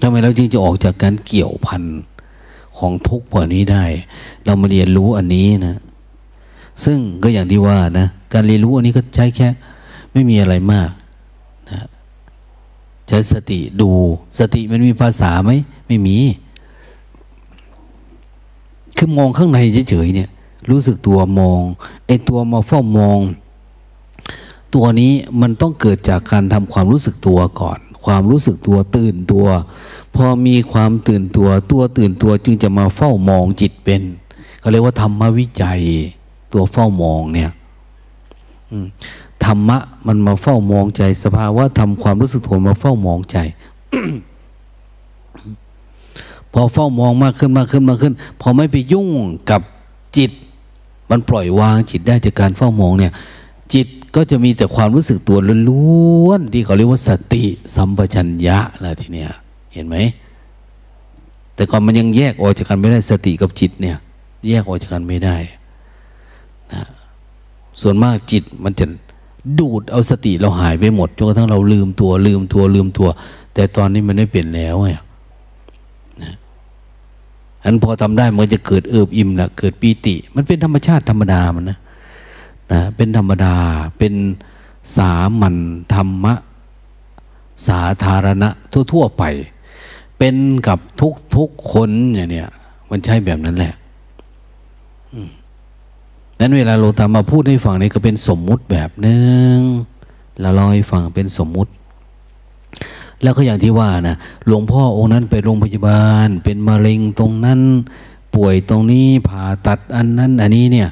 [0.00, 1.82] ทำไมเราจึงจะออกจากการเกี่ยวพัน
[2.78, 3.84] ของทุกข์พวกนี้ได้
[4.44, 5.78] เรามาเรียนรู้อันนี้นะ
[6.84, 9.48] ซึ่งก็อย่างที่ว่านะ การเรียนรู้อันนี้ก็ใช้แค่
[10.12, 10.90] ไม่มีอะไรมาก
[11.70, 11.86] นะ
[13.08, 13.90] ใช้สติดู
[14.38, 15.50] สติมันมีภาษาไหม
[15.86, 16.16] ไม่มี
[18.96, 19.58] คือมองข้างใน
[19.90, 20.30] เฉยๆเนี่ย
[20.70, 21.60] รู้สึกตัวมอง
[22.06, 23.18] ไอ้ตัวมาเฝ้ามอง
[24.74, 29.46] ตัวนี้มันต้องเกิดจากการทำความรู้สึกตัวก่อน ความรู้สึกตัวตื่นตัว
[30.14, 34.02] พอมีความตื่นตัวตัวตื่นตัวจึงจะมาเฝ้ามองจิตเป็น
[34.60, 35.80] เขาเรียกว่าธรรมวิจัย
[36.52, 37.50] ตัวเฝ้ามองเนี่ย
[39.44, 43.36] ธรรมะมันมาเฝ้ามองใจ สภาวะทำความรู้สึกตัวมาเฝ้ามองใจ
[46.52, 49.08] พอเฝ้ามองมากขึ้นมากขึ้นมากขึ้น พอไม่ไปยุ่ง
[49.50, 49.60] กับ
[50.16, 50.30] จิต
[51.10, 53.12] มันปล่อยวางจิตได้จากการเฝ้ามองเนี่ย
[53.74, 55.38] จิตก็จะมีแต่ความรู้สึกตัว
[55.68, 59.30] ล้วนๆที่เขาเรียกว่าสติสัมปชัญญะนะทีเนี้ย
[59.74, 59.96] เห็นไหม
[61.54, 63.96] แต่ก่อนมันยังแยกออกจากกันไม่ได้สติกับจิตเนี่ย
[64.48, 65.36] แยกออกจากกันไม่ได้
[66.72, 66.82] นะ
[67.80, 68.86] ส่วนมากจิตมันจะ
[69.58, 73.08] ดูดเอาสติเราหายไปหมดจนกระทั่งเราลืมตัวลืมตัวลืมตัว
[73.54, 75.04] แต่ตอนนี้มันไม่เป็นแล้วไงนะ
[77.66, 81.78] อันพอทำได้มันจะเกิดเอิบอิ่มละเกิดปีติ มันเป็นธรรมชาติธรรมดามันนะ
[82.72, 83.54] นะเป็นธรรมดา
[83.98, 84.14] เป็น
[84.96, 85.56] สามัญ
[85.94, 86.34] ธรรมะ
[87.68, 88.48] สาธารณะ
[88.92, 89.24] ทั่วๆไป
[90.18, 90.36] เป็น
[90.66, 92.48] กับทุกทุกคนอย่างเนี้ย
[92.90, 93.74] มันใช่แบบนั้นแหละ
[96.40, 99.26] นั้นเวลาเราตามาพูดให้ฟังนี่ก็เป็นสมมุติแบบหนึ่
[99.56, 99.58] ง
[100.40, 101.70] เราล่าให้ฟังเป็นสมมุติ
[103.22, 104.16] แล้วก็อย่างที่ว่านะ
[104.46, 107.60] หลวงพ่อองค์นั้นไปโรงพยาบาล เป็นมะเร็งตรงนั้น
[108.34, 110.88] ป่วยตรงนี้ผ่าตัดอันนั้น อันนี้เนี่ย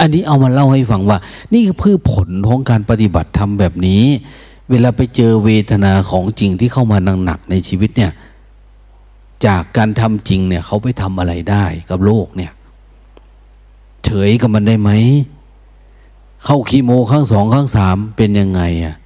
[0.00, 1.18] อันนี้เอามาเล่าให้ฟังว่า
[1.54, 4.04] นี่คือผลของการปฏิบัติธรรมแบบนี้
[4.70, 8.12] เวลาไปเจอเวทนาของจริงที่เข้ามาหนักๆในชีวิตเนี่ย
[9.46, 12.52] จากการทำจริงเนี่ย เขาไปทำอะไรได้กับโลกเนี่ย
[14.04, 14.90] เฉยกับมันได้ไหม
[16.44, 18.96] เข้าคีโมครั้งสองครั้งสามเป็นยังไงอะ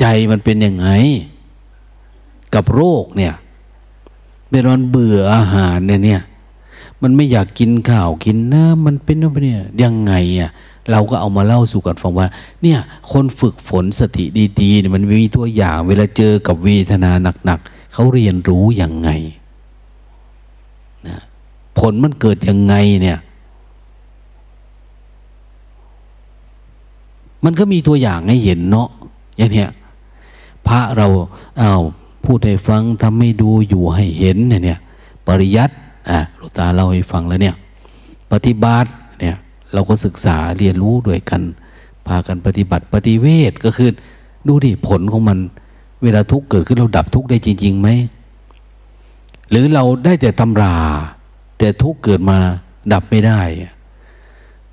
[0.00, 0.88] ใจมันเป็นยังไง
[2.54, 3.34] กับโรคเนี่ย
[4.50, 6.22] เป็นวันเบื่ออาหารเนี่ยเนี่ย
[7.02, 10.50] มันไม่อยากกินข้าวกินน้ำมันเป็นอะไรเนี่ยยังไงอะ
[10.90, 12.26] เราก็เอามาเล่าสู่กันฟังว่า
[12.62, 12.78] เนี่ย
[13.12, 14.24] คนฝึกฝนสติ
[14.60, 17.10] ดีๆมันมีตัวอย่าง เวลาเจอกับเวทนา
[17.44, 19.10] หนักๆเขาเรียนรู้อย่างไง
[21.08, 21.18] นะ
[21.78, 23.18] ผลมันเกิดยังไงเนี่ย
[27.44, 28.88] มันก็มีตัวอย่างให้เห็นเนาะ
[29.36, 29.70] อย่างเนี้ย
[30.68, 31.06] พระเรา
[31.58, 31.74] เอา้า
[32.24, 34.78] พูดให้ฟังทำให้ดูอยู่ให้เห็นเนี่ยเนี่ย
[35.26, 35.74] ปริยัติ
[36.10, 37.54] อะลูกตาเล่าให้ฟังแล้วเนี่ย
[38.32, 39.36] ปฏิบัติเนี่ย
[39.72, 41.42] เราก็ศึกษาเรียนรู้ด้วยกัน
[42.06, 43.90] พากันปฏิบัติปฏิเวทก็คือ
[44.46, 45.38] ดูดิผลของมัน
[46.02, 47.88] เวลาทุกข์เกิดขึ้นเราดับทุกข์ได้จริงๆไหม
[49.50, 50.76] หรือเราได้แต่ตำรา
[51.58, 52.38] แต่ทุกข์เกิดมา
[52.92, 53.40] ดับไม่ได้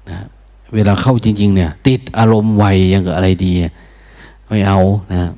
[0.09, 0.19] นะ
[0.73, 3.53] เวลาเข้าจริง ๆ เนี่ย ติดอารมณ์ไวยังกับอะไรดี
[4.47, 4.79] ไม่เอา
[5.13, 5.31] นะ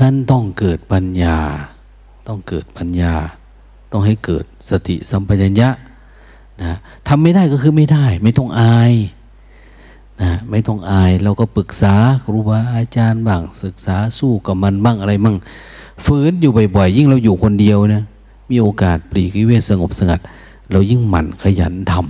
[0.00, 1.38] ท่านต้องเกิดปัญญา
[2.28, 3.14] ต้องเกิดปัญญา
[3.92, 5.68] ต้องให้เกิดสติสัมปชัญญะ
[6.62, 6.72] นะ
[7.08, 8.92] ทำไม่ได้ก็คือไม่ได้ ไม่ต้องอาย
[10.22, 15.36] นะไม่ต้องอายเราก็ปรึกษาครูบาอาจารย์บ้างศึกษาสู้กับมันบ้างอะไรบ้าง
[16.04, 18.02] ฝืนอยู่บ่อยๆยิ่งเราอยู่คนเดียวนะ
[18.50, 20.20] มีโอกาสปลีกวิเวสงบสงัด
[20.72, 22.00] เรายิ่งหมั่นขยันทำ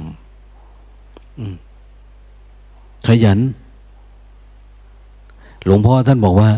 [3.08, 3.38] ขยัน
[5.64, 6.50] หลวงพ่อท่านบอกว่า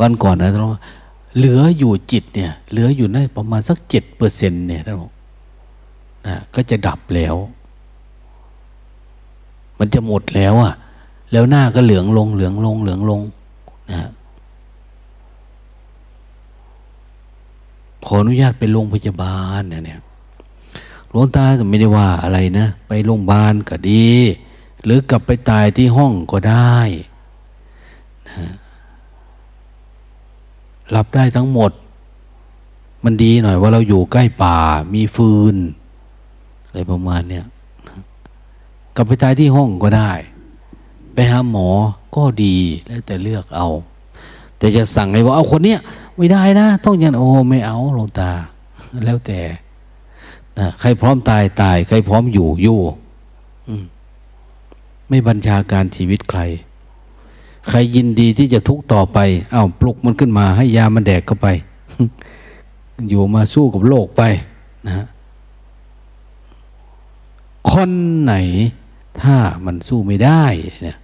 [0.00, 0.80] วันก่อนนะท่านว่า
[1.36, 5.12] เหลืออยู่จิตเนี่ย เหลืออยู่ในประมาณสักเจ็ดเปอร์เซ็นเนี่ยท่านบอก
[6.26, 7.36] นะก็จะดับแล้ว
[9.78, 10.74] มันจะหมดแล้วอะ
[11.32, 13.20] แล้วหน้าก็เหลืองลง เหลืองลง เหลืองลง
[13.90, 14.08] นะ
[18.06, 20.00] ขออนุญาตไปโรงพยาบาลเนี่ย
[21.08, 24.08] หลวงตาจะไม่ได้ว่าอะไรนะ ไปโรงพยาบาลก็ดี
[24.84, 26.78] หรือกลับไปตายที่ห้องก็ได้
[28.28, 28.50] นะ
[30.96, 31.70] รับได้ทั้งหมด
[33.04, 34.56] มันดีหน่อยว่าเราอยู่ใกล้ป่า
[34.94, 35.56] มีฟืน
[36.66, 37.44] อะไรประมาณเนี้ย
[38.96, 40.12] กลับไปตายที่ห้องก็ได้
[41.14, 41.68] ไปหาหมอ
[42.16, 42.56] ก็ดี
[42.86, 43.68] แล้วแต่เลือกเอา
[44.58, 45.80] แต่จะสั่งให้ว่าเอาคนเนี้ย
[46.16, 48.30] ไม่ได้นะ ต้องยันโอ้ไม่เอาหลวงตา
[49.04, 49.40] แล้วแต่
[50.80, 52.78] ใครพร้อมตายตาย ใครพร้อมอยู่อยู่
[55.08, 56.40] ไม่บัญชาการชีวิตใคร
[57.68, 59.18] ใครยินดีที่จะทุกต่อไป
[59.52, 61.48] เอา้าปลุกมันขึ้นมาให้ยามันแดกเข้าไป
[63.08, 64.22] อยู่มาสู้กับโลกไป
[64.86, 65.06] นะ
[67.70, 67.90] คน
[68.22, 68.34] ไหน
[69.20, 70.44] ถ้ามันสู้ไม่ได้
[70.84, 70.98] เนี่ย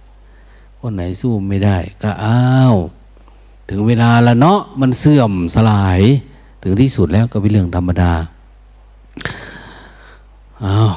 [0.79, 2.41] คนไหนสู้ไม่ได้ ก็อ้า
[2.73, 2.75] ว
[3.69, 5.99] ถึงเวลาแล้วเนาะมันเสื่อมสลาย
[6.63, 8.13] ถึงที่สุดแล้วก็เป็นเรื่องธรรมดา
[10.65, 10.95] อ้าว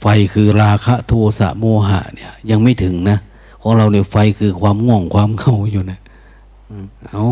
[0.00, 3.18] ไฟคือราคะโทสะโมหะ เนี่ย ยังไม่ถึงนะ
[3.62, 5.98] ของเราเนี่ยไฟคือความง่วงความเข้าอยู่นะ
[7.08, 7.24] เอา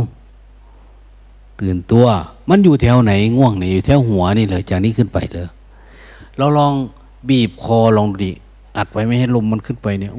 [1.61, 2.07] ตื่นตัว
[2.49, 5.49] มันอยู่แถวไหนง่วงเนี่ยอยู่แถวหัวนี่เลยจากนี้ขึ้นไปเลย
[6.39, 6.73] เราลอง
[7.29, 8.33] บีบคอลองดูดิ
[8.77, 10.13] อัดไว้ไม่ให้ลมมันขึ้นไปเนี่ย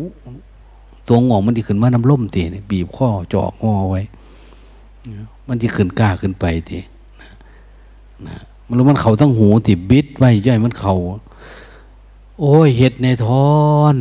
[1.08, 4.02] ตัวง่วงมันจะขึ้นมาน้ำล่มตีเนี่ยบีบข้อจอกงอไว้
[5.48, 6.80] มันจะขึ้นกล้าขึ้นไปตี
[8.28, 10.96] นะมันรู้มันเขาตั้งหูติบิดไว้ย่อยมันเข่า
[12.40, 13.60] โอ้ยเห็ดในทอ
[13.94, 13.96] น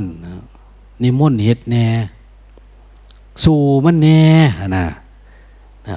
[1.03, 1.87] นี่ม่นเห็ดแน่
[3.45, 4.25] สู่มันแน่
[4.77, 4.87] นะ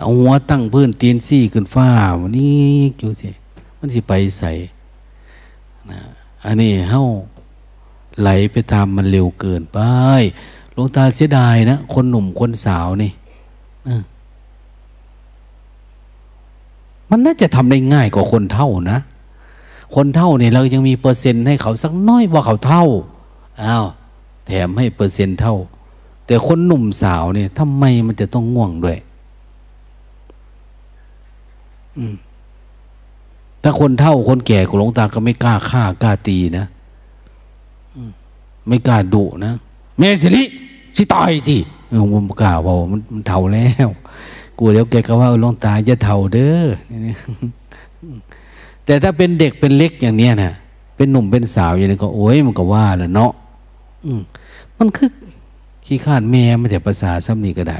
[0.01, 1.87] เอาหัวตั้งพื้นตีนซี่ขึ้นฟ้า
[2.19, 2.65] วันนี้
[2.99, 3.29] อยู่สิ
[3.79, 4.51] มันสิไปใส่
[5.91, 5.99] นะ
[6.45, 7.03] อันนี้เฮ้า
[8.21, 9.79] ไหลไปตามมันเร็วเกินไป
[10.73, 13.11] หลวงตาเสียดายนะ คนหนุ่มคนสาวนี่
[17.09, 18.97] มันน่าจะทำได้ง่ายกว่าคนเท่านะ
[19.95, 22.85] คนเท่าเนี่ยเรายังมีเปอร์เซ็นต์ให้เขาสักน้อยว่าเขาเท่า
[23.63, 23.85] อ้าว
[24.47, 25.55] แถมให้เปอร์เซ็นต์เท่า
[26.25, 28.97] แต่คนหนุ่มสาวเนี่ยทำไมมันจะต้องง่วงด้วย
[33.63, 36.65] ถ้าคนเท่าคนแก่กุหลวงตาก็ไม่กล้าฆ่ากล้าตีนะ
[38.67, 39.53] ไม่กล้าดุนะ
[39.97, 40.43] แม่สิริ
[40.95, 41.59] สิตายดิ
[42.13, 43.89] ผมกล้าบอกมันมันเท่าแล้ว
[44.57, 46.65] กูเดี๋ยวแกก็ว่าหลวงตาจะเท่าเด้อ
[48.85, 50.53] แต่ถ้าเป็นเด็กเป็นเล็กอย่างเนี้ยนะ
[50.95, 53.31] เป็นหนุ่มเป็นสาวอย่างนี้ก็โอ้ยมันก็ว่าแหละเนาะ
[54.77, 55.09] มันคือ
[55.85, 57.79] ขี้ข้านแม่ไม่แต่ภาษาซ้ำนี่ก็ได้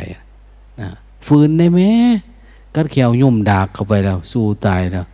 [0.79, 0.89] นะ
[1.27, 1.79] ฟืนได้ไหม
[2.75, 5.05] กัดเขียวยุ่มดากเข้าไปแล้ว สู้ตายแล้ว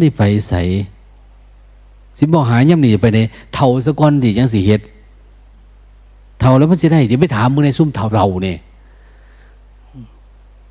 [0.00, 0.62] นี่ไปใส่
[2.18, 3.18] สิบอกหาย่ำหนีไปใน
[3.54, 4.80] เท่าสะก้อนที่ยังสีเฮ็ด
[6.40, 8.58] เท่าแล้วมันจะได้ที่ไปถามมึงในซุ่มเท่าเราเนี่ย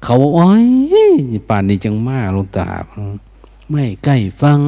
[0.03, 0.65] เขาบอกโอ้ย
[1.49, 2.67] ป่านนี้จังมากลงตา
[3.71, 4.59] ไม่ใกล้ฟัง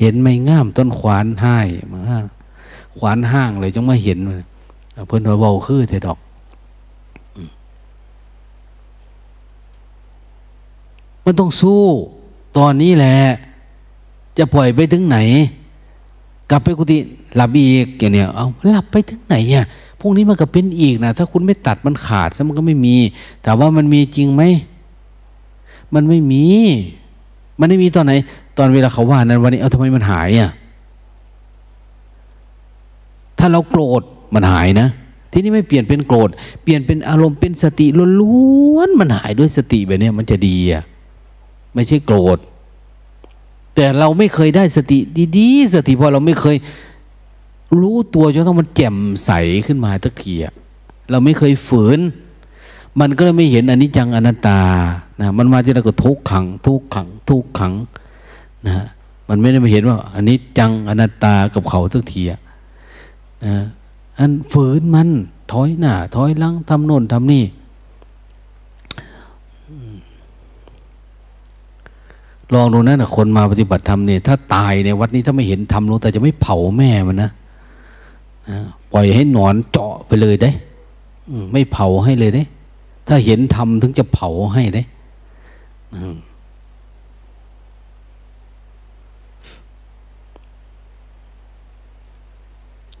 [0.00, 1.56] เห็นไม่งามต้นขวานห้
[1.92, 2.00] มา
[2.98, 4.18] ขวานห้างเลยจังมาเห็น
[5.08, 6.18] เพิ่นว่าเบาคือเถดอก
[11.24, 11.82] มันต้องสู้
[12.56, 13.16] ตอนนี้แหละ
[14.38, 15.18] จะปล่อยไปถึงไหน
[16.50, 16.96] กลับไปกุฏิ
[17.36, 19.64] หลับอีกอย่างเนี้ยเอาหลับไปถึงไหนอะ
[20.00, 22.96] พวกนี้มันก็เป็นอีกนะถ้าคุณไม่ตัดมันขาดซะมันก็ไม่มี
[23.42, 24.42] แต่ว่ามันมีจริงไหม
[25.94, 26.44] มันไม่มี
[27.60, 28.12] มันไม่มีตอนไหน
[28.58, 30.50] ตอนเวลาเขาว่านั้นวันนี้เอาทำไมมันหายอะ
[33.38, 34.02] ถ้าเราโกรธ
[34.34, 34.88] มันหายนะ
[35.32, 36.30] ทีนี้ไม่เปลี่ยนเป็นโกรธ
[36.62, 37.86] เปลี่ยนเป็นอารมณ์เป็นสติ
[38.20, 40.82] ล้วนๆมันหายด้วยสติแบบนี้มันจะดีอะ
[41.74, 42.38] ไม่ใช่โกรธ
[43.74, 44.98] แต่เราไม่เคยได้สติ
[45.38, 46.56] ดีๆสติเพราะเราไม่เคย
[47.80, 49.30] รู้ตัวจนต้องมันแจ่มใส
[49.66, 50.44] ขึ้นมาตะเกีย
[51.10, 51.98] เราไม่เคยฝืน
[53.00, 54.60] มันก็เลยไม่เห็นอนิจจังอนัตตา
[55.20, 57.72] นะมันมาที่เราก็ทุกขัง ทุกขัง ทุกขัง
[58.66, 58.74] นะ
[59.28, 62.40] มันไม่ได้มาเห็นว่าอันนี้จังอนัตตากับเขาสักทีนะ
[64.18, 65.08] อันฝืนมัน
[65.52, 67.44] ถอยหน้าถอยหลังทำโน่นทำนี่
[72.54, 77.30] ลองดูนะนะคนมาปฏิบัติธรรมเนี่ยถ้าตายในวัดนี้ถ้าไม่เห็นธรรมลงแต่จะไม่เผาแม่มันนะ
[78.92, 80.50] ปล่อยให้หนอนเจาะไปเลยได้
[81.52, 82.44] ไม่เผาให้เลยได้
[83.08, 84.82] ถ้าเห็นธรรมถึงจะเผาให้ได้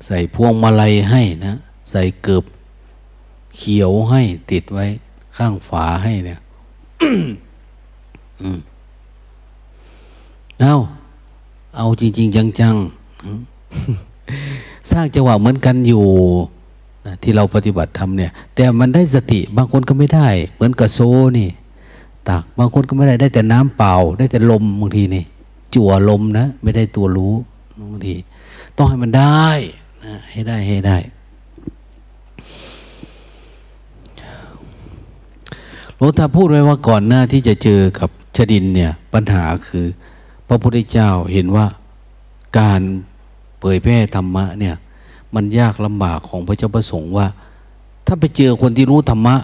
[0.06, 1.54] ใส่พวงมาลัยให้นะ
[1.90, 2.44] ใส่เกือบ
[3.56, 4.84] เขียวให้ติดไว้
[5.36, 6.38] ข้างฝาให้เนี่ย
[10.60, 10.74] เอา
[11.76, 16.04] เอาจริง ๆ จังๆ สร้างจังหวะเหมือนกันอยู่
[17.22, 21.00] ที่เราปฏิบัติทำเนี่ย แต่มันได้สติบางคนก็ไม่ได้ เหมือนกับโซ
[21.38, 21.48] นี่
[22.28, 25.24] ตัก บางคนก็ไม่ได้ได้แต่น้ำเปล่า ได้แต่ลมบางทีนี่
[25.74, 27.34] จั่วลมนะ ไม่ได้ตัวรู้
[27.92, 28.14] บางที
[28.76, 29.46] ต้องให้มันได้
[30.04, 30.96] นะให้ได้ให้ได้
[35.96, 39.86] หลวงตาพูดไว้ว่าก่อนหน้าที่จะเจอกับชดินเนี่ย ปัญหาคือ
[40.48, 41.66] พระพุทธเจ้าเห็นว่า
[42.58, 42.80] การ
[43.58, 44.74] เผยแพร่ธรรมะเนี่ย
[45.34, 47.26] มันยากลำบากของพระเจ้าประสงค์ว่า
[48.06, 49.36] ถ้าไปเจอคนที่รู้ธรรมะ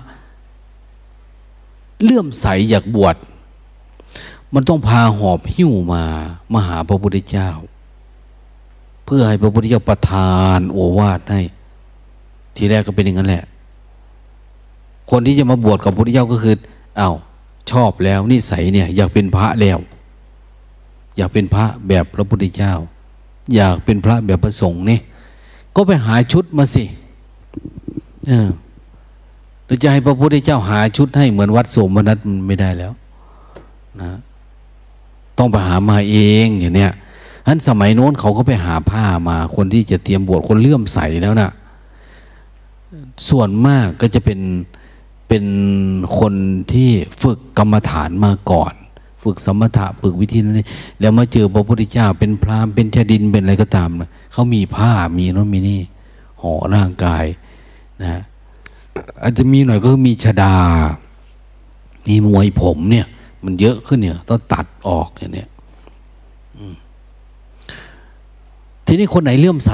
[2.03, 3.17] เลื่อมใสอยากบวช
[4.55, 6.05] มันต้องพาหอบหิ้วมา
[6.53, 7.51] มาหาพระพุทธเจ้า
[9.05, 11.41] เพื่อให้พระพุทธเจ้าประทานโอวาทให้
[12.57, 13.45] ทีแรกก็เป็นอย่างนั้นแหละ
[15.11, 16.55] คนที่จะมาบวชกับพระพุทธเจ้าก็คือ
[17.01, 17.15] อา้าว
[17.71, 19.79] ชอบแล้วนิสัยเนี่ย อยากเป็นพระแล้ว
[21.17, 22.75] อยากเป็นพระแบบพระพุทธเจ้า
[23.55, 24.99] อยากเป็นพระแบบพระสงฆ์นี่
[25.77, 26.85] ก็ไปหาชุดมาสิ
[28.29, 28.49] เออ
[29.65, 32.93] หรือจะให้พระพุทธเจ้าหาชุดให้เหมือนวัดสมนัตมันไม่ได้แล้ว
[34.01, 34.11] นะ
[35.39, 36.93] ต้องไปหามาเองอย่างเนี้ย
[37.47, 41.51] อันสมัยโน้นเขาก็ไปหาผ้ามา คนที่จะเตรียมบวชคนเลื่อมใสแล้วนะ่ะ
[43.29, 44.41] ส่วนมากก็จะเป็น
[45.29, 45.45] เป็น
[46.19, 46.35] คน
[46.73, 46.91] ที่
[47.23, 48.75] ฝึกกรรมฐานมาก่อน
[49.23, 50.61] ฝึกสมถะฝึกวิธีนั้น
[51.01, 55.81] แล้วมาเจอพระพุทธเจ้า เป็นพรามเป็นชาดินเป็นอะไรก็ตามนะเขามีผ้ามีโน้นมีนี่
[56.41, 57.25] ห่อร่างกาย
[58.03, 58.23] นะ
[59.23, 60.55] อาจจะมีหน่อยก็มีชดา
[62.07, 63.07] มีมวยผมเนี่ย
[63.45, 65.49] มันเยอะขึ้นเนี่ย ต้องตัดออกอย่างเนี้ย
[68.87, 69.73] ทีนี้คนไหนเลื่อมใส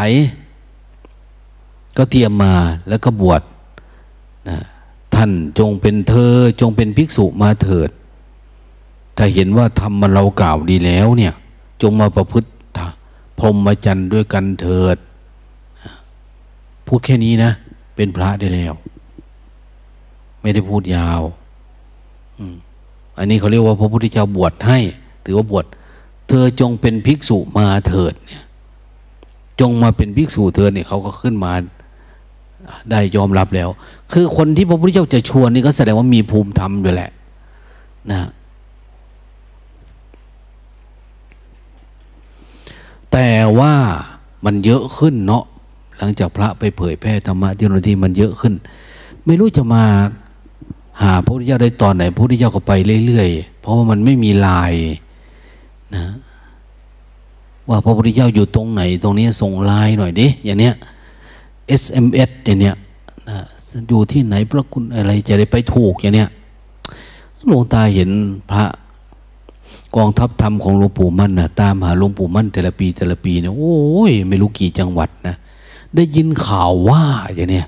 [1.97, 2.55] ก็เตรียมมา
[2.89, 3.43] แล้วก็บวช
[4.49, 4.59] นะ
[5.15, 7.91] ท่านจงเป็นเธอจงเป็นภิกษุมาเถิด
[9.17, 11.35] ถ้าเห็นว่าทำมันเรากล่าวดีแล้วเนี่ย
[11.83, 12.49] จงมาประพฤติ
[13.39, 14.97] พรหมจรรย์ด้วยกันเถิด
[16.87, 17.51] พูดแค่นี้นะ
[17.97, 18.73] เป็นพระได้แล้ว
[20.49, 21.21] ไม่ได้พูดยาว
[23.19, 24.79] อันนี้เขาเรียกว่าพระพุทธเจ้าบวชให้
[25.25, 25.67] ถือว่าบวช
[26.29, 28.43] เธอจงเป็นภิกษุมาเถิดเนี่ย
[29.61, 31.53] จงมาเป็นภิกษุเถิดเนี่ยเขาก็ขึ้นมา
[32.91, 33.69] ได้ยอมรับแล้ว
[34.13, 37.11] คือคนที่พระพุทธเจ้าจะชวนนี่ก็แสดงว่ามีภูมิธรรมอยู่แหละ
[38.11, 38.29] นะ
[43.13, 43.75] แต่ว่า
[44.45, 45.45] มันเยอะขึ้นเนาะ
[45.99, 48.55] หลังจากพระไปเผยแพร่ธรรมะที่นที่มันเยอะขึ้น
[49.25, 49.85] ไม่รู้จะมา
[51.03, 52.73] หาพระพุทธเจ้าได้ตอนไหนพระพุทธเจ้าก็ไป
[53.07, 54.73] เรื่อยๆ เพราะว่ามันไม่มีลาย
[55.95, 56.05] นะ
[57.69, 60.75] ว่าพระพุทธเจ้าอยู่ตรงไหน ตรงนี้ส่งลายหน่อยดิอย่างเนี้ย
[61.83, 62.75] SMS อย่างเนี้ย
[63.29, 63.39] นะ
[63.89, 66.29] อยู่ที่ไหนพระคุณอะไรจะได้ไปถูกอย่างเนี้ย
[67.49, 68.11] หลวงตาเห็น
[68.51, 68.65] พระ
[69.97, 73.77] กองทัพธรรมของหลวงปู่มั่นนะตามหาหลวงปู่มั่นแต่ละปีแต่ละปีเนี่ยโอ้
[74.11, 75.35] ยไม่รู้กี่จังหวัดนะ
[75.95, 77.03] ได้ยินข่าวว่า
[77.35, 77.67] อย่างเนี้ย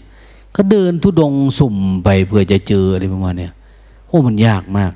[0.57, 3.53] ก็เดินทุดงสุ่มไปเพื่อจะเจออะไรประมาณเนี้ย
[4.07, 4.93] โอ้มันยากมาก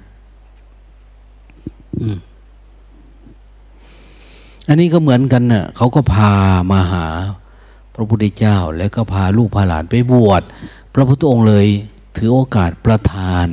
[2.01, 2.19] อืม
[4.69, 6.33] อันนี้ก็เหมือนกันนะ่ะเขาก็พา
[6.71, 7.07] มาหา
[7.95, 10.43] พระพุทธเจ้า แล้วก็พาลูกพาหลานไปบวช
[10.95, 11.67] พระพุทธองค์เลย
[12.17, 13.49] ถือโอกาสประทาน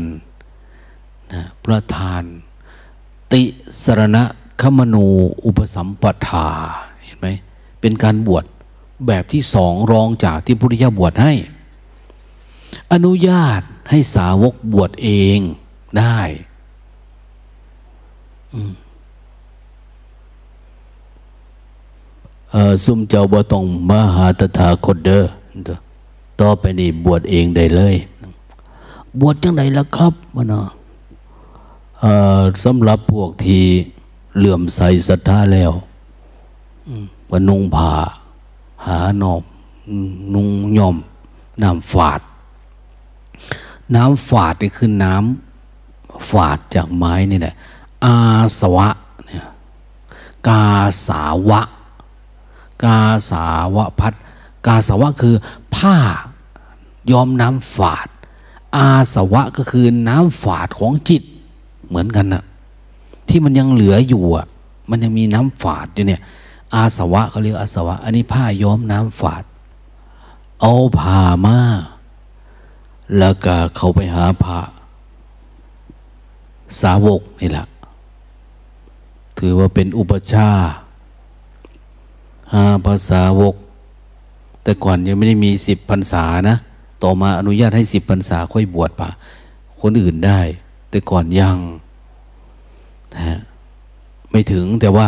[1.33, 2.23] นะประทาน
[3.33, 3.41] ติ
[3.83, 4.23] สรณะ
[4.61, 5.05] ขมนู
[5.45, 6.47] อุปสัมปทา
[7.03, 7.27] เห็นไหม
[7.81, 8.45] เป็นการบวช
[9.07, 11.33] แบบที่สองรองจากที่พุทธเจ้าบวชให้
[12.91, 15.39] อนุญาตให้สาวกบวชเอง
[15.97, 16.19] ได้
[18.53, 18.73] อืม
[22.85, 25.23] ซุ่มเจ้าบ่ต้องมาหาตถาคตเด้อ
[26.39, 27.95] ต่อไปนี่บวชเองได้เลย
[29.19, 30.61] บวชจังไดล่ะครับมะนะ
[32.63, 33.63] สำหรับพวกที่
[34.37, 35.71] เหลื่อมใสศรัทธาแล้ว
[37.29, 37.91] ปนุงผ่า
[38.87, 39.43] หานอม
[40.33, 40.95] นุงย่อม
[41.61, 42.21] น้ำฝาด
[43.95, 47.55] น้ำฝาดนี่คือน้ำฝาดจากไม้นี่แหละ
[48.05, 48.15] อา
[48.59, 48.87] สวะ
[49.25, 49.45] เนี่ย
[50.47, 50.65] กา
[51.07, 51.61] สาวะ
[52.83, 52.99] กา
[53.29, 53.45] สา
[53.75, 54.13] วะพัด
[54.67, 55.35] กาสาวะคือ
[55.75, 55.97] ผ้า
[57.11, 58.07] ย้อมน้ำฝาด
[58.75, 61.23] อาสวะก็คือน้ำฝาดของจิต
[61.87, 62.43] เหมือนกันนะ
[63.27, 64.45] ที่มันยังเหลืออยู่อะ
[64.89, 66.21] มันยังมีน้ำฝาดอยู่เนี่ย
[66.73, 69.43] อาสวะเขาเรียกอาสวะ อันนี้ผ้าย้อมน้ำฝาด
[70.61, 71.57] เอาผ้ามา
[73.17, 74.59] แล้วก็เขาไปหาผ้า
[76.81, 77.65] สาวกนี่แหละ
[79.37, 80.49] ถือว่าเป็นอุปชา
[82.53, 83.55] หาภาษาวก
[84.63, 86.57] แต่ก่อนยังไม่ได้มีสิบพรรษานะ
[87.03, 89.09] ต่อมาอนุญาตให้สิบพรรษาค่อยบวชป่ะ
[89.81, 90.39] คนอื่นได้
[90.89, 91.57] แต่ก่อนยัง
[93.15, 93.39] นะ
[94.31, 95.07] ไม่ถึงแต่ว่า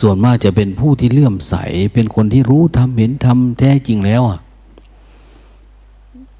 [0.00, 1.54] ส่วนมากจะเป็นผู้ที่เลื่อมใส
[1.94, 4.40] เป็นคนที่รู้ทำเห็นทำแท้จริงแล้วอะ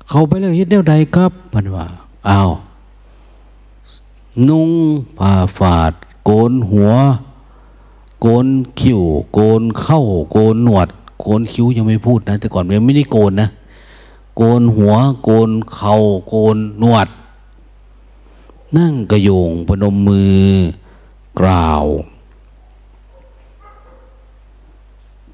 [0.09, 1.87] เขาไปแล้วเฮ็ดแนวใดครับพันว่า
[2.29, 2.51] อ้าว
[4.49, 4.71] นุ่ง
[5.19, 5.93] ผ้าฝาด
[6.25, 6.93] โกนหัว
[8.21, 8.47] โกน
[8.81, 9.01] คิ้ว
[9.35, 10.01] โกนเข้า
[10.33, 10.89] โกนหนวด
[11.21, 13.49] โกนคิ้วยังไม่พูดนะ แต่ก่อนยังไม่ได้โกนนะ
[14.37, 14.95] โกนหัว
[15.25, 15.95] โกนเข่า
[16.29, 17.09] โกนหนวด
[18.77, 20.43] นั่งกระโยงพนมมือ
[21.41, 21.85] กล่าว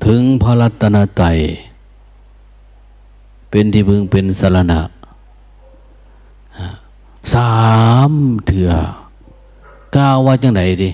[0.05, 1.39] ถึงพระรัตนตรัย
[3.57, 4.81] เป็นที่พึงเป็นสารณะ
[7.33, 7.53] สา
[8.11, 8.13] ม
[8.47, 8.71] เถื่อ
[9.97, 10.91] กล่าวว่าจังไหนดิ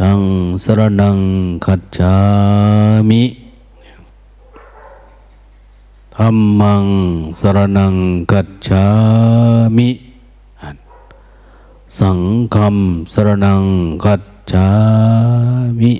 [0.00, 0.20] ทัง
[0.64, 1.18] สรนัง
[1.64, 2.16] คัจฉา
[3.10, 3.22] มิ
[6.16, 6.28] ธรร
[6.60, 6.84] มัง
[7.40, 7.94] สรนัง
[8.30, 8.84] คัจฉา
[9.76, 9.88] มิ
[11.98, 12.20] สัง
[12.54, 12.76] ฆม
[13.12, 13.62] สรนัง
[14.04, 14.66] คัจฉา
[15.80, 15.92] มิ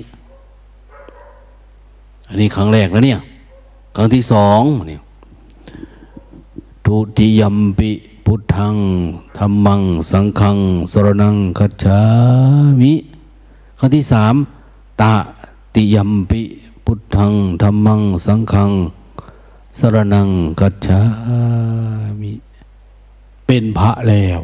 [2.27, 3.19] อันนี้ครั้งแรกแล้วเนี่ย
[3.95, 4.99] ครั้งที่สองนี่
[6.85, 7.91] ทุติยมปิ
[8.25, 8.75] พุทธัง
[9.37, 10.57] ธรรมัง สังฆัง
[10.91, 11.99] สรนังคัจฉา
[12.81, 12.93] มิ
[13.77, 14.35] ข้อที่สาม
[15.01, 15.13] ตะ
[15.75, 16.41] ติยมปิ
[16.85, 18.71] พุทธังธรรมัง สังฆัง
[19.77, 20.29] สรนัง
[20.59, 21.01] กัจฉา
[22.21, 22.31] มิ
[23.45, 24.41] เป็นพระแล้ว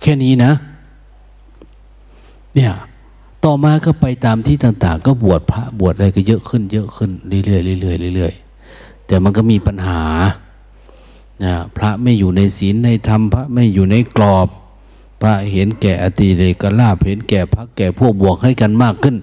[0.00, 0.52] แค่นี้นะ
[2.54, 2.72] เนี่ย
[3.44, 10.02] ต่อมาก็ไปตามที่ต่าง ๆ ก็บวชพระบวชอะไรก็เยอะขึ้น เยอะขึ้นเรื่อยๆเรื่อยๆเรื่อยๆแต่มันก็มีปัญหา
[11.44, 14.48] นะพระไม่อยู่ในศีลในธรรมพระไม่อยู่ในกรอบ
[15.20, 19.16] พระเห็นแก่อติเลยกลาบเห็นแก่พักแก่พวกบวกให้กันมากขึ้น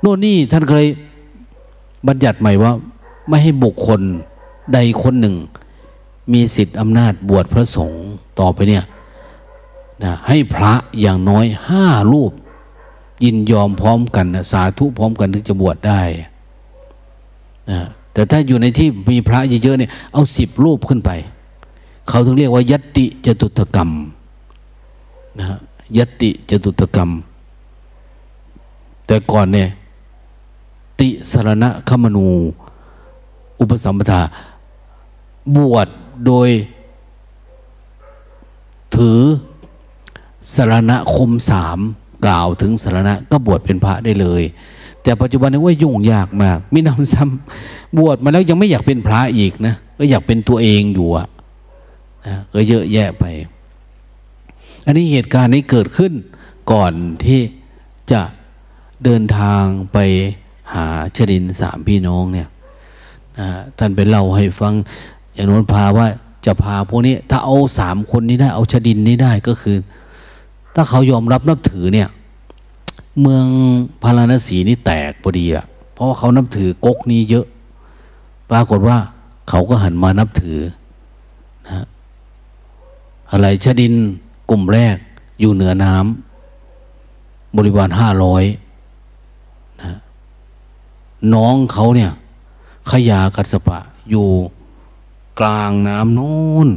[0.00, 0.86] โน่นนี่ท่านเคย
[2.06, 2.72] บัญญัติใหม่ว่า
[3.28, 4.00] ไม่ให้บุคคล
[4.72, 5.34] ใดคนหนึ่ง
[6.32, 8.04] มีสิทธิอำนาจบวชพระสงฆ์
[8.40, 8.84] ต่อไปเนี่ย
[10.04, 12.32] นะให้พระอย่างน้อยห้ารูป
[13.24, 16.00] ยินยอมพร้อมกันสาธุพร้อมกันถึงจะบวชได้
[17.70, 17.78] นะ
[18.12, 21.10] แต่ถ้าอยู่ในที่มีพระเยอะๆเนี่ยเอาสิบรูปขึ้นไป
[22.08, 23.90] เขาถึงเรียกว่ายติจตุตกรรม
[25.38, 25.46] นะ
[25.98, 27.10] ยติจตุตกรรม
[29.06, 29.68] แต่ก่อนเนี่ย
[31.00, 32.26] ติสรณะขมนู
[33.60, 34.20] อุปสัมปทา
[35.56, 35.88] บวช
[36.26, 36.48] โดย
[38.94, 39.20] ถือ
[40.54, 41.78] สารณะคมสาม
[42.24, 44.42] กล่าวถึงสารณะก็บวชเป็นพระได้เลย
[45.02, 51.26] แต่ปัจจุบันนี้ว่ายุ่งยากมากมินำซ้ำบวชมาแล้วยังไม่อยากเป็นพระอีกนะก็อยากเป็นตัวเองอยู่อะ
[52.26, 53.24] นะก็เยอะแยะไป
[54.86, 56.12] อันนี้เหตุการณ์นี้เกิดขึ้น
[56.72, 56.92] ก่อน
[57.24, 57.40] ที่
[58.12, 58.22] จะ
[59.04, 59.62] เดินทาง
[59.92, 59.98] ไป
[60.74, 60.86] หา
[61.16, 62.48] ชดินสามพี่น้องเนี่ย
[63.78, 64.74] ท่านไปเล่าให้ฟัง
[65.34, 66.06] อย่างโน้นพาว่า
[66.46, 69.76] จะพาพวกนี้ ถ้าเอาสามคนนี้ได้เอาชดินนี้ได้ก็คือ
[70.80, 72.08] ถ้าเขายอมรับนับถือเนี่ย
[73.20, 73.46] เมือง
[74.02, 77.46] พาราณสีนี่แตกพอดีอะเพราะว่าเขานับถือก๊กนี้เยอะ
[78.50, 78.96] ปรากฏว่า
[79.48, 80.58] เขาก็หันมานับถือ
[81.66, 81.86] นะ
[83.30, 83.94] อะไรชดิน
[84.50, 84.96] กลุ่มแรก
[85.40, 88.44] อยู่เหนือน้ำบริวารห้าร้อย
[89.82, 89.98] นะ
[91.34, 92.10] น้องเขาเนี่ย
[92.90, 93.78] ขยากัสปะ
[94.10, 94.28] อยู่
[95.40, 96.68] กลางน้ำนู่น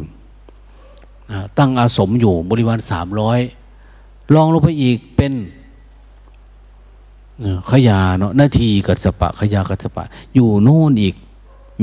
[1.57, 3.39] ตั้งอาสมอยู่บริวารสามร้อย
[4.35, 5.33] ลองลงไปอีกเป็น
[7.71, 10.03] ขยาเนาะนาทีกัสปะ ขยากัสปะ
[10.35, 11.15] อยู่โน่นอีก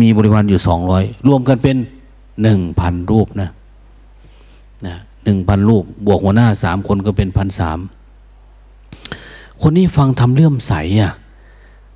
[0.00, 1.76] มีบริวารอยู่สองร้อยรวมกันเป็น
[2.42, 3.50] หนึ่งพันรูปนะ
[4.86, 7.78] นะหนึ่งพันรูป บวกหัวหน้าสามคนก็เป็นพันสาม
[9.62, 11.12] คนนี้ฟังทำเลื่อมใสอะ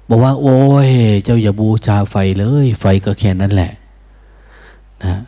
[0.09, 0.89] บอกว่า โอ้ย
[1.24, 3.73] เจ้าอย่าบูชาไฟเลย ไฟก็แค่นั้นแหละ
[5.05, 5.20] นะ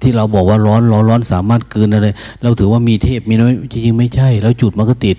[0.00, 2.08] ที่เราบอกว่าร้อนร้อนร้อนสามารถกืนอะไร
[2.42, 5.16] เราถือว่ามีเทพมีน้อยจริงๆไม่ใช่ แล้วจุดมันก็ติด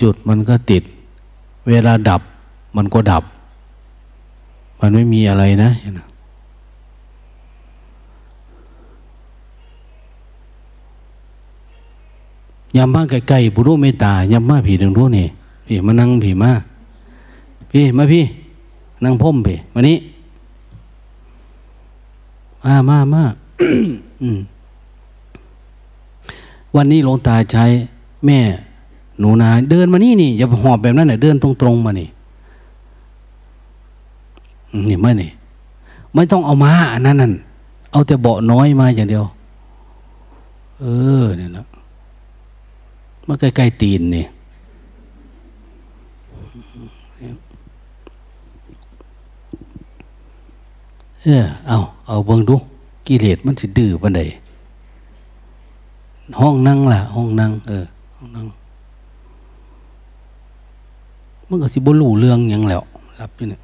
[0.00, 0.82] จุดมันก็ติด
[1.68, 2.22] เวลาดับ
[2.76, 3.22] มันก็ดับ
[4.80, 5.70] มันไม่มีอะไรนะ
[12.76, 15.26] ยามมาใกลๆบุรุษเมตตายามมาผีหนึ่งรู้นี่
[15.66, 16.52] พี่มานั่งผีมา
[17.70, 18.24] พี่มาพี่
[19.04, 19.96] นั่งพ่มพี่มานี้
[22.64, 23.24] มามามา
[26.76, 27.64] วันนี้หลวงตาใช้
[28.26, 28.38] แม่
[29.18, 32.08] หนูนา เดินมานี่นี่อย่าหอบแบบนั้นเนี่ยเดินตรงๆมานี่
[34.88, 35.30] นี่ไม่นี่
[36.14, 37.32] ไม่ต้องเอามาอันนั้นนั่น
[37.92, 39.24] เอาแต่เบาน้อยมาอย่างเดียว
[40.80, 40.84] เอ
[41.22, 41.66] อเนี่ยนะ
[43.26, 44.26] มาใกล้ๆตีนนี่
[51.24, 52.56] เออเอาเอาเบิ่งดู
[53.06, 54.20] กิเลสมันสิดื้อปานใด
[56.40, 57.84] ห้องนั่งล่ะ ห้องนั่งเออ
[58.16, 58.46] ห้องนั่ง
[61.48, 62.82] มันก็สิบ่รู้เรื่องยังแล้ว
[63.20, 63.60] รับอยู่เนี่ย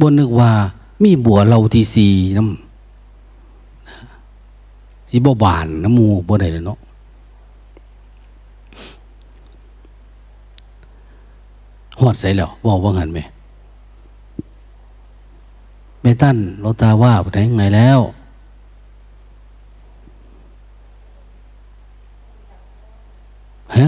[0.00, 0.50] บนนึกว่า
[1.02, 2.06] มีบัวเราทีสี
[2.36, 6.78] น้ำสีบ่บานน้ำมูบ่ได้เลยเนาะ
[12.00, 13.20] หอดใส่แล้วบอกว่างันไหม
[16.00, 18.00] เมตันโลตาว่าไปไหนไงแล้ว
[23.76, 23.86] ฮะ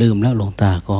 [0.00, 0.98] ลืมแล้วหลวงตาก็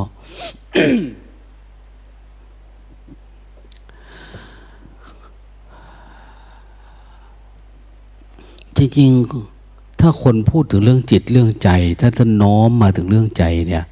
[8.77, 11.69] จริงๆถ้าคนพูดถึงเรื่องจิตเรื่องใจ
[11.99, 13.83] ถ้าท่านน้อมมาถึงเรื่องใจเนี่ย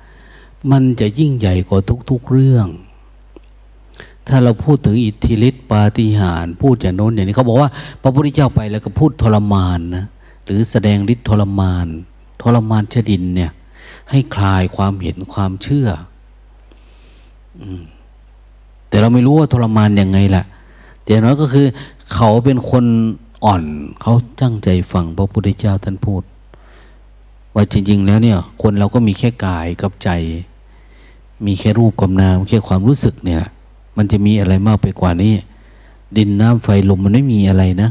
[0.71, 1.79] มันจะยิ่งใหญ่กว่า
[2.09, 2.67] ทุก ๆเรื่อง
[4.27, 7.69] ถ้าเราพูดถึงอิทธิฤทธิปาฏิหาริย์พูดอย่างโน้นอย่างนี้เขาบอกว่า
[8.01, 10.05] พระพุทธเจ้าไปแล้วก็พูดทรมานนะ
[10.45, 11.87] หรือแสดงฤทธิ์ทรมาน
[12.41, 13.51] ทรมานชดินเนี่ย
[14.09, 15.89] ให้คลายความเห็นความเชื่อ
[18.89, 20.43] แต่เราไม่รู้ว่าทรมานยังไงล่ะ
[21.03, 21.65] แต่น้อยก็คือ
[22.13, 22.85] เขาเป็นคน
[23.43, 23.63] อ่อน
[24.01, 26.23] เขาตั้งใจฟังพระพุทธเจ้าท่านพูด
[27.55, 30.09] ว่าจริง ๆ แล้วเนี่ย คนเราก็มีแค่กายกับใจ
[31.45, 33.43] มีแค่รูปกับนามแค่ความรู้สึกเนี่ย
[33.97, 35.33] มันจะมีอะไรมากไปกว่านี้
[36.17, 37.89] ดินน้ำไฟลมมันไม่มีอะไรนะ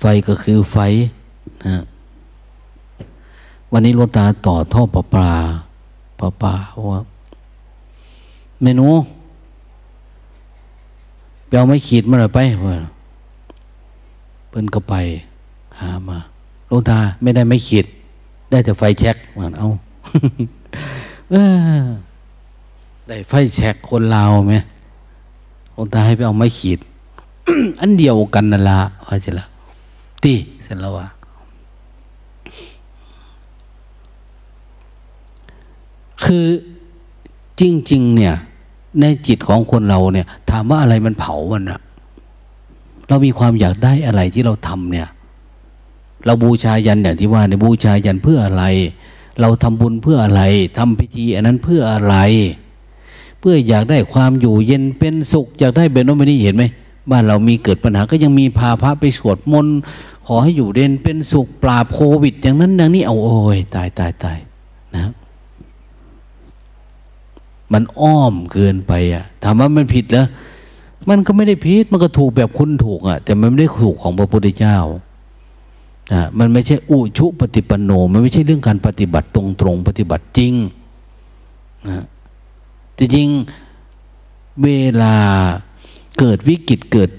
[0.00, 0.76] ไฟก็คือไฟ
[1.66, 1.82] นะ
[3.72, 5.30] วันนี้ลวงตาต่อท่อประปา
[6.20, 6.54] ประปา
[6.92, 7.02] ว่า
[8.62, 8.88] เมนู
[11.46, 12.38] ไปเอาไม้ขีดมาหน่อยไป
[14.48, 14.94] เพิ่นก็ไป
[15.80, 16.18] หามา
[16.70, 17.86] ลงตาไม่ได้ไม้ขีด
[18.50, 19.68] ได้แต่ไฟแช็กเหมือนเอา
[23.08, 24.54] ได้ไฟแช็กคนลาวไหม
[25.76, 26.78] ลงตาให้ไปเอาไม้ขีด
[27.80, 29.46] อันเดียวกันนั่นละว่าจะละ
[30.22, 30.32] ตี
[30.64, 31.06] เสร็จแล้ววะ
[36.24, 36.46] คือ
[37.60, 37.62] จ
[37.92, 38.34] ริง ๆ เนี่ย
[39.00, 41.80] ในจิตของคนเราเนี่ย ถามว่าอะไรมันเผามันอะ
[43.08, 45.08] เรามีความอยากได้อะไรที่เราทำเนี่ย
[46.26, 48.64] เราบูชายันอย่างที่ว่าในบูชายันเพื่ออะไร
[49.40, 50.42] เราทำบุญเพื่ออะไร
[50.78, 52.16] ทำพิธีอันนั้นเพื่ออะไร
[53.40, 56.64] เพื่ออยากได้ความอยู่เย็นเป็นสุข อยากได้เบนโนเบนี่เห็นไหม
[57.10, 59.76] บ้านเรามีเกิดปัญหาก็ยังมีพาพระไปสวดมนต์
[60.26, 64.38] ขอให้อยู่เด่นเป็นสุขปราบโควิด อย่างนั้นอย่างนี้เอาโอ้ยตายตายตาย
[64.94, 65.12] นะ
[67.72, 70.26] มันอ้อมเกินไปอะถามว่ามันผิดเหรอ
[71.08, 74.78] มันก็ไม่ได้ผิดมันก็ถูกแบบคุณถูกอะแต่มันไม่ได้ถูกของพระพุทธเจ้า
[76.12, 80.54] นะมันไม่ใช่อุชุปฏิปันโน มันไม่ใช่เรื่องการปฏิบัติตรงตรงปฏิบัติจริง
[81.86, 82.04] นะ
[82.94, 83.28] แต่จริง
[84.62, 84.68] เว
[85.02, 85.14] ลา
[86.18, 87.10] เกิดวิกฤตเกิด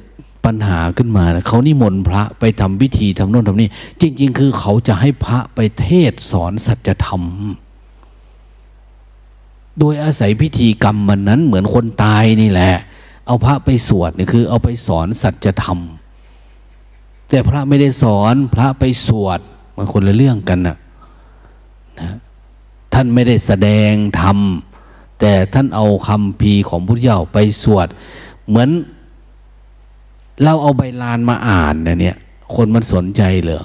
[0.46, 3.70] ปัญหาขึ้นมานะเขานิมนต์พระไปทำพิธีทำโน่นทำนี่
[4.02, 7.24] จริง ๆ คือเขาจะให้พระไปเทศสอนสัจธรรม
[9.80, 12.74] โดยอาศัยพิธีกรรมมันนั้นเหมือนคนตายนี่แหละ
[13.30, 15.80] เอาพระไปสวดนี่คือ เอาไปสอนสัจธรรม
[17.30, 19.40] แต่พระไม่ได้สอนพระไปสวด
[19.76, 20.78] มันคนละเรื่องกันนะ
[22.00, 22.10] นะ
[22.94, 24.38] ท่านไม่ได้แสดงธรรม
[25.20, 27.88] แต่ท่านเอาคำพีของพุทธเจ้าไปสวด
[28.48, 28.70] เหมือน
[30.44, 32.18] เราเอาใบลานมาอ่านเนี่ย
[32.56, 33.64] คนมันสนใจเหรอ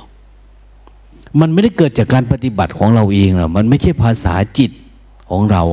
[1.40, 4.70] มันไม่ได้เกิดจากการปฏิบัติของเราเองหรอกมันไม่ใช่ภาษาจิต
[5.30, 5.64] ของเรา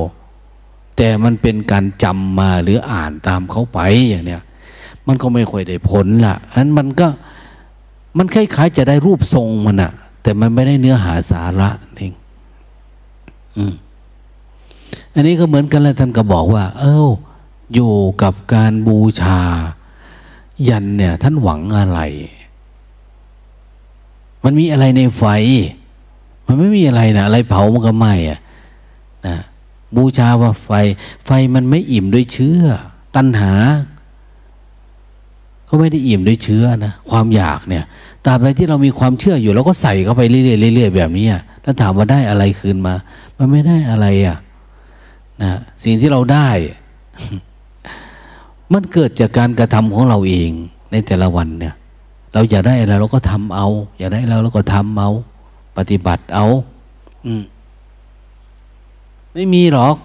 [0.96, 4.42] แต่มันเป็นการจำมาหรืออ่านตามเขาไปอย่างเนี้ย
[5.06, 7.08] มันก็ไม่ค่อยได้ผลละอันมันก็
[8.18, 9.92] มันคล้ายๆจะได้รูปทรงมันอะ
[10.22, 12.12] แต่มันไม่ได้เนื้อหาสาระเอง
[13.56, 13.74] อืม
[15.14, 17.04] อันนี้ก็เหมือนกันแล้วท่านก็บอกว่า เอ้า
[17.74, 17.92] อยู่
[18.22, 19.40] กับการบูชา
[20.68, 22.00] ยันเนี่ย ท่านหวังอะไร
[24.44, 25.24] มันมีอะไรในไฟ
[26.46, 28.40] มันไม่มีอะไรนะอะไรเผามันก็ไหม้อะ
[29.26, 29.36] นะ
[29.96, 30.70] บูชาว่าไฟ
[31.24, 32.60] ไฟมันไม่อิ่มด้วยเชื้อ
[33.16, 33.52] ตัณหา
[35.68, 37.84] ก็ไม่ได้อิ่มด้วยเชื้อนะความอยากเนี่ย
[38.24, 41.26] ตราบใดที่เรามีความเชื่ออยู่เราก็ใส่เข้าไปเรื่อยๆเรื่อยๆแบบนี้
[41.62, 42.94] แล้วถามว่าได้อะไรคืนมา
[43.38, 44.38] มันไม่ได้อะไรอะ
[45.42, 45.52] นะ
[45.84, 46.48] สิ่งที่เราได้
[48.72, 50.50] มันเกิดจากการกระทำของเราเอง
[50.92, 51.74] ในแต่ละวันเนี่ย
[52.34, 55.10] เราอยากได้อะไรเราก็ทำเอา อยากได้แล้วเราก็ทำเอา
[55.76, 56.46] ปฏิบัติเอา
[57.26, 57.42] อืม
[59.34, 59.96] ไม่มีหรอก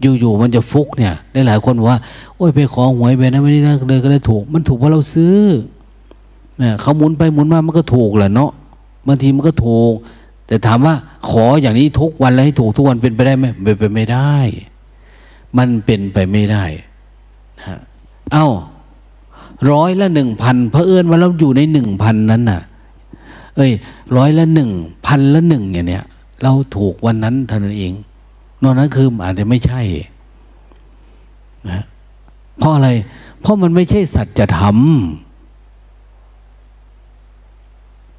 [0.00, 1.14] อยู่ๆมันจะฟุกเนี่ย
[1.46, 1.98] หลายๆคนว่า
[2.36, 5.36] โอ้ยไปขอหวยไปนะไม่ได้เลยก็ได้ถูก มันถูกเพราะเราซื้อ
[6.58, 8.50] เนี่ยเขาหมุนไปหมุนมามันก็ถูกแหละเนาะ
[9.06, 9.92] บางทีมันก็ถูก
[10.46, 10.94] แต่ถามว่า
[11.30, 14.36] ขออย่างนี้ทุกวันแล้วให้ถูกทุกวันเป็นไปได้ไหมเป็นไปไม่ได้
[15.58, 16.64] มันเป็นไปไม่ได้
[17.66, 17.78] ฮะ
[18.32, 18.48] เอ้า
[19.70, 22.60] ร้อยละหนึ่งพันเพอเอิญว่าเราอยู่ในหนึ่งพันนั้นน่ะ
[23.56, 23.70] เอ้ย
[24.16, 24.70] ร้อยละหนึ่ง
[25.06, 26.04] พันละหนึ่งอย่างเนี้ย
[26.42, 27.92] เราถูกวันนั้นเท่านั้นเอง
[28.62, 29.80] นอกนั้นคืออาจจะไม่ใช่
[31.70, 31.80] นะ
[32.58, 32.88] เพราะอะไร
[33.40, 34.76] เพราะมันไม่ใช่สัจธรรม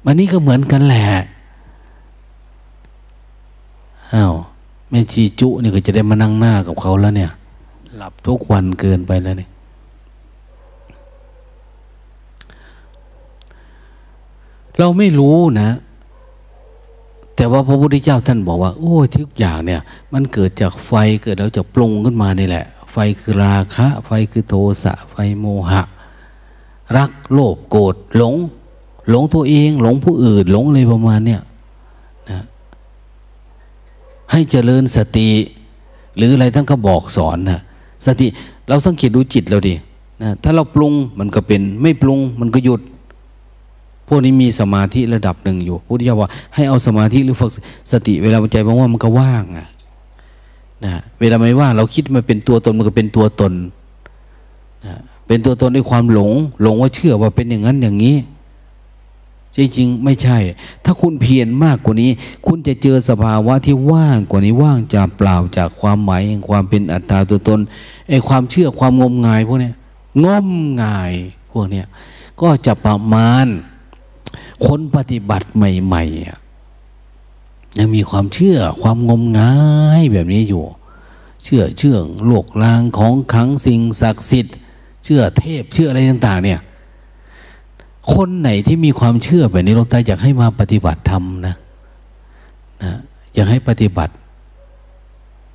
[0.04, 1.04] วันนี้ก็เหมือนกันแหละ
[4.14, 4.34] อ้าว
[4.90, 7.32] แม่ชีจุนี่ก็จะได้มานั่งหน้ากับเขาแล้วเนี่ย
[7.96, 9.50] หลับทุกวันเกินไปแล้วเนี่ย
[14.78, 15.68] เราไม่รู้นะ
[17.36, 19.80] แต่ว่าพระพุทธเจ้าท่านบอกว่า โอ้ทุกอย่างเนี่ย
[20.12, 20.92] มันเกิดจากไฟ
[21.22, 25.82] เกิดแล้วจะปรุงขึ้นมานี่แหละ ไฟคือราคะ ไฟคือโทสะไฟโมหะ
[26.96, 28.34] รักโลภโกรธหลง
[29.10, 31.40] หลงตัวเอง หลงผู้อื่น หลงอะไรประมาณเนี่ย
[32.30, 32.40] นะ
[34.30, 35.30] ให้เจริญสติ
[36.16, 37.60] หรืออะไรท่านก็บอกสอนนะ
[38.06, 38.26] สติ
[38.68, 39.74] เราสังเกตดูจิตเราดิ
[40.22, 42.80] นะถ้าเราปรุงมันก็เป็น ไม่ปรุงมันก็หยุด
[44.12, 47.50] พวกนี้มีสมาธิระดับหนึ่งอยู่พุทธิยาว่าให้เอาสมาธิหรือฝึก
[47.92, 49.68] สติ เวลาใจว่างๆมันก็ว่างอะ
[50.84, 53.52] นะเวลาไม่ว่างเราคิดมันเป็นตัวตนมันก็เป็นตัวตน
[54.86, 54.94] นะ
[55.26, 56.32] เป็นตัวตนด้วยความหลง
[56.62, 58.16] หลงว่าเชื่อว่าเป็นอย่างนั้นอย่างนี้
[59.56, 60.38] จริงๆไม่ใช่
[60.84, 62.10] ถ้าคุณเพียรมากกว่านี้
[62.46, 67.60] คุณจะเจอสภาวะที่ว่างกว่านี้ว่างจากเปล่าจากความหมายแห่งความเป็นอัตตาตัวตน
[68.08, 69.70] ไอ้ความเชื่อความงมงายพวกนี้
[70.24, 70.46] งม
[70.82, 71.12] งาย
[71.52, 71.82] พวกนี้
[72.40, 73.46] ก็จะประมาณ
[74.66, 79.52] คนปฏิบัติใหม่ๆยังมีความเชื่อความงมงา
[79.98, 80.64] ยแบบนี้อยู่
[81.44, 84.54] เชื่อเชื่องโลกลางของขังสิ่งศักดิ์สิทธิ์
[85.04, 86.60] เชื่อเทพเชื่ออะไรต่าง ๆ เนี่ย
[88.14, 91.54] คนไหนที่มีความเชื่อแบบนี้หลวงตาอยากให้มาปฏิบัติธรรมนะ
[92.82, 92.92] นะ
[93.34, 94.12] อยากให้ปฏิบัติ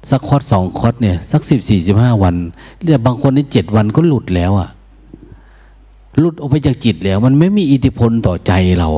[0.09, 2.35] สักคอดสองคอดเนี่ย สักสิบสี่สิบห้าวัน
[2.83, 4.69] เรียบางคนในเจ็ดวันก็หลุดแล้วอะ่ะ
[6.19, 8.89] หลุดออกไปจากจิตแล้ว มันไม่มีอิทธิพลต่อใจเรา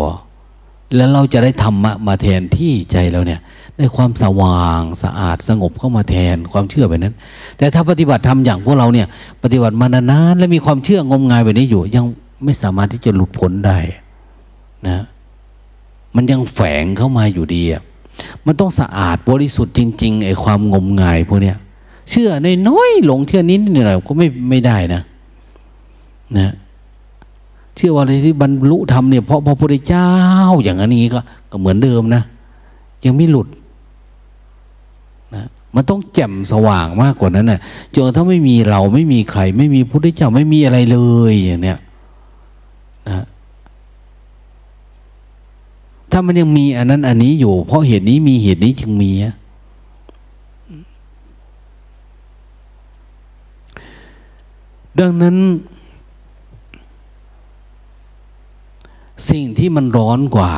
[0.95, 3.39] แล้วเราจะได้ธรรมะมาแทนที่ใจเราเนี่ย
[3.77, 7.15] ได้ความสว่างสะอาดสงบเข้ามาแทนความเชื่อแบบนั้น
[7.57, 9.07] แต่ถ้าปฏิบัติธรรมอย่างพวกเราเนี่ย
[9.44, 12.06] ปฏิบัติมานานๆและมีความเชื่องมงายแบบนี้อยู่ ยัง
[12.44, 13.77] ไม่สามารถที่จะหลุดพ้นได้
[14.88, 14.98] นะ
[16.15, 17.81] มันยังแฝงเข้ามาอยู่ดีอะ
[18.45, 21.57] มันต้องสะอาดบริสุทธิ์จริงๆไอ้ความงมงายพวกเนี้ย
[22.10, 25.02] เชื่อในน้อยหลงเชื่อนิดนิดหน่อยก็ไม่ไม่ได้นะ
[26.38, 26.53] นะ
[27.78, 30.10] เชื่อว่าอะไรที่บรรลุธรรมเนี่ยเพราะพระพุทธเจ้า
[30.64, 31.20] อย่างนี้ก็
[31.52, 32.24] ก็เหมือนเดิมนะ
[33.06, 33.48] ยังไม่หลุด
[35.36, 35.44] นะ
[35.76, 37.60] มันต้องแจ่มสว่างมากกว่านั้นนะ่ะ
[37.94, 40.98] จนถ้าไม่มีเราไม่มีใคร ไม่มีพระพุทธเจ้าไม่มีอะไรเล
[41.32, 41.80] ยอย่างเนี้ย
[43.08, 43.26] นะ
[46.12, 49.12] ถ้ามันยังมีอันนั้นอันนี้อยู่ เพราะเหตุนี้มีเหตุนี้จึงมี
[54.99, 55.36] ดังนั้น
[59.30, 60.53] สิ่งที่มันร้อนกว่า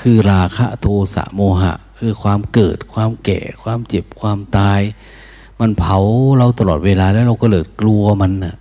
[0.00, 4.80] คือราคะโทสะโมหะ คือความเกิด ความแก่ ความเจ็บความตาย
[5.60, 5.98] มันเผา
[6.38, 8.56] เราตลอดเวลาแล้วเราก็เลยกลัวมันนะ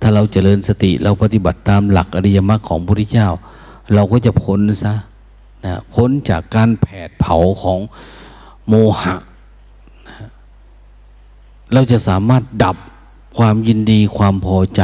[0.00, 3.28] ถ้าเราเจริญสติเราปฏิบัติตามหลักอริยมรรคของพระพุทธเจ้า
[3.94, 4.94] เราก็จะพ้นซะ
[5.64, 7.78] นะพ้นจากการแผดเผาของ
[8.68, 9.16] โมหะ
[10.08, 10.14] นะ
[11.72, 12.76] เราจะสามารถดับ
[13.38, 14.82] ความยินดีความพอใจ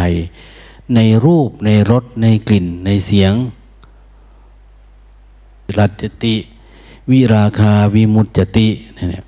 [0.94, 3.32] ในรูปในรสในกลิ่นในเสียง
[5.78, 6.34] รัจติ
[7.10, 9.24] วิราคาวิมุตจติเนี่ย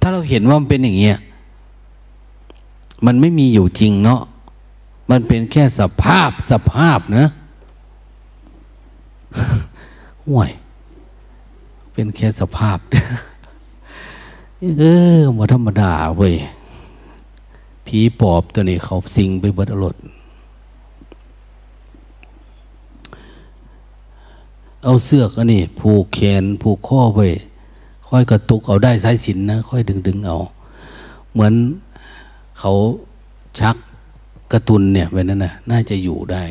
[0.00, 1.16] ถ้าเราเห็นว่ามันเป็นอย่างเงี้ย
[3.06, 4.20] มันไม่มีอยู่จริงเนาะ
[5.10, 7.26] มันเป็นแค่สภาพสภาพนะ
[10.26, 10.50] ห่วย
[11.92, 12.78] เป็นแค่สภาพ
[14.78, 14.82] เอ
[15.18, 16.34] อมาธรรมดาเว้ย
[17.86, 19.96] ผีปอบตัวนี้เขาสิงไปเบิดอรด
[24.84, 27.28] เอาเสื้อกันนี่ผูกแขนผูกข้อไว้
[28.06, 30.36] ค่อยกระตุกเอาได้สายสินนะ ค่อยดึงดึงเอา
[31.32, 31.54] เหมือน
[32.58, 32.70] เขา
[33.58, 33.76] ชัก
[34.52, 36.42] กระตุนเนี่ยแบบนั้นนะน่าจะอยู่ได้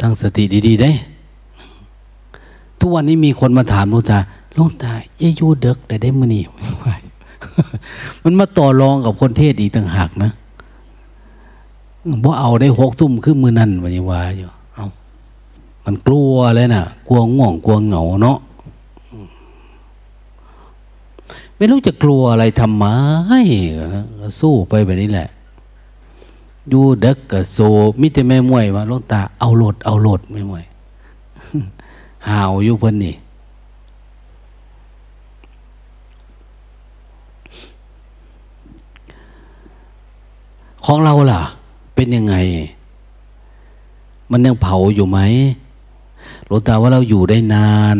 [0.00, 0.90] ตั้งสติดีๆได้
[2.78, 4.18] ทุกวันนี้มีคนมาถามลุงตา
[4.58, 6.42] ลุงตาเยยูเด็กได้ได้มือนี่
[8.22, 10.30] มันมาต่อรองกับคนเทศอีกต่างหากนะ
[12.24, 14.86] ว่าเอาได้หกทุ่มขึ้นมือนั่นวันนี้วาอยู่เอา
[15.84, 18.38] มันกลัวเลยนะกลัวง่วงกลัวเหงาเนาะ
[21.56, 22.84] ไม่รู้จะกลัวอะไรทำไม
[24.40, 25.28] สู้ไปแบบนี้แหละ
[26.72, 27.58] ยูเด็กกับโซ
[28.00, 30.64] มิแต่แม่มวยมาลูกตาเอาโหลดเอาโหลดไม่มวย
[32.28, 33.14] หาวอยู่เพิ่นนี่
[40.90, 41.42] ของเราล่ะ
[41.94, 42.36] เป็นยังไง
[44.30, 45.18] มันยังเผาอยู่ไหม
[46.46, 47.98] หลวงตาว่าเราอยู่ได้นาน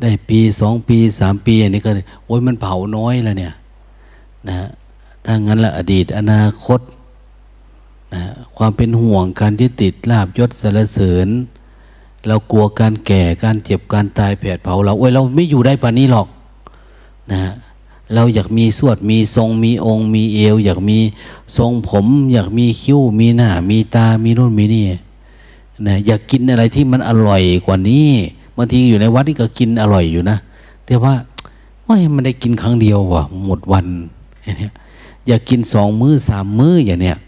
[0.00, 1.90] ได้ปีสองปีสามปีอันนี้ก็
[2.24, 3.54] โอ้ยมันเผาน้อยแล้วเนี่ย
[4.48, 4.68] นะ
[5.24, 6.80] ถ้างั้นละอดีตอนาคต
[8.14, 8.22] นะ
[8.56, 11.28] ความเป็นห่วงการที่ติดลาบยศสารเสริญ
[12.26, 16.28] เรากลัวการแก่การเจ็บการตายแผดเผาเราโอ้ยเราไม่อยู่ได้ป่านนี้หรอก
[17.32, 17.40] นะ
[18.14, 20.98] เราอยากมีสวดมีทรงมีองค์มีเอว อยากมี
[21.56, 24.84] ทรงผม อยากมีคิ้ว มีหน้า มีตา มีนู่นมีนี่
[25.86, 28.08] นะอยากกินอะไรที่มันอร่อยกว่านี้
[28.56, 30.36] บางทีอยู่ในวัดนี่ก็กินอร่อยอยู่นะ
[30.86, 31.14] แต่ว่า
[31.86, 33.86] ว่ามันได้กินครั้งเดียวว่ะหมดวัน
[34.44, 34.68] อย่างนี้
[35.26, 37.18] อยากกินสองมื้อสามมื้ออย่างเนี้ย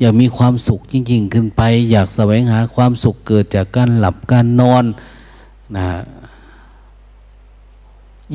[0.00, 4.84] อยากมีความสุขจริง ๆ ขึ้นไป อยากแสวงหาความสุขเกิดจากการหลับการนอน
[5.76, 5.86] นะ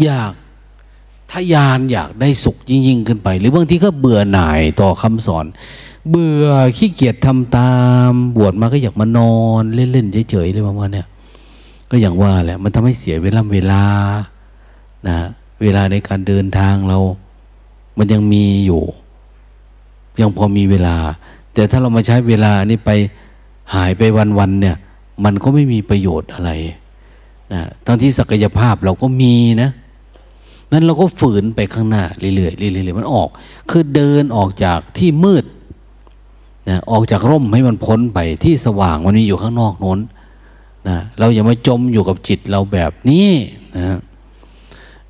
[0.03, 0.33] อยาก
[1.31, 5.45] ทยานอยากได้สุขยิ่งๆขึ้นไป หรือบางทีก็เบื่อหน่ายต่อคำสอน
[6.09, 6.45] เบื่อ
[6.77, 7.73] ขี้เกียจทำตา
[8.09, 11.07] ม บวชมาก็อยากมานอนเล่นๆเฉยๆเลยประมาณเนี้ย
[11.89, 13.83] ก็อย่างว่าแหละมันทำให้เสียเวลาเวลา
[15.07, 15.17] นะ
[15.61, 16.99] เวลาในการเดินทางเรา
[17.97, 18.83] มันยังมีอยู่
[20.21, 20.95] ยังพอมีเวลา
[21.53, 22.91] แต่ถ้าเรามาใช้เวลานี้ไป
[23.73, 24.01] หายไป
[24.39, 24.75] วันๆเนี่ย
[25.23, 26.51] มันก็ไม่มีประโยชน์อะไร
[27.53, 29.69] นะทั้งที่ศักยภาพเราก็มีนะ
[30.71, 33.29] นั้นเราก็ฝืนไปข้างหน้าเรื่อยๆเรื่อยๆมันออก
[33.69, 35.45] คือเดินออกจากที่มืด
[36.69, 39.99] นะออกจากร่มให้มันพ้นไปที่สว่างมันมีอยู่ข้างนอกน้น
[40.87, 43.29] นะเราอย่ามาจมอยู่กับจิตเราแบบนี้
[43.75, 43.97] นะ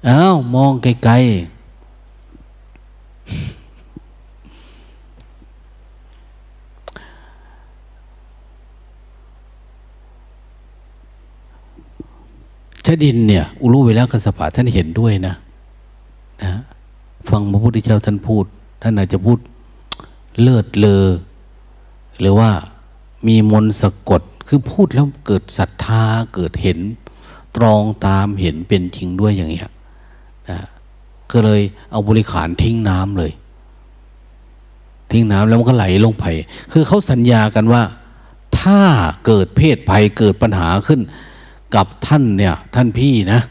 [0.08, 1.56] อ้าวมองไกลๆ
[12.86, 15.36] ชดินเนี่ย อุรุเวลากัสปะท่านเห็นด้วยนะ
[16.44, 16.54] นะ
[17.30, 18.46] ฟังพระพุทธเจ้าท่านพูด
[18.82, 19.40] ท่านอาจจะพูด
[20.42, 21.06] เลิศเลอ
[22.20, 22.52] หรือว่า
[23.28, 26.04] มีมนสะกดคือพูดแล้วเกิดศรัทธา
[26.34, 26.80] เกิดเห็น
[27.56, 29.72] ตรองตามเห็นเป็นจริงด้วยอย่างเงี้ย
[30.50, 30.60] นะ
[31.32, 33.32] ก็เลยเอาบริขารทิ้งน้ำเลย
[35.12, 36.26] ทิ้งน้ำแล้วมันก็ไหลลงไป
[36.72, 37.84] คือเขาสัญญากันว่า
[38.60, 38.80] ถ้า
[39.26, 41.02] เกิดเพศภัยเกิดปัญหาขึ้น
[41.76, 43.42] กับท่านเนี่ย ท่านพี่นะ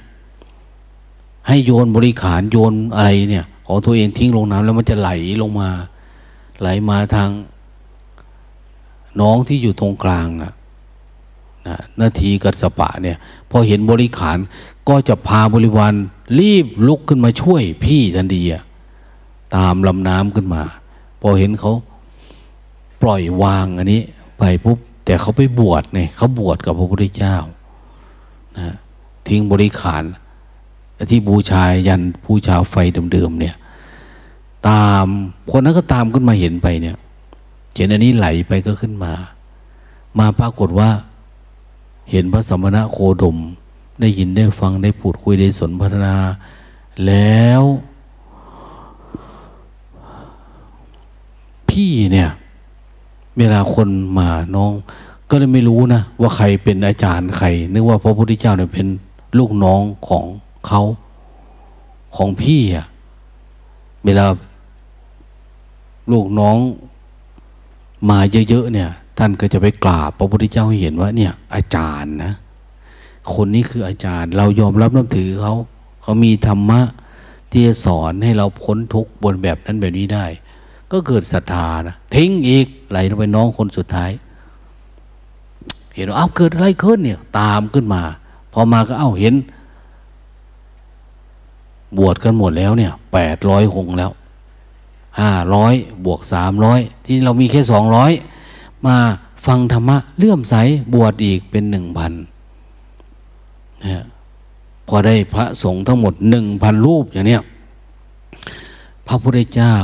[1.48, 5.10] ให้โยนบริขารโยนอะไรเนี่ย ของตัวเองทิ้งลงน้ำแล้วมันจะไหล
[5.42, 5.70] ลงมา
[6.60, 7.30] ไหลมาทาง
[9.20, 10.52] น้องที่อยู่ตรงกลางอะ
[11.68, 13.16] นะนาทีกัสปะเนี่ย
[13.50, 14.38] พอเห็นบริขาร
[14.88, 15.94] ก็จะพาบริวาร
[16.38, 18.62] รีบลุกขึ้นมาช่วยพี่ทันทีอะ
[19.56, 20.62] ตามลำน้ำขึ้นมา
[21.20, 21.72] พอเห็นเขา
[23.02, 24.02] ปล่อยวางอันนี้
[24.38, 27.36] ไปปุ๊บแต่เขาไปบวชเนี่ยเขาบวชกับพระพุทธเจ้า
[28.58, 28.74] นะ
[29.28, 30.04] ทิ้งบริขาร
[31.10, 32.74] ที่บูชายันบูชาวไฟ
[33.12, 33.54] เดิมๆเนี่ย
[34.68, 35.06] ตาม
[35.50, 36.96] คนนั้นก็ตามขึ้นมาเห็นไปเนี่ย
[37.74, 39.12] เห็นอันนี้ไหลไปก็ขึ้นมา
[40.18, 40.90] มาปรากฏว่า
[42.10, 43.36] เห็นพระสมณะโคดม
[44.00, 46.16] ได้ยินได้ฟังได้พูดคุยได้สนทนา
[47.06, 47.62] แล้ว
[51.68, 52.30] พี่เนี่ย
[53.38, 53.88] เวลาคน
[54.18, 54.72] มาน้อง
[55.30, 58.86] ก็เลยไม่รู้นะว่าใครเป็นอาจารย์ใคร นึกว่าพระพุทธเจ้าเนี่ยเป็น
[59.38, 60.24] ลูกน้องของ
[60.66, 60.82] เขา
[62.16, 62.86] ของพี่อะ
[64.04, 64.26] เวลา
[66.12, 66.56] ลูกน้อง
[68.10, 68.18] มา
[68.48, 72.32] เยอะๆเนี่ย ท่านก็จะไปกราบพระพุทธเจ้าให้เห็นว่า เนี่ย อาจารย์นะ
[73.34, 75.54] คนนี้คืออาจารย์ เรายอมรับนับถือเขา
[76.02, 76.80] เขามีธรรมะ
[77.50, 80.26] ที่จะสอนให้เราพ้นทุกข์บนแบบนั้นแบบนี้ได้
[80.92, 84.10] ก็เกิดศรัทธานะทิ้งอีกไหลลงไปน้องคนสุดท้าย
[85.94, 88.02] เห็นว่าอ้าวเกิดอะไรขึ้นเนี่ย ตามขึ้นมา
[88.52, 89.34] พอมาก็เอ้าเห็น
[91.98, 94.10] บวชกันหมดแล้วเนี่ยแปดร้อยองแล้ว
[95.20, 98.12] ห้าร้อยบวกสามร้อยที่เรามีแค่สองร้อย
[98.86, 98.96] มา
[99.46, 100.54] ฟังธรรมะเลื่อมใส
[100.94, 102.12] บวชอีกเป็นหนึ่งพัน
[103.84, 104.04] นะ
[104.88, 107.42] พอได้พระสงฆ์ทั้งหมดหนึ่งพันรูปอย่างเนี้ย
[109.06, 109.76] พระพุทธเจ้า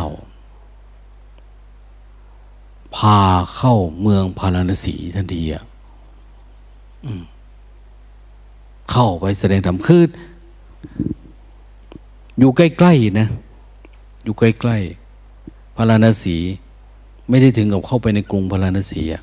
[2.97, 3.19] พา
[3.57, 5.65] เข้าเมืองพาราณสีทันทีอะ
[8.91, 10.03] เข้าไปแสดงธรรมคือ
[12.41, 13.29] อยู่ใกล้ๆนะ
[14.25, 16.37] อยู่ใกล้ๆพาราณสี
[17.29, 19.23] ไม่ได้ถึงกับเข้าไปในกรุงพาราณสีอะ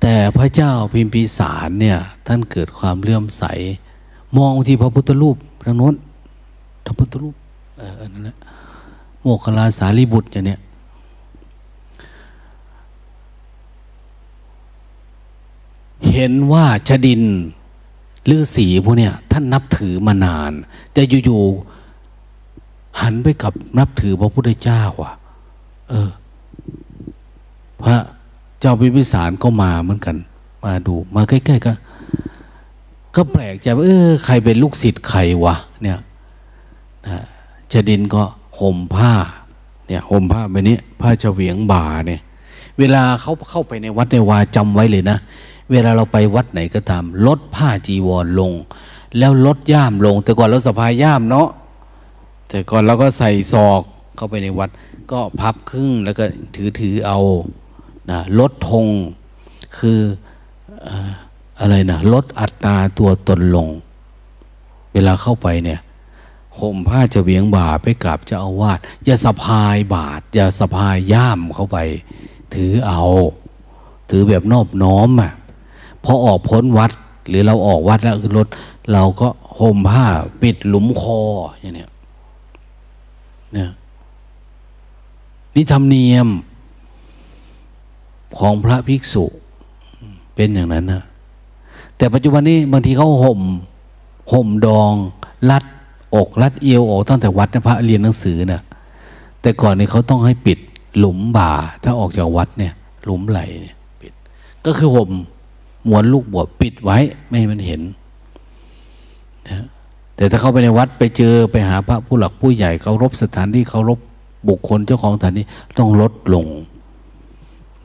[0.00, 3.44] แต่พระเจ้าพิมพิสารเนี่ย ท่านเกิดความเลื่อมใส
[4.36, 5.94] มองที่พระพุทธรูปทางโน้น
[6.84, 7.34] พระพุทธรูป
[7.78, 8.36] เออนั่นแหละ
[9.20, 10.60] โมกขลาสารีบุตรอย่างเนี้ย
[16.12, 17.22] เห็นว่าชดิน
[18.28, 20.52] ลือสีพวกเนี้ยท่านนับถือมานาน
[20.92, 25.14] แต่อยู่ๆหันไปกับนับถือพระพุทธเจ้าอะ
[25.90, 26.10] เออ
[27.82, 27.96] พระ
[28.60, 30.16] เจ้าพิพิสารก็มาเหมือนกัน
[30.64, 31.72] มาดู มาใกล้ๆก็
[33.16, 35.98] ก็แปลกใจว่าเออใครเป็นลูกศิษย์ใครวะเนี่ย
[37.06, 37.24] นะ
[37.72, 38.22] จดินก็
[38.58, 39.12] ห่มผ้า
[39.86, 42.20] เนี่ยห่มผ้าแบบนี้ผ้าเฉวียงบ่าเนี่ย
[42.78, 45.18] เวลาเขาเข้าไปในวัดในวาจำไว้เลยนะ
[45.70, 48.52] เวลาเราไปวัดไหนก็ตาม ลดผ้าจีวรลง
[49.18, 51.48] แล้วลดย่ามลง แต่ก่อนเราสะพายย่ามเนาะ
[52.48, 53.82] แต่ก่อนเราก็ใส่ศอก
[54.16, 54.70] เข้าไปในวัด
[55.12, 56.24] ก็พับครึ่งแล้วก็
[56.54, 57.18] ถือถือเอา
[58.10, 58.86] นะลดธง
[59.78, 60.00] คือ
[61.60, 63.68] อะไรนะลดอัตราตัวตนลง
[64.92, 65.80] เวลาเข้าไปเนี่ย
[66.58, 71.78] ห่มผ้าจะเวียงบาไปกราบเจ้าอาวาสอย่าสะพายบาทอย่าสะพายย่ามเข้าไป
[72.54, 73.02] ถือเอา
[74.10, 75.32] ถือแบบนอบน้อมอะ
[76.04, 76.90] พอออกพ้นวัด
[77.28, 78.48] หรือเราออกวัดแล้วคือรถ
[78.92, 79.28] เราก็
[79.58, 80.06] ห่มผ้า
[80.42, 81.20] ปิดหลุมคอ
[81.60, 81.90] อย่างเนี้ย
[83.54, 83.70] เนี่ย
[85.54, 86.28] นี่ธรรมเนียม
[88.38, 89.24] ของพระภิกษุ
[90.34, 91.02] เป็นอย่างนั้นนะ
[91.96, 93.40] แต่ปัจจุบันนี้บางทีเขาห่ม
[94.32, 94.92] ห่มดอง
[95.50, 95.64] รัด
[96.14, 98.60] อกรัดเอวออกตั้งแต่วัดนะพระเรียนหนังสือนะ
[99.40, 100.58] แต่ก่อนนี้เขาต้องให้ปิด
[100.98, 101.52] หลุมบ่า
[101.82, 102.72] ถ้าออกจากวัดเนี่ย
[103.04, 104.12] หลุมไหลเนี่ยปิด
[104.66, 105.10] ก็คือห่ม
[105.88, 106.98] มวนลูกบวชปิดไว้
[107.28, 107.80] ไม่ให้มันเห็น
[109.48, 109.64] นะ
[110.16, 113.98] แต่ถ้าเข้าไปในวัดไปเจอไปหาพระผู้หลักผู้ใหญ่เคารพสถานที่เคารพ
[114.48, 115.46] บุคคลเจ้าของสถานที่
[115.78, 116.46] ต้องลดลง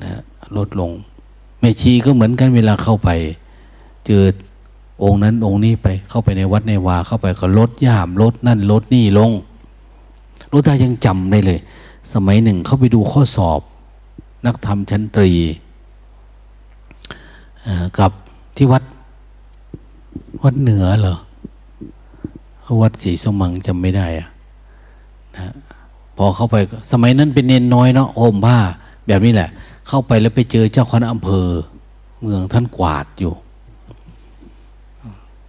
[0.03, 0.21] นะ
[0.57, 0.91] ลดลง
[1.59, 3.09] แม่ชีก็เหมือนกันเวลาเข้าไป
[4.05, 4.23] เจอ
[5.03, 9.31] องค์นั้นองค์นี้ไปเข้าไปในวัดในวาเข้าไปก็ลดย่ามลดนั่นลดนี่ลง
[10.51, 11.59] รู้ตายังจำได้เลย
[12.13, 13.61] สมัยหนึ่งเข้าไปดูข้อสอบ
[14.45, 15.31] นักธรรมชั้นตรี
[17.99, 18.11] กับ
[18.57, 18.83] ที่วัด
[20.43, 21.15] วัดเหนือเหรอ
[22.81, 24.29] วัดศรีสมังจำไม่ได้อะ
[25.37, 25.53] นะ
[26.17, 26.55] พอเข้าไป
[26.91, 28.57] สมัยนั้นเป็นเนนน้อยเนาะห่มผ้า
[29.07, 29.49] แบบนี้แหละ
[29.87, 31.47] เข้าไปแล้วไปเจอเจ้าคณะอำเภอ
[32.21, 33.33] เมืองท่านกวาดอยู่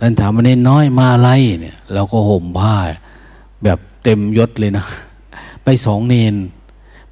[0.01, 1.31] ท่านถามว่าเนนน้อยมาอะไร
[1.61, 2.75] เนี่ยเราก็ห่มผ้า
[3.65, 4.85] แบบเต็มยศเลยนะ
[5.65, 6.35] ไปสองเนน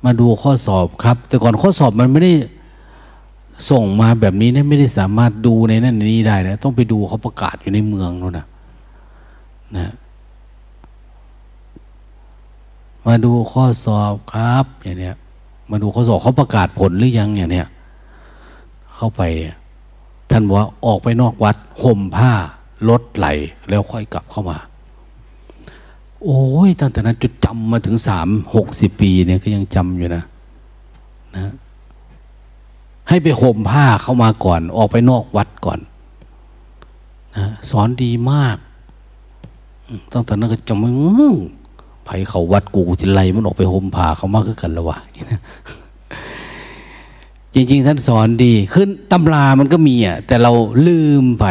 [0.05, 2.33] มาดูข้อสอบครับ แต่ก่อนข้อสอบมันไม่ได้
[3.71, 8.47] ส่งมาแบบนี้เนะไม่ได้สามารถดูในนั่นนี้ได้นะต้องไปดูเขาประกาศอยู่ในเมืองนู่นนะ
[9.77, 9.93] นะ
[13.07, 15.17] มาดูข้อสอบครับอย่างเนี้ย
[15.71, 17.69] มาดูข้อสอบเขาประกาศผลหรือยังอย่างเนี้ย
[18.95, 19.23] เข้าไป
[20.31, 22.33] ท่านบอกว่าออกไปนอกวัดห่มผ้า
[22.89, 23.27] ลดไหล
[23.69, 24.59] แล้วค่อยกลับเข้ามา
[26.23, 30.25] โอ้ยตั้งแต่นั้นจุดจำมาถึงสามหกสิบปีเนี่ยก็ยังจำอยู่นะ
[31.37, 31.53] นะ
[33.09, 35.81] ให้ไปห่มผ้าเข้ามาก่อน ออกไปนอกวัดก่อน
[37.37, 38.57] นะสอนดีมาก
[40.13, 40.91] ตั้งแต่นั้นก็จำไม่
[42.05, 44.99] ไผเขาวัดกูจะไล่มันออกไปห่มผ้าเขามากขึ้นกันแล้ววะ
[47.55, 50.53] จริง ๆ ท่านสอนดีขึ้นตำรามันก็มีอะแต่เรา
[50.87, 51.47] ลืมไป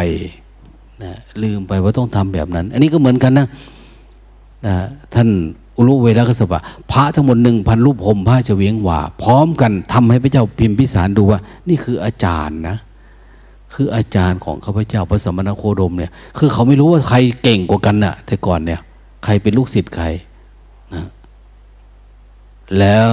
[1.02, 3.46] นะลืมไปว่าต้องทำแบบนั้น อันนี้ก็เหมือนกันนะ
[4.66, 4.74] นะ
[5.14, 5.28] ท่าน
[5.76, 6.60] อุลุเวลกสปะ
[6.92, 12.76] พระทั้งหมดหนึ่งพันรูปห่มผ้าเฉวียงหว่า พร้อมกันทำให้พระเจ้าพิมพิสารดูว่า นี่คืออาจารย์นะ
[13.74, 18.80] คืออาจารย์ของข้าพเจ้าพระสมณโคดมเนี่ย คือเขาไม่รู้ว่าใครเก่งกว่ากันนะ่ะ แต่ก่อนเนี่ย
[19.24, 20.06] ใครเป็นลูกศิษย์ใคร
[20.94, 21.04] นะ
[22.78, 23.08] แล้ว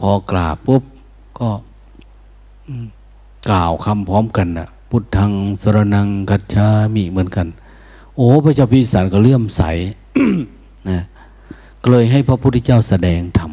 [0.00, 0.82] พอกราบปุ๊บ
[1.40, 1.50] ก็
[3.50, 5.32] กล่าวคำพร้อมกันนะ่ะ พุทธัง
[5.62, 7.46] สรนังกัจฉามิเหมือนกัน
[8.16, 9.62] โอ้พระเจ้าพิสารก็เลื่อมใส
[10.90, 11.00] นะ
[11.82, 13.52] ก็เลยให้พระพุทธเจ้าแสดงธรรม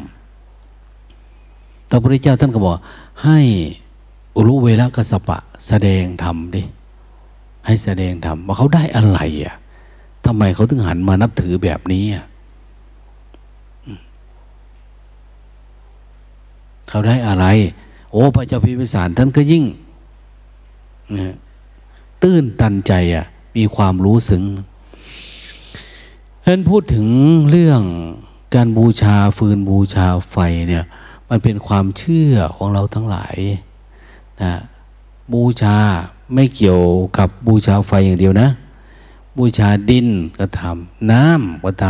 [1.90, 2.74] พระพุทธเจ้าท่านก็บอก
[3.24, 3.40] ให้
[4.36, 6.62] อุรุเวลกสปะ แสดงธรรมดิ
[7.66, 9.54] ให้แสดงธรรมว่าเขาได้อะไรอะ
[10.24, 12.24] ทำไมเขาถึงหันมานับถือแบบนี้อะ
[16.88, 17.46] เขาได้อะไร
[18.12, 19.64] โอ้พระเจ้าพิพิสารท่านก็ยิ่ง
[22.22, 23.24] ตื้นตันใจอะ
[23.56, 24.42] มีความรู้สึง
[26.50, 27.08] ท่านพูดถึง
[27.50, 27.82] เรื่อง
[28.54, 30.36] การบูชาฟืนบูชาไฟ
[30.68, 30.84] เนี่ย
[31.28, 33.36] มันเป็นความเชื่อของเราทั้งหลาย
[34.42, 34.54] นะ
[35.32, 35.76] บูชา
[36.34, 36.82] ไม่เกี่ยว
[37.18, 38.48] กับบูชาไฟอย่างเดียวนะ
[39.36, 40.08] บูชาดิน
[40.38, 41.86] ก็ทำน้ำก็ท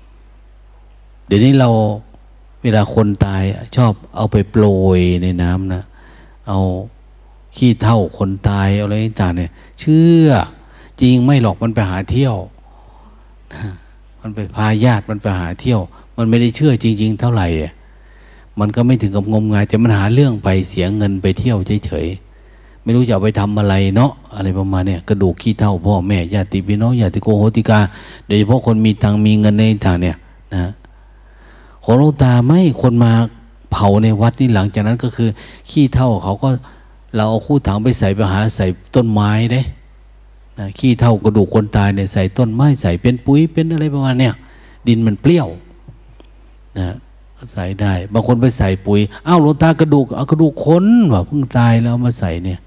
[0.00, 1.68] ำเดี๋ยวนี้เรา
[2.62, 3.42] เวลาคนตาย
[3.76, 4.64] ชอบเอาไปโปร
[4.98, 5.82] ยในน้ำนะ
[6.48, 6.58] เอา
[7.56, 9.50] ขี้เท่าคนตายอะไรต่างเนี่ย
[9.80, 10.26] เชื่อ
[11.00, 12.36] จริงไม่หรอกมันไปหาเที่ยว
[14.20, 15.80] มันไปพาญาติมันไปหาเที่ยว
[16.16, 17.46] มันไม่ได้เชื่อจริง ๆ เท่าไหร่
[18.60, 21.56] มันก็ไม่ถึงกับงมงาย แต่มันหาเรื่องไปเสียเงินไปเที่ยว
[21.86, 27.80] เฉยๆไม่รู้จะเอาไปทำอะไรเนาะอะไรประมาณเนี่ยกระดูกขี้เท่าพ่อแม่ญาติพี่น้องญาติโกโหติกา
[28.26, 30.16] โดยเฉพาะคนมีตังมีเงินในทางเนี่ย
[30.54, 30.70] นะ
[31.84, 33.12] ของหลวงตาไม่คนมา
[33.72, 35.28] เผาในวัดนี่หลังจากนั้นก็คือ
[35.70, 36.48] ขี้เท่าเขาก็
[37.16, 39.60] เราเอาคู่ถังไปใส่ไปหาใส่ต้นไม้เด้
[40.58, 44.34] นะขี้เท่ากระดูกคนตายเนี่ยใส่ต้นไม้ใส่เป็นปุ๋ยเป็นอะไรประมาณเนี่ย
[44.88, 45.48] ดินมันเปรี้ยว
[46.78, 46.96] นะ
[47.52, 52.58] ใส่ได้ บางคนไปใส่ปุ๋ยอ้าวหลวงตากระดูกเอากระดูกคนว่าเพิ่งตายแล้วมาใส่เนี่ย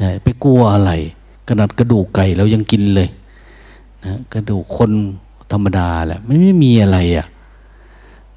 [0.00, 0.92] นะไปกลัวอะไร
[1.48, 3.08] ขนาดกระดูกไก่เรายังกินเลย
[4.04, 4.90] นะกระดูกคน
[5.52, 7.26] ธรรมดาแหละไม่ไม่มีอะไรอะ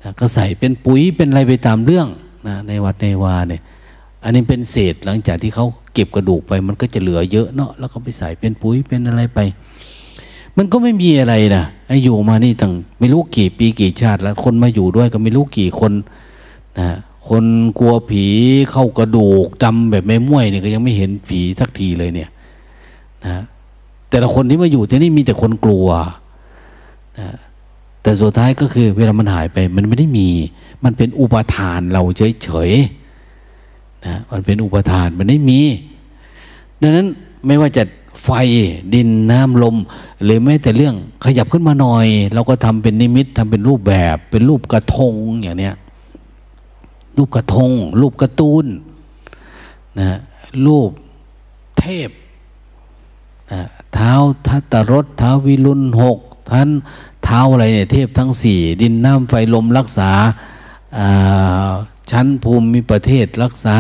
[0.02, 2.08] นะก็ใส่เป็นปุ๋ยเป็นอะไรไปตามเรื่อง
[2.48, 3.62] นะในวัดในวาเนี่ย
[4.24, 9.40] อันนี้เป็นเศษหลังจากที่เขาเก็บกระดูกไป มันก็จะเหลือเยอะเนาะแล้วก็ไปใส่เป็นปุ๋ยเป็นอะไรไป
[10.58, 15.92] มันก็ไม่มีอะไรนะไอ้อยู่มานี่ตั้งไม่รู้กี่ปีกี่ชาติ แล้วคนมาอยู่ด้วยก็ไม่รู้กี่คน
[16.80, 16.98] นะ
[17.30, 17.46] คน
[17.80, 18.26] กลัวผี
[18.72, 22.30] เข้ากระดูกดำแบบไม่ม่วยเนี่ยก็ยังไม่เห็นผีสักทีเลยเนี่ย
[23.26, 23.44] นะ
[24.10, 25.88] แต่ละคนที่มาอยู่ที่นี่มีแต่คนกลัว
[27.20, 27.30] นะ
[28.02, 30.28] แต่สุดท้ายก็คือเวลามันหายไป มันไม่ได้มี
[30.84, 32.02] มันเป็นอุปทานเรา
[32.44, 33.03] เฉยๆ
[34.06, 35.62] นะมันเป็นอุปทานมันไม่มี
[36.82, 37.08] ดังนั้น
[37.46, 37.84] ไม่ว่าจะ
[38.24, 38.30] ไฟ
[38.94, 39.76] ดินน้ำลม
[40.24, 45.76] หรือแม้แต่เรื่องขยับขึ้นมาหน่อย เราก็ทำเป็นนิมิตทำเป็นรูปแบบ เป็นรูปกระทงอย่างเนี้ย
[47.18, 47.72] รูปกระทง
[48.02, 48.66] รูปกระตูน
[50.00, 50.18] นะ
[50.66, 50.90] รูป
[51.80, 52.10] เทพ
[53.52, 53.62] นะ
[53.94, 54.14] เท้า
[54.48, 56.18] ทัตรถเท้าวิรุณหก
[56.52, 56.70] ท่าน
[57.24, 60.12] เท้าอะไรเนี่ยเทพทั้งสี่ดินน้ำไฟลมรักษา
[62.12, 63.76] ชั้นภูมิประเทศรักษา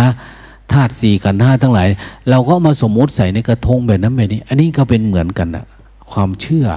[0.71, 1.89] ธาตุสี่กันห้าทั้งหลาย
[2.29, 5.65] เราก็มาสมมติใส่ในกระทงแบบนั้นแบบนี้ อันนี้ก็เป็นเหมือนกันนะ
[6.11, 6.67] ความเชื่อ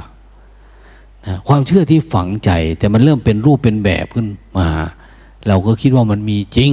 [1.26, 4.26] นะความเชื่อที่ฝังใจ แต่มันเริ่มเป็นรูปเป็นแบบขึ้น
[4.58, 4.68] มา
[5.48, 6.72] เราก็คิดว่ามันมีจริง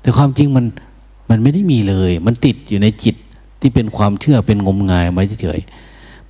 [0.00, 0.64] แต่ความจริงมัน
[1.30, 3.16] มันไม่ได้มีเลย มันติดอยู่ในจิต
[3.60, 5.60] ที่เป็นความเชื่อเป็นงมงายมาเฉย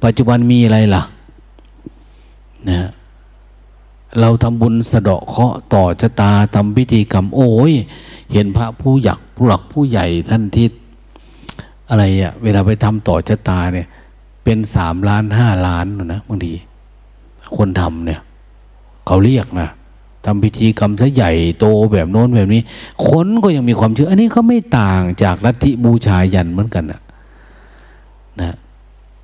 [0.05, 1.03] ปัจจุบันมีอะไรล่ะ
[2.69, 2.91] นะ
[4.21, 7.73] เราทำบุญสะเดาะเคาะต่อชะตาทำพิธีกรรมโอ้ย
[8.33, 10.67] เห็นพระผู้หยักผู้หลักผู้ใหญ่ท่านที่
[11.89, 13.87] อะไรอะเวลาไปทำต่อชะตาเนี่ย
[14.45, 16.53] เป็นสามล้านห้าล้านนะบางที
[17.57, 18.21] คนทำเนี่ย
[19.07, 19.69] เขาเรียกนะ
[20.27, 22.63] ทำพิธีกรรมซะใหญ่โตแบบโน้นแบบนี้
[23.09, 27.01] คนก็ยังมีความเชื่อ อันนี้ก็ไม่ต่างจากลัทธิบูชายันเหมือนกันนะ
[28.41, 28.57] นะ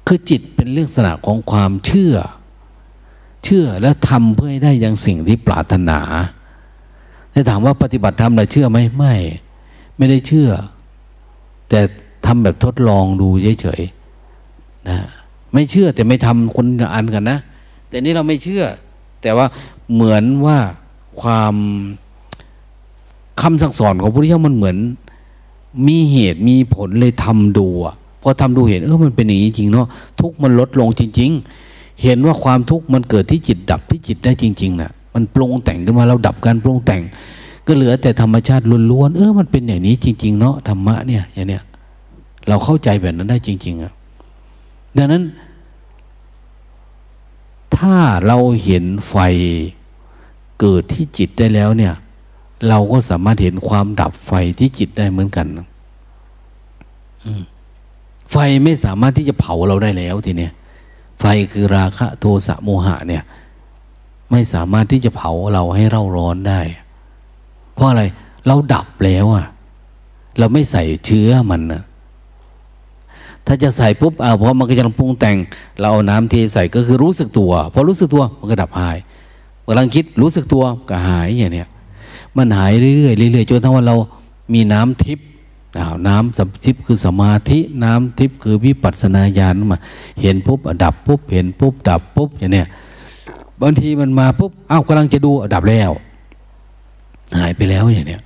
[0.06, 2.14] คือจิตเป็นเรื่องสนะของความเชื่อ
[3.44, 6.00] เชื่อแล้วทำเพื่อให้ได้ย่างสิ่งที่ปรารถนา
[7.32, 9.14] แต่ถามว่าปฏิบัติธรรมเราเชื่อไหมไม่
[9.96, 10.50] ไม่ได้เชื่อ
[11.68, 11.80] แต่
[12.26, 13.28] ทำแบบทดลองดู
[13.60, 14.98] เฉยๆนะ
[15.52, 17.38] ไม่เชื่อแต่ไม่ทำคนอันกันนะ
[17.88, 18.64] แต่นี้เราไม่เชื่อ
[19.22, 19.46] แต่ว่า
[19.92, 20.58] เหมือนว่า
[21.20, 21.54] ความ
[23.40, 24.76] คำสั่งสอนของพระพุทธเจ้ามันเหมือน
[25.88, 29.86] มีเหตุมีผลเลยทำดูอะพอทำดูเห็นเออมันเป็นอย่างนี้จริงเนาะ
[30.20, 31.67] ทุกมันลดลงจริง ๆ
[32.02, 37.02] เห็นว่าความทุกข์มันเกิดที่จิตดับที่จิตได้จริงๆนะ่ะ มันปรุงแต่งขึ้นมาเราดับการปรุงแต่ง
[37.66, 41.62] ก็เหลือแต่ธรรมชาติล้วนๆเออมันเป็นอย่างนี้จริง ๆ เนาะธรรมะเนี่ยอย่างเนี้ย
[42.48, 43.92] เราเข้าใจแบบนั้นได้จริง ๆอะ
[44.96, 45.22] ดังนั้น
[47.76, 47.94] ถ้า
[48.26, 49.16] เราเห็นไฟ
[50.60, 51.94] เกิดที่จิตได้แล้วเนี่ย
[52.68, 55.46] เราก็สามารถเห็นความดับไฟที่จิตได้เหมือนกัน
[58.32, 60.52] ไฟไม่สามารถที่จะเผาเราได้แล้วทีเนี้ย
[61.18, 63.22] ไฟคือราคะโทสะโมหะเนี่ย
[64.30, 66.60] ไม่สามารถที่จะเผาเราให้เราร้อนได้
[67.74, 68.02] เพราะอะไร
[68.46, 69.46] เราดับแล้วอะ
[70.38, 71.82] เราไม่ใส่เชื้อมันนะ
[73.46, 75.36] ถ้าจะใส่ปุ๊บอ่าพอมันก็จะปรุงแต่ง
[75.80, 78.96] เราเอาน้ำเทใส่ก็คือรู้สึกตัวพอรู้สึกตัวมันก็ดับหาย
[79.66, 81.68] กำลังคิดรู้สึกตัวก็หายอย่างเนี้ย
[82.36, 83.96] มันหายเรื่อยๆเรื่อยๆจนทั้งวันเรา
[84.54, 85.27] มีน้ำทิพย์
[86.08, 89.80] น้ำสัมทิพย์คือสมาธิน้ำทิพย์คือวิปัสสนาญาณมา
[90.20, 92.66] เห็นปุ๊บดับปุ๊บเห็นปุ๊บดับปุ๊บอย่างเนี้ย
[93.60, 95.90] บางทีมันมาปุ๊บอ้าวกำลังจะดูดับแล้ว
[97.38, 98.22] หายไปแล้วอย่างเนี้ย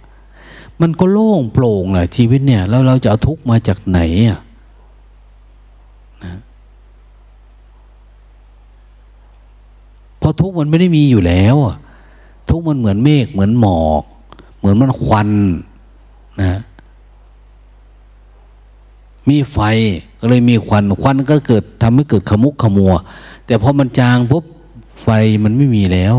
[0.80, 4.40] มันก็โล่งโปร่งแหละชีวิตเนี่ยแล้วเราจะเอาทุกข์มาจากไหนอะ
[6.24, 6.34] นะ
[10.18, 11.56] เพราะทุกข์มันไม่ได้มีอยู่แล้ว
[12.50, 14.02] ทุกข์มันเหมือนเมฆเหมือนหมอก
[14.58, 15.30] เหมือนมันควัน
[16.42, 16.60] นะ
[19.28, 19.58] มีไฟ
[20.20, 22.92] ก็เลยมีควันควันก็เกิดทำให้เกิดขมุกขมัว
[23.46, 24.44] แต่พอมันจางปุ๊บ
[25.02, 25.08] ไฟ
[25.44, 26.14] มันไม่มีแล้ว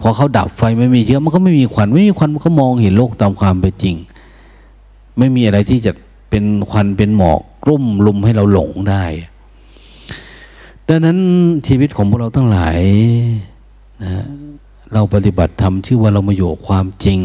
[0.00, 3.96] พอเขาดับไฟไม่มีเชื้อมันก็ไม่มีควันไม่มีควันมันก็มองเห็นโลกตามความเป็นจริง
[5.18, 5.92] ไม่มีอะไรที่จะ
[6.30, 9.04] เป็นควันเป็นหมอกรุ่มลุมให้เราหลงได้
[10.88, 11.18] ดังนั้น
[11.66, 12.78] ชีวิตของพวกเราทั้งหลาย
[14.02, 14.24] นะ
[14.92, 17.18] เราปฏิบัติธรรมชื่อว่าเรามาอยู่ความจริง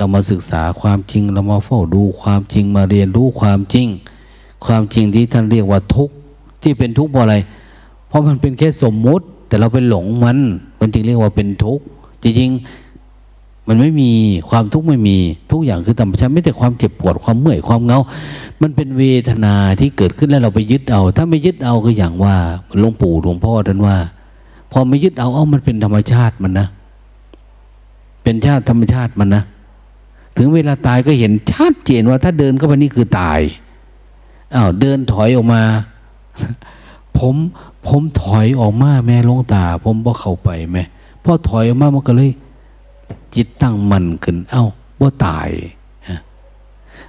[0.00, 3.86] เรามาศึกษาความจริง เรามาเฝ้าดูความจริงมาเรียนรู้ความจริง
[4.64, 6.14] ความจริงที่ท่านเรียกว่าทุกข์
[6.62, 7.36] ที่เป็นทุกข์เพราะอะไร
[8.08, 10.38] เพราะมันเป็นแค่สมมุติ แต่เราไปหลงมัน
[10.80, 11.84] มันจึงเรียกว่าเป็นทุกข์
[12.22, 14.10] จริงๆมันไม่มี
[14.50, 15.16] ความทุกข์ไม่มี
[15.50, 18.00] ทุกอย่างคือธรรมชาติไม่แต่ความเจ็บปวดความเมื่อยความเงา
[18.62, 22.34] มันเป็นเวทนาที่เกิดขึ้นแล้วเราไปยึดเอา ถ้าไม่ยึดเอาก็อย่างว่า
[22.78, 23.96] หลวงปู่หลวงพ่อท่านว่า
[24.72, 26.66] พอไม่ยึดเอาเอามันเป็นธรรมชาติมันนะ
[28.22, 29.42] เป็นชาติธรรมชาติมันนะ
[30.42, 33.40] ถึงเวลาตายก็เห็นชัดเจนว่าถ้าเดินเข้าไปนี่คือตาย
[34.54, 35.62] อ้าวเดินถอยออกมา
[37.18, 37.34] ผม
[37.86, 40.84] ผมถอยออกมาแม่ลงตา ผมบ่เข้าไปแม่
[41.24, 42.30] พอถอยออกมามันก็เลย
[43.34, 44.64] จิตตั้งมั่นขึ้น เอ้า
[45.00, 45.48] ว่าตาย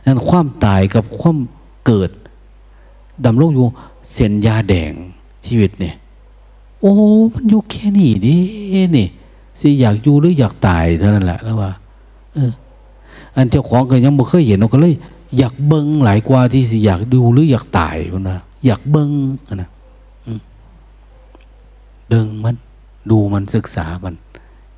[0.06, 1.38] นั้นความตายกับความ
[1.86, 2.10] เกิด
[3.26, 3.66] ดำรงอยู่
[4.12, 4.94] เส้นยาแดง
[5.46, 5.96] ชีวิตเนี่ย
[6.82, 6.94] โอ้
[7.34, 8.36] มันอยู่แค่นี้ดิ
[8.98, 9.08] นี่
[9.60, 11.72] สิอยากอยู่หรืออยากตายเท่านั้นแหละแล้วว่า
[12.34, 12.52] เออ
[13.36, 14.96] อันเจ้าของก็ยังบ่เคยเห็นก็เลย
[15.38, 19.12] อยากเบิ้งหลายกว่าที่สิอยากดูหรืออยากตายคนนะอยากเบิ้ง
[19.56, 19.70] นะ
[22.08, 22.56] เบิ้งมัน
[23.10, 24.16] ดูมันศึกษามัน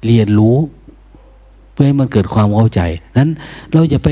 [0.05, 0.57] เรียนรู้
[1.71, 2.81] เพื่อให้มันเกิดความเข้าใจ
[3.17, 3.30] นั้น
[3.73, 4.09] เราจะไป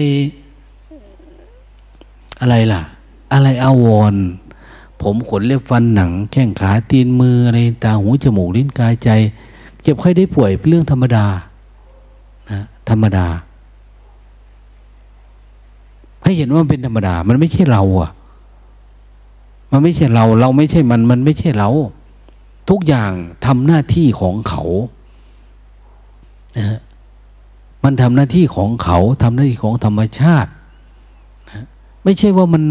[2.41, 2.81] อะไรล่ะ
[3.33, 4.13] อะไรอาวร
[5.01, 9.09] ผมขนเล็บฟันหนัง แข้งขาตีนมืออะไรตาหูจมูกลิ้นกายใจ
[9.81, 11.25] เจ็บไข้ได้ป่วยเป็นเรื่องธรรมดา
[12.51, 13.27] นะธรรมดา
[16.31, 18.11] ให้เห็นว่าเป็นธรรมดา มันไม่ใช่เราอะ
[19.71, 21.69] มันไม่ใช่เรา เราไม่ใช่มัน มันไม่ใช่เรา
[22.69, 23.11] ทุกอย่าง
[23.45, 24.63] ทำหน้าที่ของเขา
[26.57, 26.79] นะ
[27.83, 30.51] มันทำหน้าที่ของเขาทำหน้าที่ของธรรมชาติ
[31.49, 31.63] นะ
[32.03, 32.63] ไม่ใช่ว่ามัน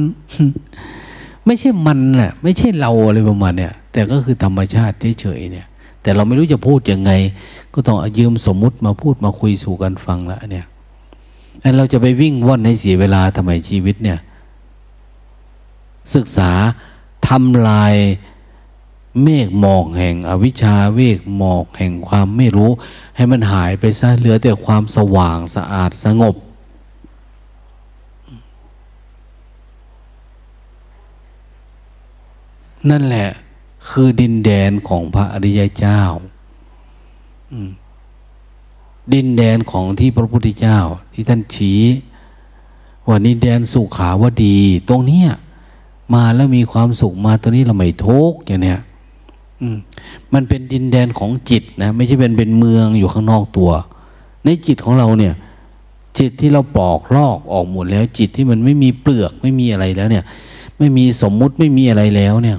[1.46, 5.66] ไม่ใช่มันแหละไม่ใช่เราอะไรประมาณเนี่ย แต่ก็คือธรรมชาติเฉยๆเนี่ย
[6.02, 7.10] แต่เราไม่รู้จะพูดยังไง
[7.74, 10.66] ก็ต้องยืมสมมุติมาพูดมาคุยสู่กันฟังละเนี่ย
[11.76, 14.18] เราจะไปวิ่งว่อนให้เสียเวลาทำไมชีวิตเนี่ย
[16.14, 16.50] ศึกษา
[17.28, 17.94] ทำลาย
[19.22, 22.70] เมฆหมอกแห่ง อวิชชาเวกหมอกแห่งความไม่รู้
[23.16, 26.34] ให้มันหายไปซะเหลือแต่ความสว่างสะอาดสงบ
[32.90, 33.28] นั่นแหละ
[33.90, 36.00] คือดินแดนของพระอริยเจ้า
[39.14, 40.78] ดินแดนของที่พระพุทธเจ้า
[41.12, 41.82] ที่ท่านชี้
[43.06, 44.58] ว่าดินแดนสุขาวดี
[44.88, 45.28] ตรงเนี้ย
[46.14, 48.80] มาแล้วมีความสุขมาตัวนี้เราไม่ทุกข์อย่างเนี้ย
[50.32, 53.70] มันเป็นดินแดนของจิตนะ ไม่ใช่เป็นเป็นเมืองอยู่ข้างนอกตัว
[54.44, 55.34] ในจิตของเราเนี่ย
[56.18, 60.24] จิตที่เราปอกลอกออกหมดแล้ว จิตที่มันไม่มีเปลือกไม่มีอะไรแล้วเนี่ย
[60.78, 62.58] ไม่มีสมมุติไม่มีอะไรแล้วเนี่ย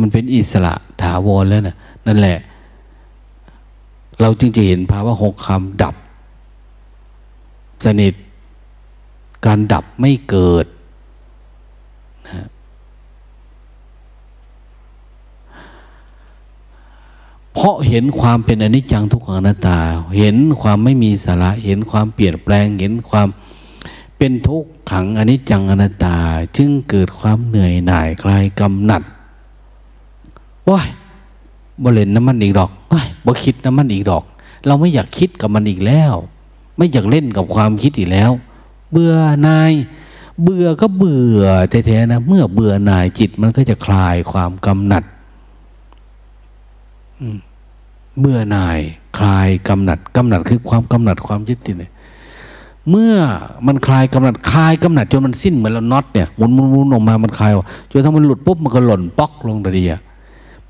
[0.00, 1.76] มันเป็นอิสระถาวรแล้วนะ
[2.06, 2.38] นั่นแหละ
[4.20, 5.94] เราจึงจะเห็นภาวะหกคำดับ
[7.84, 8.14] สนิท
[9.46, 10.66] การดับไม่เกิด
[12.28, 12.46] นะ
[17.54, 19.78] เพราะเห็นความเป็นอนิจจังทุกขังนาตา
[20.18, 23.28] เห็นความไม่มีสาระ เห็นความเปลี่ยนแปลง เห็นความ
[24.18, 26.16] เป็นทุกขังอนิจจังอนัตตา
[26.56, 29.02] จึงเกิดความเหนื่อยหน่ายคลายกำหนัด
[30.70, 30.88] ว้าย
[31.82, 32.70] บ่เล่นน้ำมันอีกดอก
[33.26, 34.24] บ่คิดน้ำมันอีกดอก
[34.66, 36.14] เราไม่อยากคิดกับมันอีกแล้ว
[36.76, 38.30] ไม่อยากเล่นกับความคิดอีกแล้ว
[38.90, 39.14] เบื่อ
[39.46, 39.72] นาย
[40.42, 45.04] เบื่อก็เบื่อแท้ๆนะ เมื่อเบื่อหน่ายจิตมันก็จะคลายความกำหนัด
[48.20, 48.80] เมื่อหน่าย
[49.18, 51.92] คลายกำหนัดกำหนัดคือความกำหนัดความยึดติดเนี่ย
[52.90, 53.14] เมื่อ
[53.66, 57.50] มันคลายกำหนัดคลายกำหนัดจนมันสิ้นเหมือนเราน็อตเนี่ยหมุนหมุนหมุนออกมามันคลาย
[57.90, 59.94] จนถ้ามันหลุดปุ๊บมันก็หล่นป๊อกลงเดีย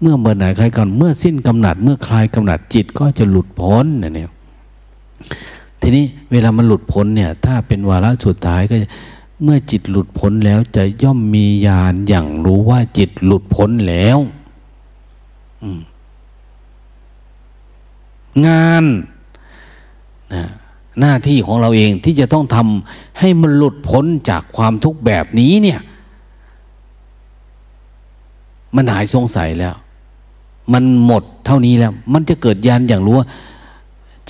[0.01, 4.31] เมื่อเมื่อไหนคลายกันเมื่อสิ้นกำหนัด เมื่อคลายกำหนัดจิตก็จะหลุดพ้นเนี่ย
[5.81, 8.77] ทีนี้เวลามันหลุดพ้นเนี่ย ถ้าเป็นวาระสุดท้ายก็
[9.43, 14.19] เมื่อจิตหลุดพ้นแล้วจะย่อมมีญาณอย่างรู้ว่าจิตหลุดพ้นแล้ว
[18.47, 18.85] งาน
[20.35, 20.45] นะ
[21.01, 25.81] หน้าที่ของเราเองที่จะต้องทำให้มันหลุดพ้นจากความทุกข์แบบนี้เนี่ย
[28.77, 29.75] มันหายสงสัยแล้ว
[30.73, 33.27] มันหมดเท่านี้แล้ว มันจะเกิดยานอย่างรู้ว่า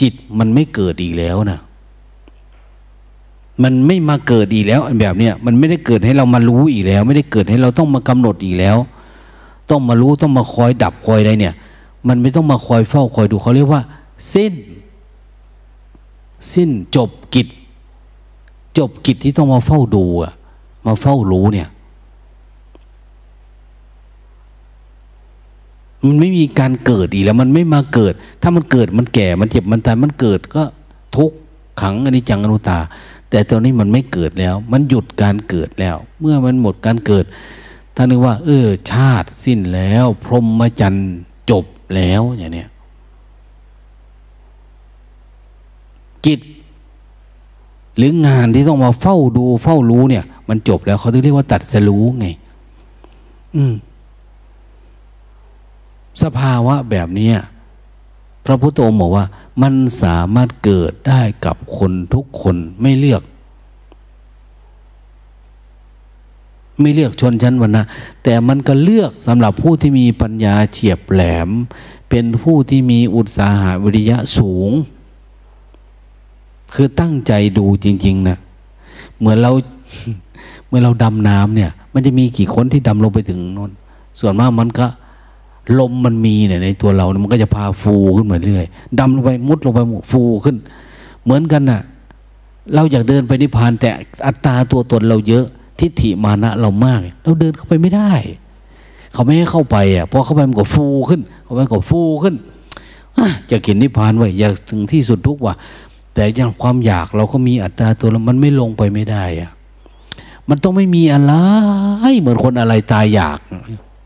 [0.01, 1.61] จิตมันไม่เกิดอีกแล้วนะ
[3.63, 8.77] มันไม่มาเกิดอีกแล้วแบบเนี้ยมันไม่ได้เกิดให้เรามารู้อีกแล้ว ไม่ได้เกิดให้เราต้องมากำหนดอีกแล้ว
[9.71, 11.55] ต้องมารู้ต้องมาคอยดับคอยอะไรเนี่ย
[12.09, 13.83] มันไม่ต้องมาคอยเฝ้าคอยดูเขาเรียกว่า
[14.35, 14.53] สิ้น
[16.53, 17.49] สิ้นจบกิจ
[18.79, 20.33] จบกิจที่ต้องมาเฝ้าดูอะ
[20.87, 21.69] มาเฝ้ารู้เนี่ย
[26.07, 30.63] มันไม่มีการเกิดอีกแล้ว มันไม่มาเกิด ถ้ามันเกิดมันแก่มันเจ็บมันตายมันเกิดก็
[31.17, 31.33] ทุก
[31.81, 32.79] ขังอนิจจังอนุตา
[33.31, 37.25] แต่ตอนนี้มันไม่เกิดแล้ว มันหยุดการเกิดแล้ว เมื่อมันหมดการเกิด
[37.97, 41.11] ท่านนึกว่า เออ ชาติสิ้นแล้ว พรหมจรรย์
[41.51, 41.65] จบ
[41.95, 42.69] แล้วอย่างเนี้ย
[46.27, 46.41] กิจ
[47.97, 52.27] หรืองานที่ต้องมาเฝ้าดูเฝ้ารู้เนี่ย มันจบแล้วเขาถึงเรียกว่าตัดสรู้ไง
[53.57, 53.75] อืม
[56.23, 57.31] สภาวะแบบนี้
[58.45, 59.25] พระพุทธองค์บอกว่า
[59.63, 63.23] มันสามารถเกิดได้กับคนทุกคนไม่เลือก
[66.81, 67.83] ไม่เลือกชนชั้นวรรณะ
[68.25, 71.49] แต่มันก็เลือกสำหรับผู้ที่มีปัญญาเฉียบแหลม
[72.11, 74.71] เป็นผู้ที่มีอุตสาหะวิริยะสูง
[76.75, 78.39] คือตั้งใจดูจริง ๆนะ
[79.19, 79.53] เหมือนเรา
[80.67, 83.71] เมื่อเราดำน้ำเนี่ย มันจะมีกี่คนที่ดำลงไปถึงนน
[84.21, 84.87] ส่วนมากมันก็
[85.79, 88.65] ลมมันมีเนี่ยในตัวเรามันก็จะพาฟูขึ้นมาเรื่อย
[88.99, 89.81] ดำลงไปมุดลงไป
[90.11, 90.57] ฟูขึ้น
[91.25, 91.81] เหมือนกันนะ่ะ
[92.75, 93.89] เราอยากเดินไปนิพพาน แต่
[94.27, 95.45] อัตราตัวตนเราเยอะ
[95.81, 98.13] ทิฏฐิมานะเรามาก เราเดินเข้าไปไม่ได้
[99.13, 102.35] เขาไม่ให้เข้าไปอะพอเข้าไปมันก็ฟูขึ้น เข้าไปก็ฟูขึ้น
[103.51, 105.55] จะกินนิพพานไว้อยากถึงที่สุดทุกว่า
[106.15, 109.51] แต่อย่างความอยากเราก็มีอัตราตัวแล้วมันไม่ลงไปไม่ได้อะ
[110.49, 111.35] มันต้องไม่มีอะไร
[112.21, 113.39] เหมือนคนอะไรตายอยาก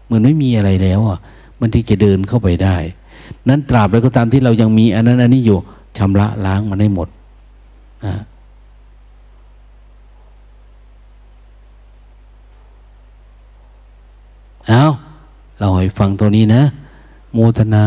[0.04, 1.18] เหมือนไม่มีอะไรแล้วอะ
[1.60, 2.76] มันที่จะเดินเข้าไปได้
[3.48, 5.58] นั้นตราบใดก็ตามที่เรายังมีอันนั้นอันนี้อยู่
[5.98, 7.08] ชำระล้างมันให้หมด
[8.04, 8.14] นะ
[14.68, 14.84] เอา
[15.58, 16.62] เราให้ฟังตัวนี้นะ
[17.32, 17.84] โมทนา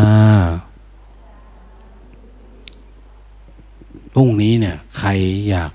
[4.13, 5.09] พรุ่งนี้เนี่ย ใคร
[5.49, 5.71] อยาก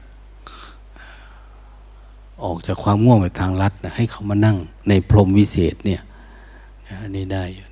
[2.45, 4.57] ออกจากความง่วงไปทางลัดนะให้เขามานั่ง
[4.89, 6.03] ในพรหมวิเศษเนี่ย
[7.03, 7.66] อันนี้ได้อยู่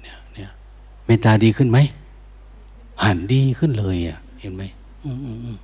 [1.06, 1.78] เมตตาดีขึ้นไหม
[3.04, 4.62] หันดีขึ้นเลยอะ เห็นไหม
[5.04, 5.56] อืมอืมอืม